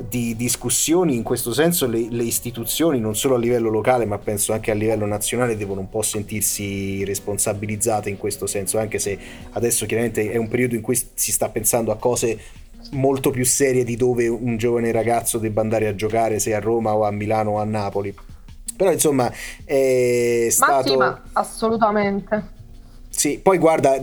di 0.08 0.36
discussioni 0.36 1.16
in 1.16 1.22
questo 1.22 1.52
senso 1.52 1.86
le, 1.86 2.06
le, 2.10 2.22
istituzioni 2.22 3.00
non 3.00 3.16
solo 3.16 3.34
a 3.34 3.38
livello 3.38 3.70
locale 3.70 4.04
ma 4.04 4.18
penso 4.18 4.52
anche 4.52 4.70
a 4.70 4.74
livello 4.74 5.06
nazionale 5.06 5.56
devono 5.56 5.80
un 5.80 5.88
po' 5.88 6.02
sentirsi 6.02 7.04
responsabilizzate 7.04 8.10
in 8.10 8.16
questo 8.16 8.46
senso 8.46 8.78
anche 8.78 8.98
se 8.98 9.18
adesso 9.52 9.86
chiaramente 9.86 10.30
è 10.30 10.36
un 10.36 10.48
periodo 10.48 10.74
in 10.74 10.80
cui 10.80 10.96
si 11.14 11.32
sta 11.32 11.48
pensando 11.48 11.90
a 11.90 11.96
cose 11.96 12.38
molto 12.92 13.30
più 13.30 13.44
serie 13.44 13.84
di 13.84 13.96
dove 13.96 14.28
un 14.28 14.56
giovane 14.56 14.92
ragazzo 14.92 15.38
debba 15.38 15.60
andare 15.60 15.86
a 15.86 15.94
giocare 15.94 16.38
se 16.38 16.54
a 16.54 16.60
Roma 16.60 16.94
o 16.94 17.04
a 17.04 17.10
Milano 17.10 17.52
o 17.52 17.58
a 17.58 17.64
Napoli. 17.64 18.14
Però 18.76 18.90
insomma 18.90 19.30
è 19.64 20.48
stato 20.50 20.72
ma 20.72 20.82
sì, 20.82 20.96
ma 20.96 21.22
assolutamente 21.32 22.60
sì, 23.14 23.38
poi 23.42 23.58
guarda, 23.58 24.00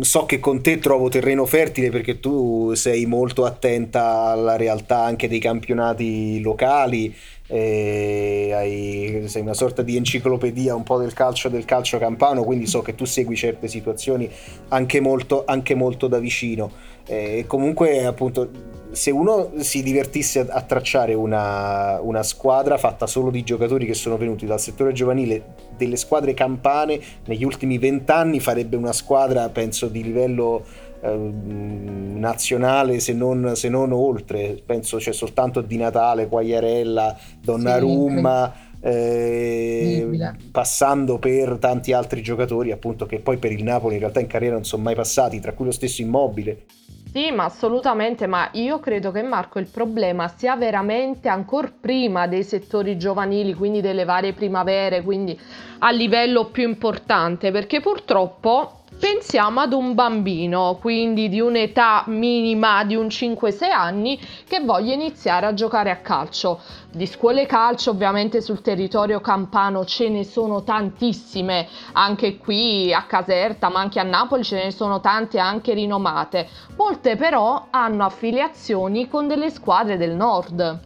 so 0.00 0.24
che 0.24 0.40
con 0.40 0.62
te 0.62 0.78
trovo 0.78 1.10
terreno 1.10 1.44
fertile 1.44 1.90
perché 1.90 2.18
tu 2.20 2.72
sei 2.74 3.04
molto 3.04 3.44
attenta 3.44 4.30
alla 4.30 4.56
realtà 4.56 5.02
anche 5.04 5.28
dei 5.28 5.38
campionati 5.38 6.40
locali, 6.40 7.14
hai, 7.48 9.24
sei 9.26 9.42
una 9.42 9.54
sorta 9.54 9.82
di 9.82 9.96
enciclopedia 9.96 10.74
un 10.74 10.82
po' 10.82 10.98
del 10.98 11.12
calcio 11.12 11.48
del 11.48 11.64
calcio 11.64 11.98
campano, 11.98 12.42
quindi 12.44 12.66
so 12.66 12.82
che 12.82 12.94
tu 12.94 13.04
segui 13.04 13.36
certe 13.36 13.68
situazioni 13.68 14.28
anche 14.68 15.00
molto, 15.00 15.44
anche 15.46 15.74
molto 15.74 16.08
da 16.08 16.18
vicino. 16.18 16.70
E 17.06 17.44
comunque 17.46 18.04
appunto 18.04 18.50
se 18.90 19.10
uno 19.10 19.52
si 19.58 19.82
divertisse 19.82 20.40
a, 20.40 20.46
a 20.48 20.62
tracciare 20.62 21.14
una, 21.14 22.00
una, 22.00 22.22
squadra 22.22 22.78
fatta 22.78 23.06
solo 23.06 23.30
di 23.30 23.44
giocatori 23.44 23.84
che 23.84 23.94
sono 23.94 24.16
venuti 24.16 24.46
dal 24.46 24.58
settore 24.58 24.92
giovanile 24.92 25.54
delle 25.76 25.96
squadre 25.96 26.34
campane 26.34 26.98
negli 27.26 27.44
ultimi 27.44 27.78
vent'anni 27.78 28.40
farebbe 28.40 28.76
una 28.76 28.92
squadra 28.92 29.48
penso 29.50 29.88
di 29.88 30.02
livello 30.02 30.64
eh, 31.00 31.14
nazionale 31.14 33.00
se 33.00 33.12
non, 33.12 33.52
se 33.54 33.68
non, 33.68 33.92
oltre. 33.92 34.60
Penso 34.64 34.96
c'è 34.98 35.12
soltanto 35.12 35.60
Di 35.60 35.76
Natale, 35.76 36.28
Quagliarella 36.28 37.16
Donnarumma 37.40 38.52
sì, 38.80 38.88
eh, 38.88 40.32
passando 40.50 41.18
per 41.18 41.56
tanti 41.58 41.92
altri 41.92 42.22
giocatori 42.22 42.70
appunto 42.70 43.06
che 43.06 43.18
poi 43.18 43.36
per 43.38 43.50
il 43.50 43.64
Napoli 43.64 43.94
in 43.94 44.00
realtà 44.00 44.20
in 44.20 44.26
carriera 44.26 44.54
non 44.54 44.64
sono 44.64 44.82
mai 44.82 44.94
passati 44.94 45.40
tra 45.40 45.52
cui 45.52 45.64
lo 45.64 45.72
stesso 45.72 46.02
Immobile. 46.02 46.64
Sì, 47.12 47.30
ma 47.30 47.44
assolutamente, 47.44 48.26
ma 48.26 48.50
io 48.52 48.78
credo 48.78 49.10
che 49.10 49.22
Marco 49.22 49.58
il 49.58 49.68
problema 49.68 50.28
sia 50.28 50.54
veramente 50.54 51.30
ancora 51.30 51.72
prima 51.80 52.26
dei 52.26 52.42
settori 52.42 52.98
giovanili, 52.98 53.54
quindi 53.54 53.80
delle 53.80 54.04
varie 54.04 54.34
primavere, 54.34 55.02
quindi 55.02 55.38
a 55.78 55.90
livello 55.92 56.50
più 56.50 56.68
importante, 56.68 57.50
perché 57.50 57.80
purtroppo 57.80 58.75
Pensiamo 58.98 59.60
ad 59.60 59.74
un 59.74 59.94
bambino, 59.94 60.78
quindi 60.80 61.28
di 61.28 61.38
un'età 61.38 62.04
minima 62.06 62.82
di 62.82 62.96
un 62.96 63.08
5-6 63.08 63.70
anni, 63.70 64.18
che 64.48 64.60
voglia 64.60 64.94
iniziare 64.94 65.44
a 65.44 65.52
giocare 65.52 65.90
a 65.90 65.96
calcio. 65.96 66.60
Di 66.90 67.04
scuole 67.06 67.44
calcio 67.44 67.90
ovviamente 67.90 68.40
sul 68.40 68.62
territorio 68.62 69.20
campano 69.20 69.84
ce 69.84 70.08
ne 70.08 70.24
sono 70.24 70.62
tantissime, 70.62 71.68
anche 71.92 72.38
qui 72.38 72.90
a 72.94 73.02
Caserta, 73.02 73.68
ma 73.68 73.80
anche 73.80 74.00
a 74.00 74.02
Napoli 74.02 74.42
ce 74.42 74.64
ne 74.64 74.70
sono 74.70 74.98
tante 75.00 75.38
anche 75.38 75.74
rinomate. 75.74 76.48
Molte 76.76 77.16
però 77.16 77.66
hanno 77.68 78.02
affiliazioni 78.02 79.08
con 79.08 79.28
delle 79.28 79.50
squadre 79.50 79.98
del 79.98 80.14
nord. 80.14 80.80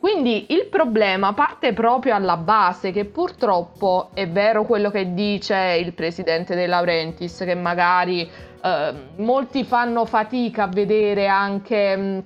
Quindi 0.00 0.46
il 0.48 0.68
problema 0.70 1.34
parte 1.34 1.74
proprio 1.74 2.14
alla 2.14 2.38
base, 2.38 2.90
che 2.90 3.04
purtroppo 3.04 4.08
è 4.14 4.26
vero 4.26 4.64
quello 4.64 4.90
che 4.90 5.12
dice 5.12 5.78
il 5.78 5.92
presidente 5.92 6.54
De 6.54 6.66
Laurentiis, 6.66 7.36
che 7.44 7.54
magari 7.54 8.26
eh, 8.62 8.94
molti 9.16 9.62
fanno 9.62 10.06
fatica 10.06 10.62
a 10.62 10.68
vedere 10.68 11.26
anche 11.26 11.96
mh, 11.96 12.02
mm, 12.02 12.18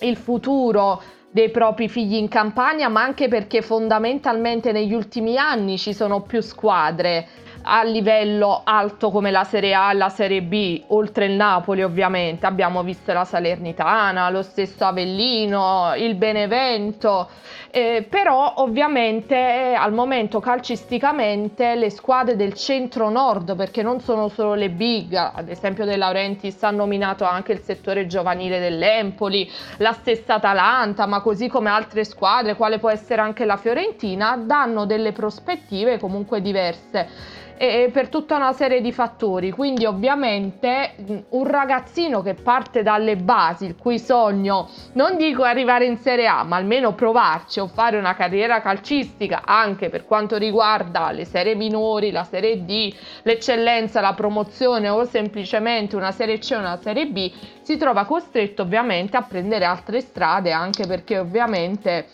il 0.00 0.16
futuro 0.18 1.02
dei 1.30 1.50
propri 1.50 1.88
figli 1.88 2.16
in 2.16 2.28
campagna, 2.28 2.88
ma 2.88 3.02
anche 3.02 3.28
perché 3.28 3.62
fondamentalmente 3.62 4.70
negli 4.70 4.92
ultimi 4.92 5.38
anni 5.38 5.78
ci 5.78 5.94
sono 5.94 6.20
più 6.20 6.42
squadre 6.42 7.26
a 7.62 7.82
livello 7.84 8.62
alto 8.64 9.10
come 9.10 9.30
la 9.30 9.44
Serie 9.44 9.74
A 9.74 9.92
e 9.92 9.94
la 9.94 10.08
Serie 10.08 10.42
B, 10.42 10.82
oltre 10.88 11.26
il 11.26 11.32
Napoli 11.32 11.82
ovviamente, 11.82 12.46
abbiamo 12.46 12.82
visto 12.82 13.12
la 13.12 13.24
Salernitana, 13.24 14.30
lo 14.30 14.42
stesso 14.42 14.84
Avellino, 14.84 15.92
il 15.96 16.14
Benevento, 16.16 17.28
eh, 17.70 18.06
però 18.08 18.54
ovviamente 18.56 19.34
eh, 19.34 19.74
al 19.74 19.92
momento 19.92 20.40
calcisticamente 20.40 21.74
le 21.74 21.90
squadre 21.90 22.36
del 22.36 22.54
centro-nord, 22.54 23.54
perché 23.56 23.82
non 23.82 24.00
sono 24.00 24.28
solo 24.28 24.54
le 24.54 24.68
big, 24.70 25.14
ad 25.14 25.48
esempio 25.48 25.84
De 25.84 25.96
Laurentiis 25.96 26.62
ha 26.64 26.70
nominato 26.70 27.24
anche 27.24 27.52
il 27.52 27.60
settore 27.60 28.06
giovanile 28.06 28.58
dell'Empoli, 28.58 29.48
la 29.78 29.92
stessa 29.92 30.34
Atalanta, 30.34 31.06
ma 31.06 31.20
così 31.20 31.48
come 31.48 31.70
altre 31.70 32.04
squadre, 32.04 32.56
quale 32.56 32.78
può 32.78 32.90
essere 32.90 33.20
anche 33.22 33.44
la 33.44 33.56
Fiorentina, 33.56 34.36
danno 34.36 34.84
delle 34.84 35.12
prospettive 35.12 35.98
comunque 35.98 36.42
diverse 36.42 37.40
e 37.56 37.90
per 37.92 38.08
tutta 38.08 38.36
una 38.36 38.52
serie 38.52 38.80
di 38.80 38.92
fattori. 38.92 39.50
Quindi 39.50 39.84
ovviamente 39.84 40.94
un 41.30 41.46
ragazzino 41.46 42.22
che 42.22 42.34
parte 42.34 42.82
dalle 42.82 43.16
basi, 43.16 43.66
il 43.66 43.76
cui 43.76 43.98
sogno 43.98 44.68
non 44.94 45.16
dico 45.16 45.42
arrivare 45.42 45.84
in 45.84 45.96
Serie 45.98 46.26
A, 46.26 46.42
ma 46.44 46.56
almeno 46.56 46.94
provarci 46.94 47.60
o 47.60 47.66
fare 47.66 47.96
una 47.96 48.14
carriera 48.14 48.60
calcistica 48.60 49.42
anche 49.44 49.88
per 49.88 50.04
quanto 50.04 50.36
riguarda 50.36 51.10
le 51.10 51.24
serie 51.24 51.54
minori, 51.54 52.10
la 52.10 52.24
Serie 52.24 52.64
D, 52.64 52.94
l'eccellenza, 53.22 54.00
la 54.00 54.14
promozione 54.14 54.88
o 54.88 55.04
semplicemente 55.04 55.96
una 55.96 56.12
Serie 56.12 56.38
C 56.38 56.52
o 56.54 56.58
una 56.58 56.78
Serie 56.80 57.06
B, 57.06 57.30
si 57.62 57.76
trova 57.76 58.04
costretto 58.04 58.62
ovviamente 58.62 59.16
a 59.16 59.22
prendere 59.22 59.64
altre 59.64 60.00
strade 60.00 60.52
anche 60.52 60.86
perché 60.86 61.18
ovviamente 61.18 62.06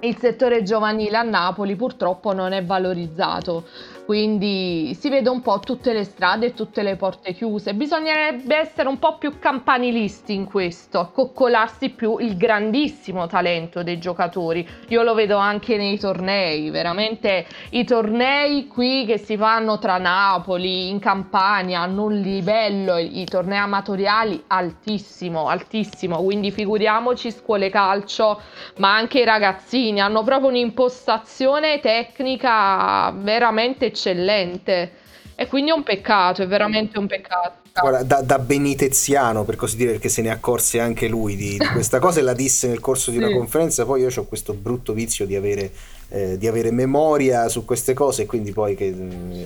il 0.00 0.16
settore 0.18 0.62
giovanile 0.62 1.16
a 1.16 1.22
Napoli 1.22 1.76
purtroppo 1.76 2.32
non 2.32 2.52
è 2.52 2.62
valorizzato 2.62 3.64
quindi 4.04 4.94
si 4.94 5.08
vede 5.08 5.30
un 5.30 5.40
po' 5.40 5.60
tutte 5.60 5.92
le 5.92 6.04
strade 6.04 6.46
e 6.46 6.54
tutte 6.54 6.82
le 6.82 6.96
porte 6.96 7.32
chiuse. 7.32 7.72
Bisognerebbe 7.72 8.56
essere 8.56 8.88
un 8.88 8.98
po' 8.98 9.16
più 9.16 9.38
campanilisti 9.38 10.34
in 10.34 10.44
questo, 10.44 11.10
coccolarsi 11.12 11.88
più 11.90 12.18
il 12.18 12.36
grandissimo 12.36 13.26
talento 13.26 13.82
dei 13.82 13.98
giocatori. 13.98 14.68
Io 14.88 15.02
lo 15.02 15.14
vedo 15.14 15.38
anche 15.38 15.76
nei 15.78 15.98
tornei, 15.98 16.68
veramente 16.68 17.46
i 17.70 17.84
tornei 17.84 18.66
qui 18.66 19.06
che 19.06 19.16
si 19.16 19.38
fanno 19.38 19.78
tra 19.78 19.96
Napoli, 19.96 20.90
in 20.90 20.98
Campania, 20.98 21.80
hanno 21.80 22.04
un 22.04 22.20
livello, 22.20 22.98
i 22.98 23.24
tornei 23.24 23.58
amatoriali 23.58 24.44
altissimo, 24.48 25.48
altissimo, 25.48 26.22
quindi 26.22 26.50
figuriamoci 26.50 27.30
scuole 27.30 27.70
calcio, 27.70 28.40
ma 28.76 28.94
anche 28.94 29.20
i 29.20 29.24
ragazzini 29.24 30.00
hanno 30.00 30.22
proprio 30.22 30.50
un'impostazione 30.50 31.80
tecnica 31.80 33.10
veramente 33.16 33.92
eccellente. 33.94 34.90
E 35.36 35.46
quindi 35.46 35.70
è 35.70 35.74
un 35.74 35.82
peccato, 35.82 36.42
è 36.42 36.46
veramente 36.46 36.98
un 36.98 37.06
peccato. 37.06 37.62
Guarda, 37.80 38.04
da, 38.04 38.22
da, 38.22 38.38
beniteziano 38.38 39.42
per 39.42 39.56
così 39.56 39.76
dire, 39.76 39.92
perché 39.92 40.08
se 40.08 40.22
ne 40.22 40.30
accorse 40.30 40.78
anche 40.78 41.08
lui 41.08 41.34
di, 41.34 41.58
di 41.58 41.66
questa 41.72 41.98
cosa 41.98 42.20
e 42.20 42.22
la 42.22 42.32
disse 42.32 42.68
nel 42.68 42.78
corso 42.78 43.10
di 43.10 43.16
sì. 43.18 43.22
una 43.24 43.32
conferenza. 43.32 43.84
Poi 43.84 44.02
io 44.02 44.10
ho 44.14 44.24
questo 44.26 44.52
brutto 44.52 44.92
vizio 44.92 45.26
di 45.26 45.34
avere, 45.34 45.72
eh, 46.10 46.38
di 46.38 46.46
avere, 46.46 46.70
memoria 46.70 47.48
su 47.48 47.64
queste 47.64 47.92
cose 47.92 48.22
e 48.22 48.26
quindi 48.26 48.52
poi 48.52 48.76
che, 48.76 48.94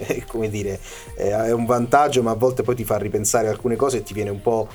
eh, 0.06 0.24
come 0.28 0.50
dire, 0.50 0.78
eh, 1.16 1.30
è 1.30 1.52
un 1.52 1.64
vantaggio, 1.64 2.22
ma 2.22 2.32
a 2.32 2.34
volte 2.34 2.62
poi 2.62 2.74
ti 2.74 2.84
fa 2.84 2.98
ripensare 2.98 3.48
alcune 3.48 3.76
cose 3.76 3.98
e 3.98 4.02
ti 4.02 4.12
viene 4.12 4.30
un 4.30 4.42
po' 4.42 4.68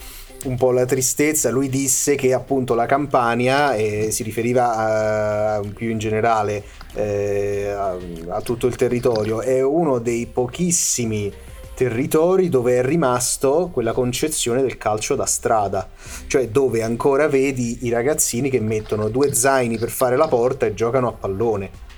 un 0.46 0.58
po' 0.58 0.72
la 0.72 0.86
tristezza, 0.86 1.50
lui 1.50 1.70
disse 1.70 2.16
che 2.16 2.34
appunto 2.34 2.74
la 2.74 2.86
Campania, 2.86 3.76
e 3.76 4.12
si 4.12 4.24
riferiva 4.24 5.56
a, 5.56 5.62
più 5.74 5.90
in 5.90 5.98
generale 6.00 6.64
eh, 6.94 7.70
a, 7.70 7.98
a, 8.30 8.41
tutto 8.41 8.68
il 8.68 8.76
territorio, 8.76 9.41
è 9.41 9.62
uno 9.62 10.00
dei 10.00 10.26
pochissimi 10.28 11.32
territori 11.74 12.50
dove 12.50 12.78
è 12.78 12.86
rimasto 12.86 13.70
quella 13.74 13.94
concezione 13.94 14.62
del 14.62 14.78
calcio 14.78 15.16
da 15.16 15.26
strada, 15.26 15.89
cioè 16.28 16.50
dove 16.50 16.84
ancora 16.84 17.28
vedi 17.28 17.80
i 17.86 17.89
ragazzini 17.89 18.50
che 18.50 18.60
mettono 18.60 19.10
due 19.10 19.34
zaini 19.34 19.78
per 19.78 19.89
fare 19.89 20.16
la 20.16 20.28
porta 20.28 20.66
e 20.66 20.74
giocano 20.74 21.08
a 21.08 21.14
pallone. 21.14 21.91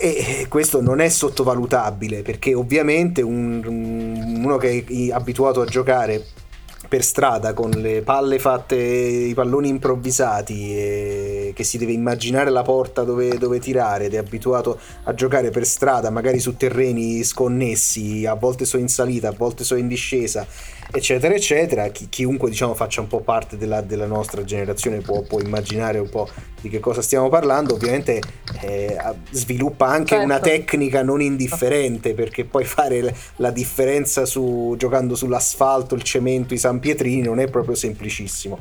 E 0.00 0.46
questo 0.48 0.80
non 0.80 1.00
è 1.00 1.08
sottovalutabile 1.08 2.22
perché 2.22 2.54
ovviamente 2.54 3.20
un, 3.20 3.64
uno 4.44 4.56
che 4.56 4.84
è 4.86 5.10
abituato 5.10 5.60
a 5.60 5.64
giocare 5.64 6.24
per 6.88 7.04
strada 7.04 7.52
con 7.52 7.70
le 7.70 8.00
palle 8.02 8.38
fatte, 8.38 8.76
i 8.76 9.34
palloni 9.34 9.68
improvvisati, 9.68 10.74
e 10.74 11.52
che 11.54 11.64
si 11.64 11.76
deve 11.76 11.92
immaginare 11.92 12.50
la 12.50 12.62
porta 12.62 13.04
dove, 13.04 13.36
dove, 13.36 13.58
tirare 13.58 14.06
ed 14.06 14.14
è 14.14 14.16
abituato 14.16 14.78
a 15.04 15.14
giocare 15.14 15.50
per 15.50 15.66
strada, 15.66 16.10
magari 16.10 16.38
su 16.38 16.56
terreni 16.56 17.22
sconnessi, 17.22 18.24
a 18.24 18.34
volte 18.34 18.64
so 18.64 18.78
in 18.78 18.88
salita, 18.88 19.28
a 19.28 19.34
volte 19.36 19.64
so 19.64 19.74
in 19.74 19.86
discesa 19.86 20.46
eccetera, 20.90 21.34
eccetera. 21.34 21.88
Chi, 21.88 22.08
chiunque 22.08 22.48
diciamo 22.50 22.74
faccia 22.74 23.00
un 23.00 23.06
po' 23.06 23.20
parte 23.20 23.56
della, 23.56 23.80
della 23.80 24.06
nostra 24.06 24.44
generazione 24.44 24.98
può, 24.98 25.22
può, 25.22 25.40
immaginare 25.40 25.98
un 25.98 26.08
po' 26.08 26.28
di 26.60 26.68
che 26.68 26.80
cosa 26.80 27.02
stiamo 27.02 27.28
parlando. 27.28 27.74
Ovviamente 27.74 28.20
eh, 28.60 28.96
sviluppa 29.30 29.86
anche 29.86 30.10
certo. 30.10 30.24
una 30.24 30.40
tecnica 30.40 31.02
non 31.02 31.20
indifferente 31.20 32.14
perché 32.14 32.44
poi 32.44 32.64
fare 32.64 33.14
la 33.36 33.50
differenza 33.50 34.24
su, 34.24 34.74
giocando 34.76 35.14
sull'asfalto, 35.14 35.94
il 35.94 36.02
cemento, 36.02 36.54
i 36.54 36.58
San 36.58 36.78
Pietrini 36.78 37.22
non 37.22 37.38
è 37.40 37.48
proprio 37.48 37.74
semplicissimo. 37.74 38.58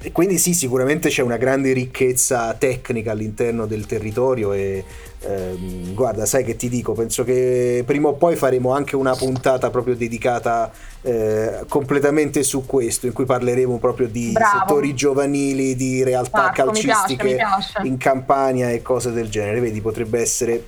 E 0.00 0.12
quindi 0.12 0.38
sì, 0.38 0.54
sicuramente 0.54 1.08
c'è 1.08 1.22
una 1.22 1.36
grande 1.36 1.72
ricchezza 1.72 2.54
tecnica 2.54 3.10
all'interno 3.10 3.66
del 3.66 3.84
territorio 3.84 4.52
e 4.52 4.84
ehm, 5.18 5.92
guarda, 5.92 6.24
sai 6.24 6.44
che 6.44 6.54
ti 6.54 6.68
dico, 6.68 6.92
penso 6.92 7.24
che 7.24 7.82
prima 7.84 8.08
o 8.08 8.14
poi 8.14 8.36
faremo 8.36 8.72
anche 8.72 8.94
una 8.94 9.16
puntata 9.16 9.70
proprio 9.70 9.96
dedicata 9.96 10.70
eh, 11.02 11.64
completamente 11.68 12.44
su 12.44 12.64
questo, 12.64 13.06
in 13.06 13.12
cui 13.12 13.24
parleremo 13.24 13.78
proprio 13.78 14.06
di 14.06 14.30
Bravo. 14.30 14.58
settori 14.58 14.94
giovanili, 14.94 15.74
di 15.74 16.04
realtà 16.04 16.42
Marco, 16.42 16.62
calcistiche 16.62 17.24
mi 17.24 17.34
piace, 17.34 17.56
mi 17.58 17.72
piace. 17.72 17.88
in 17.88 17.96
Campania 17.96 18.70
e 18.70 18.82
cose 18.82 19.10
del 19.10 19.28
genere. 19.28 19.58
Vedi, 19.58 19.80
potrebbe 19.80 20.20
essere 20.20 20.62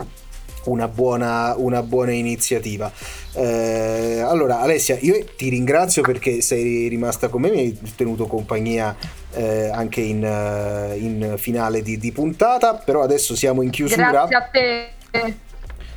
una 0.64 0.88
buona, 0.88 1.54
una 1.56 1.82
buona 1.82 2.12
iniziativa. 2.12 2.90
Eh, 3.32 4.20
allora, 4.20 4.60
Alessia, 4.60 4.98
io 5.00 5.24
ti 5.36 5.48
ringrazio 5.48 6.02
perché 6.02 6.40
sei 6.40 6.88
rimasta 6.88 7.28
con 7.28 7.42
me, 7.42 7.50
mi 7.50 7.58
hai 7.58 7.78
tenuto 7.96 8.26
compagnia 8.26 8.96
eh, 9.32 9.70
anche 9.72 10.00
in, 10.00 10.22
uh, 10.22 10.96
in 10.96 11.34
finale 11.36 11.82
di, 11.82 11.98
di, 11.98 12.12
puntata, 12.12 12.74
però 12.74 13.02
adesso 13.02 13.34
siamo 13.36 13.62
in 13.62 13.70
chiusura. 13.70 14.10
Grazie 14.10 14.36
a 14.36 14.42
te. 14.42 15.38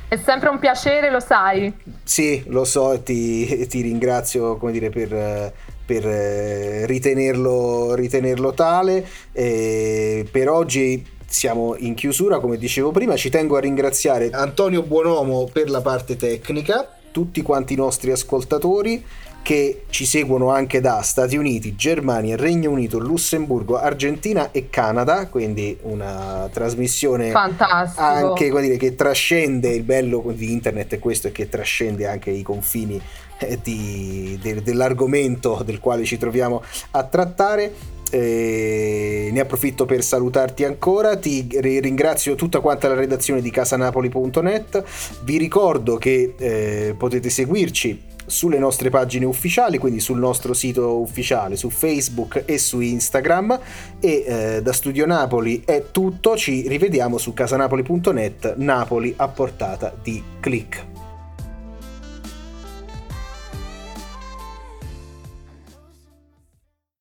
È 0.06 0.16
sempre 0.16 0.48
un 0.48 0.58
piacere, 0.58 1.10
lo 1.10 1.18
sai. 1.18 1.72
Sì, 2.04 2.44
lo 2.46 2.64
so 2.64 2.92
e 2.92 3.02
ti, 3.02 3.66
ti, 3.66 3.80
ringrazio 3.80 4.56
come 4.58 4.70
dire, 4.70 4.90
per, 4.90 5.52
per 5.84 6.06
eh, 6.06 6.86
ritenerlo, 6.86 7.94
ritenerlo 7.94 8.52
tale. 8.52 9.04
Eh, 9.32 10.24
per 10.30 10.48
oggi 10.50 11.04
siamo 11.34 11.74
in 11.78 11.94
chiusura, 11.94 12.38
come 12.38 12.56
dicevo 12.56 12.92
prima, 12.92 13.16
ci 13.16 13.28
tengo 13.28 13.56
a 13.56 13.60
ringraziare 13.60 14.30
Antonio 14.30 14.82
Buonomo 14.82 15.48
per 15.52 15.68
la 15.68 15.80
parte 15.80 16.16
tecnica, 16.16 16.88
tutti 17.10 17.42
quanti 17.42 17.72
i 17.72 17.76
nostri 17.76 18.12
ascoltatori 18.12 19.04
che 19.42 19.84
ci 19.90 20.06
seguono 20.06 20.50
anche 20.50 20.80
da 20.80 21.02
Stati 21.02 21.36
Uniti, 21.36 21.74
Germania, 21.74 22.36
Regno 22.36 22.70
Unito, 22.70 22.98
Lussemburgo, 22.98 23.76
Argentina 23.76 24.52
e 24.52 24.70
Canada, 24.70 25.26
quindi 25.26 25.76
una 25.82 26.48
trasmissione 26.52 27.30
Fantastico. 27.30 28.00
anche 28.00 28.50
dire, 28.60 28.76
che 28.76 28.94
trascende 28.94 29.70
il 29.70 29.82
bello 29.82 30.32
di 30.34 30.52
internet 30.52 30.94
e 30.94 30.98
questo 31.00 31.28
è 31.28 31.32
che 31.32 31.48
trascende 31.48 32.06
anche 32.06 32.30
i 32.30 32.42
confini 32.42 32.98
eh, 33.38 33.58
di, 33.60 34.38
de, 34.40 34.62
dell'argomento 34.62 35.62
del 35.64 35.80
quale 35.80 36.04
ci 36.04 36.16
troviamo 36.16 36.62
a 36.92 37.02
trattare. 37.02 37.93
Eh, 38.14 39.30
ne 39.32 39.40
approfitto 39.40 39.86
per 39.86 40.04
salutarti 40.04 40.62
ancora, 40.62 41.16
ti 41.16 41.48
ringrazio 41.50 42.36
tutta 42.36 42.60
quanta 42.60 42.86
la 42.86 42.94
redazione 42.94 43.40
di 43.40 43.50
casanapoli.net, 43.50 44.84
vi 45.24 45.36
ricordo 45.36 45.96
che 45.96 46.34
eh, 46.38 46.94
potete 46.96 47.28
seguirci 47.28 48.12
sulle 48.24 48.58
nostre 48.58 48.88
pagine 48.88 49.24
ufficiali, 49.24 49.78
quindi 49.78 49.98
sul 49.98 50.20
nostro 50.20 50.54
sito 50.54 51.00
ufficiale, 51.00 51.56
su 51.56 51.70
Facebook 51.70 52.44
e 52.46 52.56
su 52.56 52.78
Instagram 52.78 53.58
e 53.98 54.24
eh, 54.24 54.62
da 54.62 54.72
Studio 54.72 55.06
Napoli 55.06 55.62
è 55.64 55.86
tutto, 55.90 56.36
ci 56.36 56.68
rivediamo 56.68 57.18
su 57.18 57.32
casanapoli.net, 57.34 58.54
Napoli 58.58 59.12
a 59.16 59.26
portata 59.26 59.92
di 60.00 60.22
click. 60.38 60.93